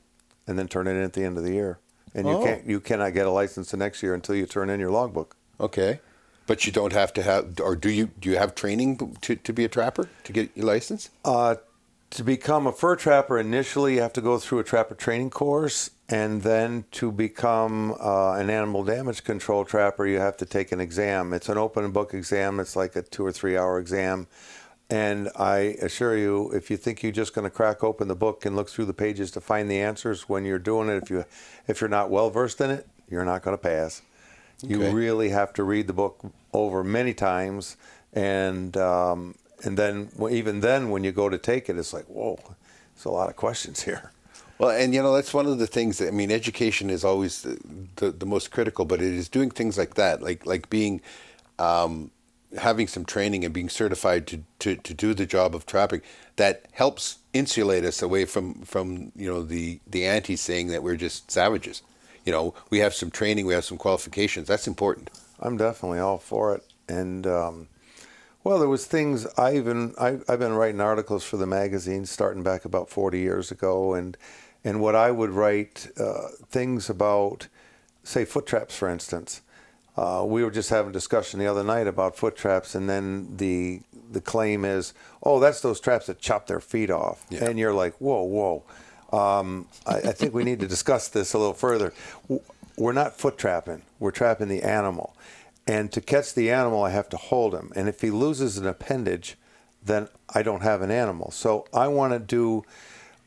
and 0.45 0.59
then 0.59 0.67
turn 0.67 0.85
it 0.87 0.91
in 0.91 1.03
at 1.03 1.13
the 1.13 1.23
end 1.23 1.37
of 1.37 1.45
the 1.45 1.53
year. 1.53 1.79
And 2.13 2.27
you 2.27 2.33
Oh. 2.33 2.43
can't, 2.43 2.65
you 2.67 2.81
cannot 2.81 3.13
get 3.13 3.25
a 3.25 3.31
license 3.31 3.71
the 3.71 3.77
next 3.77 4.03
year 4.03 4.13
until 4.13 4.35
you 4.35 4.45
turn 4.45 4.69
in 4.69 4.81
your 4.81 4.91
logbook. 4.91 5.37
Okay. 5.61 6.01
But 6.47 6.65
you 6.65 6.71
don't 6.71 6.93
have 6.93 7.13
to 7.13 7.23
have, 7.23 7.59
or 7.61 7.75
do 7.75 7.89
you? 7.89 8.09
Do 8.19 8.29
you 8.29 8.37
have 8.37 8.55
training 8.55 9.17
to, 9.21 9.35
to 9.35 9.53
be 9.53 9.63
a 9.63 9.69
trapper 9.69 10.09
to 10.23 10.33
get 10.33 10.49
your 10.55 10.65
license? 10.65 11.09
Uh, 11.23 11.55
to 12.11 12.23
become 12.23 12.67
a 12.67 12.73
fur 12.73 12.95
trapper, 12.97 13.39
initially 13.39 13.95
you 13.95 14.01
have 14.01 14.13
to 14.13 14.21
go 14.21 14.37
through 14.37 14.59
a 14.59 14.63
trapper 14.63 14.95
training 14.95 15.29
course, 15.29 15.91
and 16.09 16.41
then 16.41 16.83
to 16.91 17.09
become 17.11 17.95
uh, 18.01 18.33
an 18.33 18.49
animal 18.49 18.83
damage 18.83 19.23
control 19.23 19.63
trapper, 19.63 20.05
you 20.05 20.19
have 20.19 20.35
to 20.37 20.45
take 20.45 20.73
an 20.73 20.81
exam. 20.81 21.31
It's 21.31 21.47
an 21.47 21.57
open 21.57 21.89
book 21.91 22.13
exam. 22.13 22.59
It's 22.59 22.75
like 22.75 22.97
a 22.97 23.01
two 23.01 23.25
or 23.25 23.31
three 23.31 23.57
hour 23.57 23.79
exam. 23.79 24.27
And 24.89 25.29
I 25.37 25.77
assure 25.81 26.17
you, 26.17 26.51
if 26.51 26.69
you 26.69 26.75
think 26.75 27.01
you're 27.01 27.13
just 27.13 27.33
going 27.33 27.45
to 27.45 27.49
crack 27.49 27.81
open 27.81 28.09
the 28.09 28.15
book 28.15 28.45
and 28.45 28.57
look 28.57 28.69
through 28.69 28.85
the 28.85 28.93
pages 28.93 29.31
to 29.31 29.41
find 29.41 29.71
the 29.71 29.79
answers 29.79 30.27
when 30.27 30.43
you're 30.43 30.59
doing 30.59 30.89
it, 30.89 31.01
if 31.01 31.09
you 31.09 31.23
if 31.65 31.79
you're 31.79 31.89
not 31.89 32.09
well 32.09 32.29
versed 32.29 32.59
in 32.59 32.71
it, 32.71 32.85
you're 33.09 33.23
not 33.23 33.41
going 33.41 33.57
to 33.57 33.61
pass. 33.61 34.01
You 34.67 34.81
Okay. 34.81 34.95
really 34.95 35.29
have 35.29 35.53
to 35.53 35.63
read 35.63 35.87
the 35.87 35.93
book 35.93 36.19
over 36.53 36.83
many 36.83 37.13
times, 37.13 37.77
and 38.13 38.75
um, 38.77 39.35
and 39.63 39.77
then 39.77 40.09
even 40.31 40.61
then 40.61 40.89
when 40.91 41.03
you 41.03 41.11
go 41.11 41.29
to 41.29 41.37
take 41.37 41.69
it, 41.69 41.77
it's 41.77 41.93
like 41.93 42.05
whoa, 42.05 42.39
there's 42.95 43.05
a 43.05 43.09
lot 43.11 43.29
of 43.29 43.35
questions 43.37 43.83
here. 43.83 44.11
Well, 44.59 44.71
and 44.71 44.93
you 44.93 45.03
know 45.03 45.13
that's 45.13 45.33
one 45.33 45.47
of 45.47 45.59
the 45.59 45.67
things 45.67 45.99
that 45.99 46.09
I 46.09 46.11
mean. 46.11 46.31
Education 46.31 46.89
is 46.89 47.03
always 47.03 47.43
the, 47.43 47.59
the, 47.97 48.11
the 48.11 48.25
most 48.25 48.51
critical, 48.51 48.85
but 48.85 49.01
it 49.01 49.13
is 49.13 49.29
doing 49.29 49.51
things 49.51 49.77
like 49.77 49.95
that, 49.95 50.21
like 50.23 50.45
like 50.45 50.69
being, 50.69 51.01
um, 51.59 52.11
having 52.57 52.87
some 52.87 53.05
training 53.05 53.45
and 53.45 53.53
being 53.53 53.69
certified 53.69 54.27
to, 54.27 54.43
to, 54.59 54.75
to 54.77 54.93
do 54.93 55.13
the 55.13 55.25
job 55.27 55.55
of 55.55 55.65
trapping 55.65 56.01
that 56.37 56.65
helps 56.73 57.19
insulate 57.33 57.85
us 57.85 58.01
away 58.01 58.25
from 58.25 58.55
from 58.63 59.11
you 59.15 59.29
know 59.31 59.43
the 59.43 59.79
the 59.87 60.05
anti 60.05 60.37
saying 60.37 60.69
that 60.69 60.83
we're 60.83 60.97
just 60.97 61.31
savages. 61.31 61.83
You 62.25 62.31
know, 62.31 62.53
we 62.69 62.79
have 62.79 62.93
some 62.93 63.09
training, 63.11 63.45
we 63.45 63.53
have 63.53 63.65
some 63.65 63.77
qualifications. 63.77 64.47
That's 64.47 64.67
important. 64.67 65.09
I'm 65.39 65.57
definitely 65.57 65.99
all 65.99 66.17
for 66.19 66.53
it. 66.55 66.63
And 66.87 67.25
um, 67.25 67.67
well, 68.43 68.59
there 68.59 68.69
was 68.69 68.85
things 68.85 69.25
I 69.37 69.55
even 69.55 69.93
I, 69.99 70.19
I've 70.27 70.39
been 70.39 70.53
writing 70.53 70.81
articles 70.81 71.23
for 71.23 71.37
the 71.37 71.47
magazine 71.47 72.05
starting 72.05 72.43
back 72.43 72.65
about 72.65 72.89
40 72.89 73.19
years 73.19 73.51
ago, 73.51 73.93
and 73.93 74.17
and 74.63 74.79
what 74.81 74.95
I 74.95 75.09
would 75.09 75.31
write 75.31 75.87
uh, 75.99 76.27
things 76.49 76.89
about, 76.89 77.47
say 78.03 78.25
foot 78.25 78.45
traps, 78.45 78.75
for 78.77 78.87
instance. 78.89 79.41
Uh, 79.97 80.23
we 80.25 80.43
were 80.43 80.51
just 80.51 80.69
having 80.69 80.89
a 80.91 80.93
discussion 80.93 81.39
the 81.39 81.47
other 81.47 81.63
night 81.63 81.85
about 81.87 82.15
foot 82.15 82.35
traps, 82.35 82.75
and 82.75 82.87
then 82.89 83.35
the 83.37 83.81
the 84.11 84.21
claim 84.21 84.63
is, 84.65 84.93
oh, 85.23 85.39
that's 85.39 85.61
those 85.61 85.79
traps 85.79 86.05
that 86.07 86.19
chop 86.19 86.45
their 86.47 86.59
feet 86.59 86.89
off, 86.91 87.25
Yeah. 87.29 87.45
and 87.45 87.57
you're 87.57 87.73
like, 87.73 87.95
whoa, 87.99 88.21
whoa. 88.23 88.63
Um, 89.11 89.67
I, 89.85 89.97
I 89.97 90.11
think 90.11 90.33
we 90.33 90.43
need 90.43 90.59
to 90.61 90.67
discuss 90.67 91.07
this 91.09 91.33
a 91.33 91.37
little 91.37 91.53
further. 91.53 91.93
We're 92.77 92.93
not 92.93 93.17
foot 93.17 93.37
trapping; 93.37 93.81
we're 93.99 94.11
trapping 94.11 94.47
the 94.47 94.63
animal, 94.63 95.15
and 95.67 95.91
to 95.91 96.01
catch 96.01 96.33
the 96.33 96.51
animal, 96.51 96.83
I 96.83 96.91
have 96.91 97.09
to 97.09 97.17
hold 97.17 97.53
him, 97.53 97.71
and 97.75 97.87
if 97.89 98.01
he 98.01 98.11
loses 98.11 98.57
an 98.57 98.65
appendage, 98.65 99.37
then 99.83 100.07
I 100.33 100.43
don't 100.43 100.61
have 100.61 100.81
an 100.81 100.91
animal. 100.91 101.31
So 101.31 101.65
I 101.73 101.87
want 101.87 102.13
to 102.13 102.19
do 102.19 102.63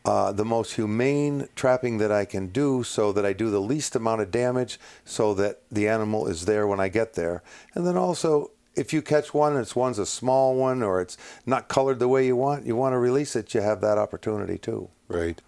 uh, 0.04 0.32
the 0.32 0.44
most 0.44 0.74
humane 0.74 1.48
trapping 1.56 1.98
that 1.98 2.12
I 2.12 2.24
can 2.24 2.48
do 2.48 2.82
so 2.82 3.12
that 3.12 3.24
I 3.24 3.32
do 3.32 3.50
the 3.50 3.60
least 3.60 3.96
amount 3.96 4.20
of 4.20 4.30
damage 4.30 4.78
so 5.04 5.32
that 5.34 5.62
the 5.70 5.88
animal 5.88 6.26
is 6.26 6.44
there 6.44 6.66
when 6.66 6.80
I 6.80 6.88
get 6.88 7.14
there. 7.14 7.42
And 7.74 7.86
then 7.86 7.96
also, 7.96 8.50
if 8.76 8.92
you 8.92 9.00
catch 9.00 9.32
one 9.32 9.52
and 9.52 9.62
it's 9.62 9.74
one's 9.74 9.98
a 9.98 10.06
small 10.06 10.54
one 10.54 10.82
or 10.82 11.00
it's 11.00 11.16
not 11.46 11.68
colored 11.68 12.00
the 12.00 12.08
way 12.08 12.26
you 12.26 12.36
want, 12.36 12.66
you 12.66 12.76
want 12.76 12.92
to 12.92 12.98
release 12.98 13.34
it, 13.34 13.54
you 13.54 13.62
have 13.62 13.80
that 13.80 13.98
opportunity 13.98 14.58
too. 14.58 14.90
Right. 15.08 15.40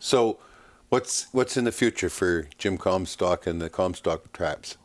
So, 0.00 0.38
what's 0.88 1.26
what's 1.32 1.56
in 1.56 1.64
the 1.64 1.72
future 1.72 2.08
for 2.08 2.48
Jim 2.58 2.78
Comstock 2.78 3.46
and 3.46 3.60
the 3.60 3.68
Comstock 3.70 4.32
traps? 4.32 4.76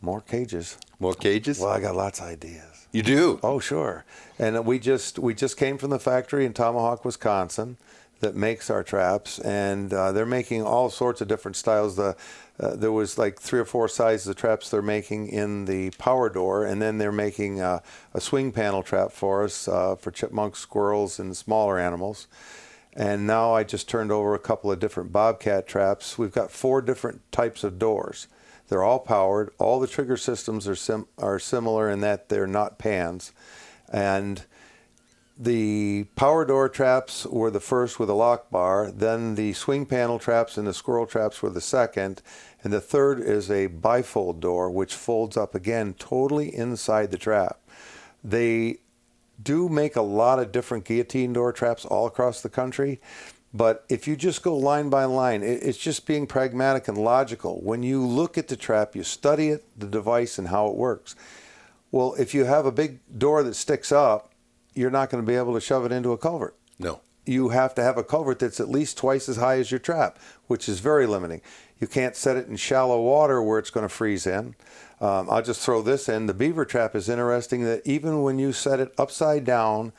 More 0.00 0.20
cages. 0.20 0.78
More 0.98 1.14
cages? 1.14 1.60
Well, 1.60 1.70
I 1.70 1.80
got 1.80 1.94
lots 1.94 2.20
of 2.20 2.26
ideas. 2.26 2.86
you 2.92 3.02
do. 3.02 3.38
Oh, 3.42 3.58
sure. 3.60 4.04
And 4.38 4.64
we 4.66 4.78
just 4.78 5.18
we 5.18 5.34
just 5.34 5.56
came 5.56 5.78
from 5.78 5.90
the 5.90 5.98
factory 5.98 6.44
in 6.44 6.52
Tomahawk, 6.52 7.04
Wisconsin, 7.04 7.76
that 8.20 8.34
makes 8.34 8.70
our 8.70 8.82
traps, 8.82 9.38
and 9.40 9.92
uh, 9.92 10.12
they're 10.12 10.26
making 10.26 10.62
all 10.62 10.90
sorts 10.90 11.20
of 11.20 11.28
different 11.28 11.56
styles. 11.56 11.96
The 11.96 12.16
uh, 12.60 12.76
there 12.76 12.92
was 12.92 13.18
like 13.18 13.40
three 13.40 13.60
or 13.60 13.64
four 13.64 13.88
sizes 13.88 14.28
of 14.28 14.36
traps 14.36 14.70
they're 14.70 14.82
making 14.82 15.28
in 15.28 15.64
the 15.66 15.90
power 15.92 16.28
door, 16.28 16.64
and 16.64 16.80
then 16.80 16.98
they're 16.98 17.12
making 17.12 17.60
uh, 17.60 17.80
a 18.14 18.20
swing 18.20 18.52
panel 18.52 18.82
trap 18.82 19.12
for 19.12 19.44
us 19.44 19.68
uh, 19.68 19.96
for 19.96 20.10
chipmunks, 20.10 20.60
squirrels, 20.60 21.18
and 21.18 21.36
smaller 21.36 21.78
animals. 21.78 22.26
And 22.94 23.26
now 23.26 23.54
I 23.54 23.64
just 23.64 23.88
turned 23.88 24.12
over 24.12 24.34
a 24.34 24.38
couple 24.38 24.70
of 24.70 24.78
different 24.78 25.12
bobcat 25.12 25.66
traps. 25.66 26.18
We've 26.18 26.32
got 26.32 26.50
four 26.50 26.82
different 26.82 27.20
types 27.32 27.64
of 27.64 27.78
doors. 27.78 28.28
They're 28.68 28.82
all 28.82 29.00
powered. 29.00 29.50
All 29.58 29.80
the 29.80 29.86
trigger 29.86 30.16
systems 30.16 30.68
are 30.68 30.76
sim- 30.76 31.08
are 31.18 31.38
similar 31.38 31.90
in 31.90 32.00
that 32.00 32.28
they're 32.28 32.46
not 32.46 32.78
pans, 32.78 33.32
and 33.90 34.44
the 35.38 36.04
power 36.14 36.44
door 36.44 36.68
traps 36.68 37.26
were 37.26 37.50
the 37.50 37.60
first 37.60 37.98
with 37.98 38.08
a 38.08 38.14
lock 38.14 38.50
bar. 38.50 38.90
Then 38.90 39.34
the 39.34 39.54
swing 39.54 39.86
panel 39.86 40.18
traps 40.18 40.56
and 40.56 40.66
the 40.66 40.74
squirrel 40.74 41.06
traps 41.06 41.42
were 41.42 41.50
the 41.50 41.60
second, 41.60 42.22
and 42.62 42.72
the 42.72 42.80
third 42.80 43.20
is 43.20 43.50
a 43.50 43.68
bifold 43.68 44.40
door 44.40 44.70
which 44.70 44.94
folds 44.94 45.36
up 45.36 45.54
again 45.54 45.94
totally 45.98 46.54
inside 46.54 47.10
the 47.10 47.18
trap. 47.18 47.60
They 48.22 48.78
do 49.42 49.68
make 49.68 49.96
a 49.96 50.02
lot 50.02 50.38
of 50.38 50.52
different 50.52 50.84
guillotine 50.84 51.32
door 51.32 51.52
traps 51.52 51.84
all 51.84 52.06
across 52.06 52.40
the 52.40 52.48
country. 52.48 53.00
But 53.54 53.84
if 53.90 54.08
you 54.08 54.16
just 54.16 54.42
go 54.42 54.56
line 54.56 54.88
by 54.88 55.04
line, 55.04 55.42
it's 55.42 55.76
just 55.76 56.06
being 56.06 56.26
pragmatic 56.26 56.88
and 56.88 56.96
logical. 56.96 57.60
When 57.60 57.82
you 57.82 58.04
look 58.04 58.38
at 58.38 58.48
the 58.48 58.56
trap, 58.56 58.96
you 58.96 59.02
study 59.02 59.48
it, 59.48 59.64
the 59.78 59.86
device, 59.86 60.38
and 60.38 60.48
how 60.48 60.68
it 60.68 60.74
works. 60.74 61.14
Well, 61.90 62.14
if 62.18 62.32
you 62.32 62.44
have 62.46 62.64
a 62.64 62.72
big 62.72 63.00
door 63.18 63.42
that 63.42 63.54
sticks 63.54 63.92
up, 63.92 64.30
you're 64.74 64.90
not 64.90 65.10
going 65.10 65.22
to 65.22 65.26
be 65.26 65.36
able 65.36 65.52
to 65.52 65.60
shove 65.60 65.84
it 65.84 65.92
into 65.92 66.12
a 66.12 66.18
culvert 66.18 66.56
No. 66.78 67.00
you 67.26 67.50
have 67.50 67.74
to 67.74 67.82
have 67.82 67.98
a 67.98 68.02
culvert 68.04 68.38
that's 68.38 68.58
at 68.58 68.70
least 68.70 68.96
twice 68.96 69.28
as 69.28 69.36
high 69.36 69.58
as 69.58 69.70
your 69.70 69.80
trap, 69.80 70.18
which 70.46 70.66
is 70.66 70.80
very 70.80 71.06
limiting. 71.06 71.42
You 71.78 71.86
can't 71.86 72.16
set 72.16 72.38
it 72.38 72.48
in 72.48 72.56
shallow 72.56 73.02
water 73.02 73.42
where 73.42 73.58
it's 73.58 73.68
going 73.68 73.84
to 73.84 73.90
freeze 73.94 74.26
in. 74.26 74.54
Um, 75.02 75.28
I'll 75.28 75.42
just 75.42 75.60
throw 75.60 75.82
this 75.82 76.08
in. 76.08 76.26
The 76.26 76.34
beaver 76.34 76.64
trap 76.64 76.94
is 76.94 77.08
interesting 77.08 77.64
that 77.64 77.82
even 77.84 78.22
when 78.22 78.38
you 78.38 78.52
set 78.52 78.78
it 78.78 78.94
upside 78.96 79.44
down 79.44 79.92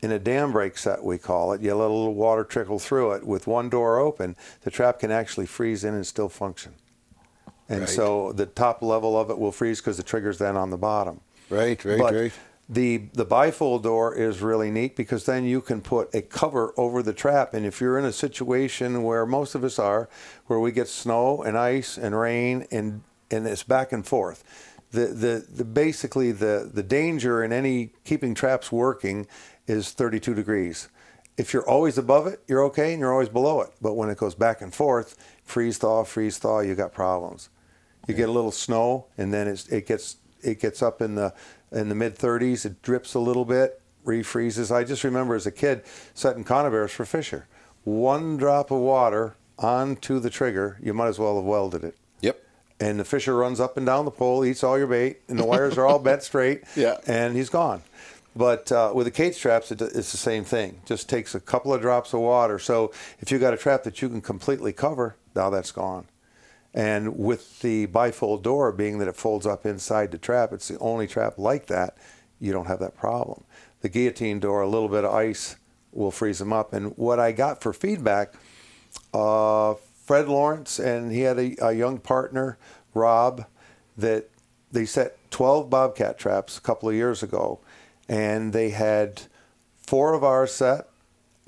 in 0.00 0.10
a 0.10 0.18
dam 0.18 0.50
break 0.50 0.78
set, 0.78 1.04
we 1.04 1.18
call 1.18 1.52
it, 1.52 1.60
you 1.60 1.74
let 1.74 1.90
a 1.90 1.92
little 1.92 2.14
water 2.14 2.42
trickle 2.42 2.78
through 2.78 3.12
it 3.12 3.26
with 3.26 3.46
one 3.46 3.68
door 3.68 3.98
open, 3.98 4.34
the 4.62 4.70
trap 4.70 5.00
can 5.00 5.10
actually 5.10 5.44
freeze 5.44 5.84
in 5.84 5.92
and 5.94 6.06
still 6.06 6.30
function. 6.30 6.72
And 7.68 7.80
Right. 7.80 7.88
so 7.88 8.32
the 8.32 8.46
top 8.46 8.80
level 8.80 9.18
of 9.20 9.28
it 9.28 9.38
will 9.38 9.52
freeze 9.52 9.80
because 9.80 9.98
the 9.98 10.02
trigger's 10.02 10.38
then 10.38 10.56
on 10.56 10.70
the 10.70 10.78
bottom. 10.78 11.20
Right, 11.50 11.84
right, 11.84 11.98
But 11.98 12.14
right. 12.14 12.32
The 12.68 13.02
the 13.12 13.24
bifold 13.24 13.84
door 13.84 14.12
is 14.12 14.42
really 14.42 14.72
neat 14.72 14.96
because 14.96 15.24
then 15.24 15.44
you 15.44 15.60
can 15.60 15.80
put 15.80 16.12
a 16.12 16.20
cover 16.20 16.74
over 16.76 17.00
the 17.00 17.12
trap. 17.12 17.54
And 17.54 17.64
if 17.64 17.80
you're 17.80 17.96
in 17.96 18.04
a 18.04 18.12
situation 18.12 19.04
where 19.04 19.24
most 19.24 19.54
of 19.54 19.62
us 19.62 19.78
are, 19.78 20.08
where 20.48 20.58
we 20.58 20.72
get 20.72 20.88
snow 20.88 21.44
and 21.44 21.56
ice 21.56 21.96
and 21.96 22.18
rain 22.18 22.66
and 22.72 23.02
and 23.30 23.46
it's 23.46 23.62
back 23.62 23.92
and 23.92 24.06
forth, 24.06 24.44
the 24.90 25.06
the, 25.06 25.46
the 25.48 25.64
basically 25.64 26.32
the 26.32 26.70
the 26.72 26.82
danger 26.82 27.42
in 27.42 27.52
any 27.52 27.90
keeping 28.04 28.34
traps 28.34 28.70
working 28.70 29.26
is 29.66 29.92
32 29.92 30.34
degrees. 30.34 30.88
If 31.36 31.52
you're 31.52 31.68
always 31.68 31.98
above 31.98 32.26
it, 32.26 32.40
you're 32.46 32.64
okay, 32.64 32.92
and 32.92 33.00
you're 33.00 33.12
always 33.12 33.28
below 33.28 33.60
it. 33.60 33.70
But 33.82 33.94
when 33.94 34.08
it 34.08 34.16
goes 34.16 34.34
back 34.34 34.62
and 34.62 34.74
forth, 34.74 35.16
freeze 35.44 35.76
thaw, 35.76 36.04
freeze 36.04 36.38
thaw, 36.38 36.60
you 36.60 36.74
got 36.74 36.94
problems. 36.94 37.50
You 38.08 38.14
get 38.14 38.28
a 38.28 38.32
little 38.32 38.52
snow, 38.52 39.06
and 39.18 39.34
then 39.34 39.46
it 39.48 39.86
gets 39.86 40.16
it 40.42 40.60
gets 40.60 40.82
up 40.82 41.02
in 41.02 41.14
the 41.14 41.34
in 41.72 41.88
the 41.88 41.94
mid 41.94 42.16
30s. 42.16 42.64
It 42.64 42.80
drips 42.82 43.14
a 43.14 43.18
little 43.18 43.44
bit, 43.44 43.82
refreezes. 44.04 44.74
I 44.74 44.84
just 44.84 45.04
remember 45.04 45.34
as 45.34 45.46
a 45.46 45.52
kid 45.52 45.82
setting 46.14 46.44
conibears 46.44 46.92
for 46.92 47.04
Fisher. 47.04 47.48
One 47.84 48.36
drop 48.36 48.70
of 48.70 48.78
water 48.80 49.36
onto 49.58 50.18
the 50.18 50.30
trigger, 50.30 50.78
you 50.82 50.94
might 50.94 51.08
as 51.08 51.18
well 51.18 51.36
have 51.36 51.44
welded 51.44 51.84
it. 51.84 51.96
And 52.78 53.00
the 53.00 53.04
fisher 53.04 53.34
runs 53.34 53.58
up 53.58 53.76
and 53.76 53.86
down 53.86 54.04
the 54.04 54.10
pole, 54.10 54.44
eats 54.44 54.62
all 54.62 54.76
your 54.76 54.86
bait, 54.86 55.22
and 55.28 55.38
the 55.38 55.44
wires 55.44 55.78
are 55.78 55.86
all 55.86 55.98
bent 55.98 56.22
straight. 56.22 56.64
Yeah. 56.76 56.98
And 57.06 57.34
he's 57.34 57.48
gone. 57.48 57.82
But 58.34 58.70
uh, 58.70 58.92
with 58.94 59.06
the 59.06 59.10
cage 59.10 59.38
traps, 59.38 59.72
it, 59.72 59.80
it's 59.80 60.12
the 60.12 60.18
same 60.18 60.44
thing. 60.44 60.80
Just 60.84 61.08
takes 61.08 61.34
a 61.34 61.40
couple 61.40 61.72
of 61.72 61.80
drops 61.80 62.12
of 62.12 62.20
water. 62.20 62.58
So 62.58 62.92
if 63.20 63.32
you 63.32 63.38
got 63.38 63.54
a 63.54 63.56
trap 63.56 63.82
that 63.84 64.02
you 64.02 64.10
can 64.10 64.20
completely 64.20 64.74
cover, 64.74 65.16
now 65.34 65.48
that's 65.48 65.72
gone. 65.72 66.06
And 66.74 67.16
with 67.16 67.60
the 67.60 67.86
bifold 67.86 68.42
door 68.42 68.70
being 68.72 68.98
that 68.98 69.08
it 69.08 69.16
folds 69.16 69.46
up 69.46 69.64
inside 69.64 70.10
the 70.10 70.18
trap, 70.18 70.52
it's 70.52 70.68
the 70.68 70.78
only 70.78 71.06
trap 71.06 71.38
like 71.38 71.66
that. 71.68 71.96
You 72.38 72.52
don't 72.52 72.66
have 72.66 72.80
that 72.80 72.94
problem. 72.94 73.44
The 73.80 73.88
guillotine 73.88 74.40
door, 74.40 74.60
a 74.60 74.68
little 74.68 74.90
bit 74.90 75.04
of 75.04 75.14
ice 75.14 75.56
will 75.92 76.10
freeze 76.10 76.38
them 76.38 76.52
up. 76.52 76.74
And 76.74 76.94
what 76.98 77.18
I 77.18 77.32
got 77.32 77.62
for 77.62 77.72
feedback, 77.72 78.34
uh, 79.14 79.74
Fred 80.06 80.28
Lawrence 80.28 80.78
and 80.78 81.10
he 81.10 81.22
had 81.22 81.36
a, 81.38 81.56
a 81.60 81.72
young 81.72 81.98
partner, 81.98 82.56
Rob, 82.94 83.44
that 83.98 84.30
they 84.70 84.84
set 84.86 85.18
12 85.32 85.68
bobcat 85.68 86.16
traps 86.16 86.56
a 86.56 86.60
couple 86.60 86.88
of 86.88 86.94
years 86.94 87.24
ago, 87.24 87.58
and 88.08 88.52
they 88.52 88.70
had 88.70 89.22
four 89.76 90.14
of 90.14 90.22
ours 90.22 90.52
set 90.54 90.88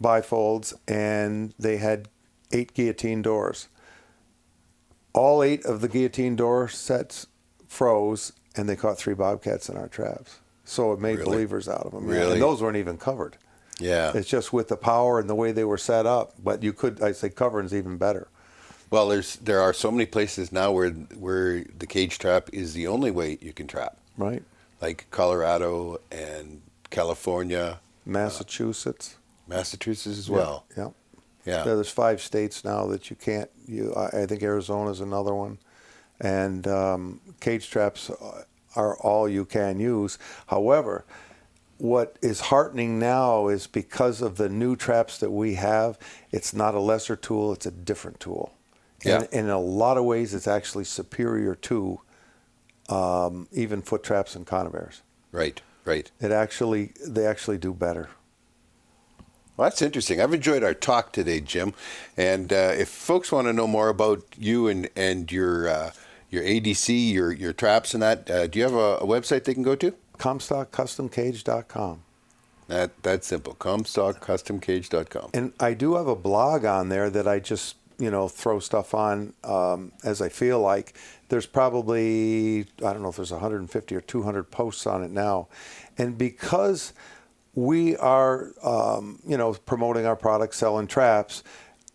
bifolds, 0.03 0.75
and 0.89 1.55
they 1.59 1.77
had 1.77 2.09
eight 2.53 2.75
guillotine 2.75 3.23
doors. 3.23 3.69
All 5.15 5.43
eight 5.43 5.65
of 5.65 5.81
the 5.81 5.89
guillotine 5.89 6.35
door 6.37 6.69
sets 6.69 7.27
froze, 7.69 8.33
and 8.57 8.69
they 8.69 8.77
caught 8.77 8.99
three 8.99 9.15
bobcats 9.15 9.69
in 9.69 9.77
our 9.77 9.89
traps. 9.89 10.39
So 10.65 10.93
it 10.93 11.01
made 11.01 11.19
Really? 11.19 11.31
believers 11.31 11.69
out 11.69 11.83
of 11.87 11.93
them. 11.93 12.07
Really? 12.07 12.33
And 12.35 12.43
those 12.43 12.61
weren't 12.61 12.77
even 12.77 12.97
covered. 12.99 13.37
Yeah. 13.81 14.13
It's 14.15 14.29
just 14.29 14.53
with 14.53 14.69
the 14.69 14.77
power 14.77 15.19
and 15.21 15.31
the 15.31 15.35
way 15.35 15.53
they 15.53 15.65
were 15.65 15.79
set 15.79 16.07
up. 16.07 16.35
But 16.43 16.63
you 16.65 16.73
could, 16.73 17.01
I 17.03 17.13
say, 17.13 17.29
covering's 17.31 17.73
even 17.75 17.97
better. 17.97 18.29
Well, 18.91 19.09
there's 19.09 19.37
there 19.37 19.61
are 19.61 19.73
so 19.73 19.91
many 19.91 20.07
places 20.07 20.51
now 20.53 20.73
where 20.73 20.91
where 20.91 21.65
the 21.79 21.87
cage 21.87 22.19
trap 22.19 22.49
is 22.53 22.73
the 22.75 22.87
only 22.87 23.11
way 23.11 23.39
you 23.41 23.53
can 23.53 23.67
trap, 23.67 23.99
Right? 24.17 24.43
like 24.81 25.07
Colorado 25.11 26.01
and 26.11 26.63
California, 26.91 27.81
Massachusetts 28.07 29.17
Massachusetts 29.47 30.19
as 30.19 30.31
well. 30.31 30.65
Yeah. 30.77 30.91
Yeah. 31.45 31.65
Yeah, 31.65 31.75
there's 31.75 31.91
five 31.91 32.21
states 32.21 32.63
now 32.65 32.87
that 32.89 33.09
you 33.09 33.17
can't. 33.17 33.51
You, 33.67 33.95
I 33.97 34.27
think 34.27 34.43
Arizona 34.43 34.91
is 34.91 35.01
another 35.01 35.35
one, 35.35 35.59
and 36.21 36.67
um, 36.67 37.21
cage 37.41 37.71
traps 37.71 38.11
are 38.77 38.97
all 38.99 39.29
you 39.29 39.47
can 39.47 39.79
use. 39.81 40.19
However, 40.49 41.05
what 41.79 42.19
is 42.21 42.41
heartening 42.41 42.99
now 42.99 43.49
is 43.49 43.67
because 43.67 44.21
of 44.21 44.37
the 44.37 44.49
new 44.51 44.77
traps 44.77 45.19
that 45.19 45.31
we 45.31 45.55
have, 45.55 45.99
it's 46.33 46.53
not 46.53 46.75
a 46.75 46.81
lesser 46.81 47.17
tool, 47.17 47.53
it's 47.53 47.67
a 47.67 47.71
different 47.71 48.21
tool. 48.21 48.53
Yeah. 49.05 49.23
And, 49.23 49.29
in 49.33 49.49
a 49.49 49.61
lot 49.61 49.97
of 49.97 50.05
ways, 50.05 50.35
it's 50.35 50.49
actually 50.49 50.85
superior 50.85 51.55
to 51.55 52.01
um, 52.89 53.49
even 53.53 53.83
foot 53.83 54.03
traps 54.03 54.35
and 54.35 54.47
conibears. 54.47 55.03
Right, 55.31 55.61
right. 55.85 56.11
It 56.21 56.33
actually, 56.33 56.93
they 57.07 57.27
actually 57.27 57.59
do 57.59 57.73
better. 57.73 58.09
Well, 59.59 59.69
that's 59.69 59.83
interesting. 59.83 60.21
I've 60.21 60.33
enjoyed 60.33 60.63
our 60.63 60.73
talk 60.73 61.13
today, 61.13 61.41
Jim. 61.41 61.75
And 62.17 62.53
uh, 62.53 62.75
if 62.79 62.89
folks 62.89 63.33
want 63.33 63.49
to 63.49 63.53
know 63.53 63.67
more 63.67 63.89
about 63.89 64.23
you 64.39 64.69
and 64.69 64.89
and 64.95 65.31
your 65.33 65.69
uh, 65.69 65.91
your 66.31 66.45
ADC, 66.45 67.13
your 67.13 67.33
your 67.33 67.53
traps, 67.53 67.93
and 67.93 68.01
that, 68.01 68.31
uh, 68.31 68.47
do 68.47 68.61
you 68.61 68.65
have 68.65 68.75
a, 68.75 68.99
a, 68.99 69.05
website 69.05 69.45
they 69.45 69.55
can 69.55 69.65
go 69.65 69.75
to? 69.75 69.93
ComstockCustomCage.com. 70.19 72.03
That 72.69 73.03
that's 73.03 73.27
simple. 73.27 73.55
ComstockCustomCage.com. 73.55 75.31
And 75.35 75.53
I 75.59 75.75
do 75.75 75.97
have 75.97 76.07
a 76.07 76.17
blog 76.17 76.65
on 76.65 76.89
there 76.89 77.11
that 77.11 77.27
I 77.27 77.41
just 77.41 77.75
you 77.99 78.11
know 78.11 78.29
throw 78.29 78.59
stuff 78.61 78.95
on 78.95 79.35
um, 79.45 79.93
as 80.05 80.21
I 80.23 80.29
feel 80.29 80.61
like. 80.61 80.95
There's 81.29 81.47
probably 81.47 82.67
I 82.79 82.93
don't 82.93 83.03
know 83.03 83.11
if 83.11 83.17
there's 83.17 83.33
150 83.33 83.95
or 83.95 84.01
200 84.01 84.51
posts 84.51 84.87
on 84.87 85.03
it 85.03 85.11
now, 85.11 85.49
and 85.97 86.17
because 86.17 86.93
we 87.55 87.97
are 87.97 88.53
um, 88.63 89.21
you 89.27 89.37
know 89.37 89.53
promoting 89.53 90.07
our 90.07 90.17
product, 90.17 90.55
selling 90.55 90.87
traps. 90.87 91.43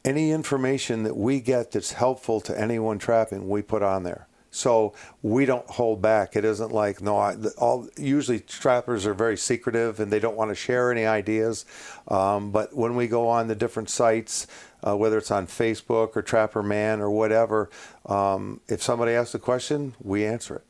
Any 0.05 0.31
information 0.31 1.03
that 1.03 1.15
we 1.15 1.39
get 1.39 1.71
that's 1.71 1.93
helpful 1.93 2.41
to 2.41 2.59
anyone 2.59 2.99
trapping, 2.99 3.47
we 3.47 3.61
put 3.61 3.81
on 3.81 4.03
there. 4.03 4.27
So 4.53 4.93
we 5.23 5.45
don't 5.47 5.67
hold 5.67 5.99
back. 5.99 6.35
It 6.35 6.45
isn't 6.45 6.71
like 6.71 7.01
no. 7.01 7.17
I, 7.17 7.35
all 7.57 7.87
usually 7.97 8.39
trappers 8.39 9.07
are 9.07 9.15
very 9.15 9.35
secretive 9.35 9.99
and 9.99 10.11
they 10.11 10.19
don't 10.19 10.37
want 10.37 10.51
to 10.51 10.55
share 10.55 10.91
any 10.91 11.07
ideas. 11.07 11.65
Um, 12.07 12.51
but 12.51 12.75
when 12.75 12.95
we 12.95 13.07
go 13.07 13.27
on 13.27 13.47
the 13.47 13.55
different 13.55 13.89
sites, 13.89 14.45
uh, 14.85 14.95
whether 14.95 15.17
it's 15.17 15.31
on 15.31 15.47
Facebook 15.47 16.15
or 16.15 16.23
Trapperman 16.23 16.99
or 16.99 17.09
whatever, 17.09 17.69
um, 18.05 18.59
if 18.67 18.81
somebody 18.81 19.13
asks 19.13 19.33
a 19.35 19.39
question, 19.39 19.95
we 20.01 20.25
answer 20.25 20.57
it. 20.57 20.63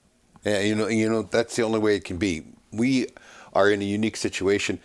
Yeah, 0.45 0.59
you 0.59 0.75
know, 0.75 0.87
you 0.87 1.09
know 1.09 1.23
that's 1.23 1.55
the 1.55 1.63
only 1.63 1.79
way 1.79 1.95
it 1.95 2.03
can 2.03 2.17
be. 2.17 2.43
We 2.71 3.07
are 3.53 3.69
in 3.69 3.81
a 3.81 3.85
unique 3.85 4.17
situation 4.17 4.79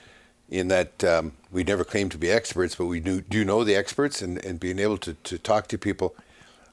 in 0.48 0.68
that 0.68 1.04
um, 1.04 1.32
we 1.50 1.64
never 1.64 1.84
claim 1.84 2.08
to 2.10 2.18
be 2.18 2.30
experts, 2.30 2.74
but 2.74 2.86
we 2.86 3.00
do, 3.00 3.20
do 3.20 3.44
know 3.44 3.64
the 3.64 3.74
experts 3.74 4.22
and, 4.22 4.42
and 4.44 4.58
being 4.58 4.78
able 4.78 4.96
to, 4.98 5.14
to 5.14 5.38
talk 5.38 5.68
to 5.68 5.78
people. 5.78 6.14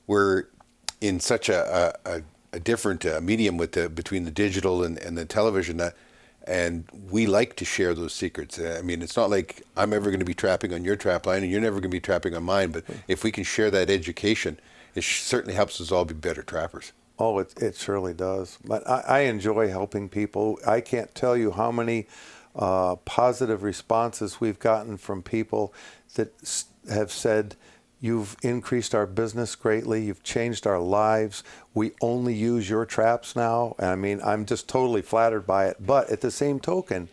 We're 0.08 0.46
in 1.02 1.20
such 1.20 1.50
a, 1.50 1.94
a, 2.06 2.22
a 2.54 2.60
different 2.60 3.06
uh, 3.06 3.20
medium 3.22 3.58
with 3.58 3.74
the, 3.74 3.90
between 3.90 4.24
the 4.24 4.32
digital 4.32 4.84
and, 4.84 4.98
and 4.98 5.18
the 5.18 5.26
television 5.26 5.78
that 5.78 5.96
and 6.48 6.86
we 7.10 7.26
like 7.26 7.56
to 7.58 7.66
share 7.66 7.94
those 7.94 8.14
secrets. 8.14 8.60
I 8.60 8.82
mean, 8.82 9.02
it's 9.02 9.18
not 9.18 9.30
like 9.30 9.64
I'm 9.76 9.94
ever 9.94 10.10
going 10.10 10.20
to 10.20 10.26
be 10.26 10.34
trapping 10.34 10.74
on 10.74 10.84
your 10.84 10.96
trap 10.96 11.26
line 11.26 11.44
and 11.44 11.52
you're 11.52 11.62
never 11.62 11.76
going 11.76 11.84
to 11.84 11.90
be 11.90 12.00
trapping 12.00 12.36
on 12.36 12.44
mine, 12.44 12.72
but 12.72 12.84
if 13.08 13.24
we 13.24 13.32
can 13.32 13.44
share 13.44 13.72
that 13.72 13.90
education, 13.90 14.60
it 14.94 15.04
certainly 15.04 15.56
helps 15.56 15.82
us 15.82 15.92
all 15.92 16.06
be 16.06 16.14
better 16.14 16.44
trappers. 16.44 16.94
Oh, 17.18 17.40
it, 17.40 17.54
it 17.62 17.76
surely 17.76 18.14
does. 18.14 18.60
But 18.64 18.88
I, 18.88 19.02
I 19.08 19.20
enjoy 19.22 19.70
helping 19.70 20.10
people. 20.10 20.60
I 20.68 20.82
can't 20.82 21.14
tell 21.16 21.36
you 21.36 21.52
how 21.52 21.72
many 21.72 22.08
uh, 22.56 22.96
positive 22.98 23.64
responses 23.64 24.40
we've 24.40 24.60
gotten 24.60 24.98
from 24.98 25.22
people 25.22 25.74
that 26.16 26.32
have 26.90 27.12
said, 27.12 27.56
You've 28.06 28.38
increased 28.44 28.94
our 28.94 29.08
business 29.08 29.56
greatly. 29.56 30.06
You've 30.06 30.22
changed 30.22 30.68
our 30.68 30.78
lives. 30.80 31.44
We 31.74 31.94
only 32.02 32.36
use 32.36 32.70
your 32.70 32.86
traps 32.86 33.36
now. 33.36 33.74
And 33.80 33.88
I 33.88 33.96
mean, 33.96 34.22
I'm 34.24 34.46
just 34.46 34.70
totally 34.70 35.02
flattered 35.02 35.48
by 35.48 35.66
it. 35.70 35.78
But 35.84 36.12
at 36.12 36.22
the 36.22 36.30
same 36.30 36.60
token, 36.60 37.10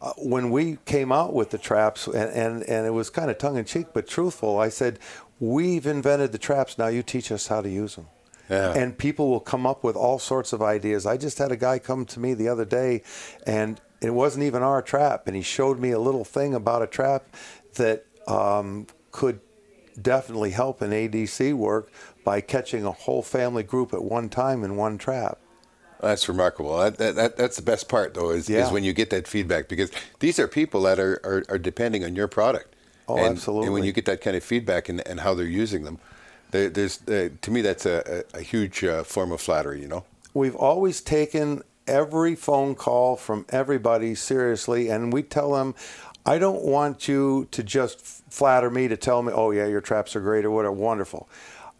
uh, 0.00 0.12
when 0.18 0.50
we 0.52 0.78
came 0.84 1.10
out 1.10 1.34
with 1.34 1.50
the 1.50 1.58
traps, 1.58 2.06
and, 2.06 2.30
and, 2.30 2.62
and 2.62 2.86
it 2.86 2.90
was 2.90 3.10
kind 3.10 3.28
of 3.28 3.38
tongue 3.38 3.56
in 3.56 3.64
cheek, 3.64 3.88
but 3.92 4.06
truthful, 4.06 4.60
I 4.60 4.68
said, 4.68 5.00
We've 5.40 5.84
invented 5.84 6.30
the 6.30 6.38
traps. 6.38 6.78
Now 6.78 6.86
you 6.86 7.02
teach 7.02 7.32
us 7.32 7.48
how 7.48 7.60
to 7.60 7.68
use 7.68 7.96
them. 7.96 8.06
Yeah. 8.48 8.72
And 8.74 8.96
people 8.96 9.30
will 9.30 9.40
come 9.40 9.66
up 9.66 9.82
with 9.82 9.96
all 9.96 10.20
sorts 10.20 10.52
of 10.52 10.62
ideas. 10.62 11.06
I 11.06 11.16
just 11.16 11.38
had 11.38 11.50
a 11.50 11.56
guy 11.56 11.80
come 11.80 12.04
to 12.04 12.20
me 12.20 12.34
the 12.34 12.46
other 12.46 12.64
day, 12.64 13.02
and 13.48 13.80
it 14.00 14.10
wasn't 14.10 14.44
even 14.44 14.62
our 14.62 14.80
trap. 14.80 15.26
And 15.26 15.34
he 15.34 15.42
showed 15.42 15.80
me 15.80 15.90
a 15.90 15.98
little 15.98 16.24
thing 16.24 16.54
about 16.54 16.82
a 16.82 16.86
trap 16.86 17.24
that 17.74 18.06
um, 18.28 18.86
could 19.10 19.40
definitely 20.00 20.50
help 20.50 20.82
in 20.82 20.90
ADC 20.90 21.54
work 21.54 21.92
by 22.24 22.40
catching 22.40 22.84
a 22.84 22.92
whole 22.92 23.22
family 23.22 23.62
group 23.62 23.92
at 23.92 24.02
one 24.02 24.28
time 24.28 24.64
in 24.64 24.76
one 24.76 24.98
trap. 24.98 25.38
That's 26.00 26.28
remarkable. 26.28 26.78
That, 26.78 26.96
that, 26.98 27.14
that, 27.16 27.36
that's 27.36 27.56
the 27.56 27.62
best 27.62 27.88
part, 27.88 28.14
though, 28.14 28.30
is, 28.30 28.48
Yeah. 28.48 28.66
is 28.66 28.72
when 28.72 28.84
you 28.84 28.92
get 28.92 29.10
that 29.10 29.28
feedback 29.28 29.68
because 29.68 29.90
these 30.20 30.38
are 30.38 30.48
people 30.48 30.82
that 30.82 30.98
are, 30.98 31.20
are, 31.24 31.44
are 31.50 31.58
depending 31.58 32.04
on 32.04 32.16
your 32.16 32.28
product. 32.28 32.74
Oh, 33.06 33.16
and, 33.16 33.38
And 33.46 33.72
when 33.72 33.82
you 33.84 33.92
get 33.92 34.04
that 34.06 34.20
kind 34.20 34.36
of 34.36 34.44
feedback 34.44 34.88
and, 34.88 35.06
and 35.06 35.20
how 35.20 35.34
they're 35.34 35.46
using 35.46 35.84
them, 35.84 35.98
there, 36.52 36.68
there's 36.68 37.06
uh, 37.08 37.30
to 37.42 37.50
me 37.50 37.60
that's 37.60 37.84
a, 37.86 38.24
a, 38.34 38.38
a 38.38 38.42
huge 38.42 38.84
uh, 38.84 39.02
form 39.04 39.32
of 39.32 39.40
flattery. 39.40 39.80
You 39.80 39.88
know. 39.88 40.04
We've 40.32 40.54
always 40.54 41.00
taken 41.00 41.62
every 41.86 42.36
phone 42.36 42.74
call 42.76 43.16
from 43.16 43.46
everybody 43.48 44.14
seriously, 44.14 44.88
and 44.88 45.12
we 45.12 45.22
tell 45.22 45.52
them, 45.52 45.74
I 46.30 46.38
don't 46.38 46.62
want 46.62 47.08
you 47.08 47.48
to 47.50 47.64
just 47.64 48.00
flatter 48.32 48.70
me 48.70 48.86
to 48.86 48.96
tell 48.96 49.20
me, 49.20 49.32
oh, 49.34 49.50
yeah, 49.50 49.66
your 49.66 49.80
traps 49.80 50.14
are 50.14 50.20
great 50.20 50.44
or 50.44 50.52
what 50.52 50.64
are 50.64 50.70
wonderful. 50.70 51.28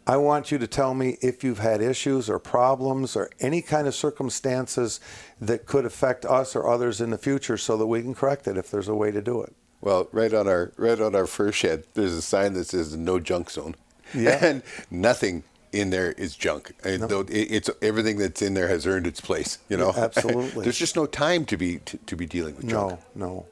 I 0.05 0.17
want 0.17 0.51
you 0.51 0.57
to 0.57 0.67
tell 0.67 0.93
me 0.93 1.17
if 1.21 1.41
you've 1.41 1.59
had 1.59 1.81
issues 1.81 2.29
or 2.29 2.37
problems 2.37 3.15
or 3.15 3.29
any 3.39 3.61
kind 3.61 3.87
of 3.87 3.95
circumstances 3.95 4.99
that 5.39 5.65
could 5.65 5.85
affect 5.85 6.25
us 6.25 6.53
or 6.53 6.67
others 6.67 6.99
in 6.99 7.11
the 7.11 7.17
future 7.17 7.55
so 7.55 7.77
that 7.77 7.87
we 7.87 8.01
can 8.01 8.13
correct 8.13 8.45
it 8.45 8.57
if 8.57 8.69
there's 8.69 8.89
a 8.89 8.93
way 8.93 9.09
to 9.09 9.21
do 9.21 9.41
it. 9.41 9.55
Well, 9.79 10.09
right 10.11 10.33
on 10.33 10.49
our 10.49 10.73
right 10.75 10.99
on 10.99 11.15
our 11.15 11.27
first 11.27 11.57
shed, 11.59 11.85
there's 11.93 12.11
a 12.11 12.21
sign 12.21 12.51
that 12.53 12.65
says 12.65 12.95
"No 12.97 13.19
junk 13.21 13.49
zone," 13.49 13.75
Yeah. 14.13 14.37
and 14.45 14.63
nothing 14.91 15.43
in 15.71 15.91
there 15.91 16.11
is 16.11 16.35
junk. 16.35 16.73
And 16.83 17.03
though 17.03 17.21
it, 17.21 17.29
it's 17.29 17.69
everything 17.81 18.17
that's 18.17 18.41
in 18.41 18.53
there 18.53 18.67
has 18.67 18.85
earned 18.85 19.07
its 19.07 19.21
place. 19.21 19.59
You 19.69 19.77
know, 19.77 19.93
Yeah, 19.95 20.03
absolutely. 20.03 20.63
there's 20.65 20.77
just 20.77 20.95
no 20.95 21.05
time 21.05 21.45
to 21.45 21.57
be 21.57 21.79
to, 21.79 21.97
to 21.97 22.15
be 22.15 22.25
dealing 22.25 22.57
with 22.57 22.67
junk. 22.67 22.99
No, 23.15 23.27
no. 23.27 23.45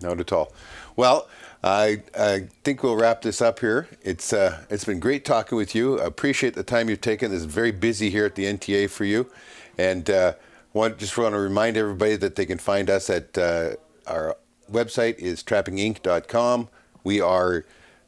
Not 0.00 0.20
at 0.20 0.32
all. 0.32 0.52
Well, 0.94 1.28
I 1.62 2.02
I 2.18 2.48
think 2.64 2.82
we'll 2.82 2.96
wrap 2.96 3.22
this 3.22 3.40
up 3.40 3.60
here. 3.60 3.88
It's 4.02 4.32
uh, 4.32 4.64
it's 4.70 4.84
been 4.84 5.00
great 5.00 5.24
talking 5.24 5.56
with 5.56 5.74
you. 5.74 6.00
I 6.00 6.04
appreciate 6.04 6.54
the 6.54 6.62
time 6.62 6.88
you've 6.88 7.00
taken. 7.00 7.34
It's 7.34 7.44
very 7.44 7.72
busy 7.72 8.10
here 8.10 8.26
at 8.26 8.34
the 8.34 8.44
NTA 8.44 8.90
for 8.90 9.04
you, 9.04 9.30
and 9.78 10.08
uh, 10.08 10.34
want 10.72 10.98
just 10.98 11.16
want 11.16 11.34
to 11.34 11.40
remind 11.40 11.76
everybody 11.76 12.16
that 12.16 12.36
they 12.36 12.46
can 12.46 12.58
find 12.58 12.90
us 12.90 13.10
at 13.10 13.36
uh, 13.38 13.70
our 14.06 14.36
website 14.70 15.18
is 15.18 15.42
trappinginc.com. 15.42 16.68
We 17.04 17.20
are 17.20 17.64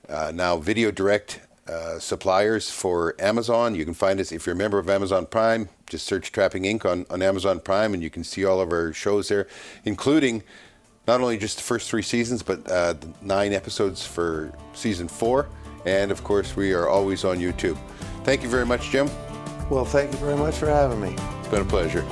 uh, 0.08 0.32
now 0.34 0.58
video 0.58 0.90
direct 0.90 1.40
uh, 1.68 1.98
suppliers 1.98 2.70
for 2.70 3.14
Amazon. 3.18 3.74
You 3.74 3.84
can 3.84 3.94
find 3.94 4.20
us 4.20 4.32
if 4.32 4.46
you're 4.46 4.54
a 4.54 4.58
member 4.58 4.78
of 4.78 4.88
Amazon 4.88 5.26
Prime. 5.26 5.68
Just 5.86 6.06
search 6.06 6.32
Trapping 6.32 6.64
Inc. 6.64 6.84
on, 6.84 7.06
on 7.10 7.22
Amazon 7.22 7.60
Prime, 7.60 7.94
and 7.94 8.02
you 8.02 8.10
can 8.10 8.24
see 8.24 8.44
all 8.44 8.60
of 8.60 8.72
our 8.72 8.92
shows 8.92 9.28
there, 9.28 9.46
including 9.84 10.42
not 11.08 11.22
only 11.22 11.38
just 11.38 11.56
the 11.56 11.62
first 11.62 11.88
three 11.88 12.02
seasons, 12.02 12.42
but 12.42 12.70
uh, 12.70 12.94
nine 13.22 13.54
episodes 13.54 14.06
for 14.06 14.52
season 14.74 15.08
four. 15.08 15.48
And 15.86 16.10
of 16.10 16.22
course, 16.22 16.54
we 16.54 16.74
are 16.74 16.86
always 16.86 17.24
on 17.24 17.38
YouTube. 17.38 17.78
Thank 18.24 18.42
you 18.42 18.48
very 18.50 18.66
much, 18.66 18.90
Jim. 18.90 19.08
Well, 19.70 19.86
thank 19.86 20.12
you 20.12 20.18
very 20.18 20.36
much 20.36 20.56
for 20.56 20.66
having 20.66 21.00
me. 21.00 21.16
It's 21.38 21.48
been 21.48 21.62
a 21.62 21.64
pleasure. 21.64 22.02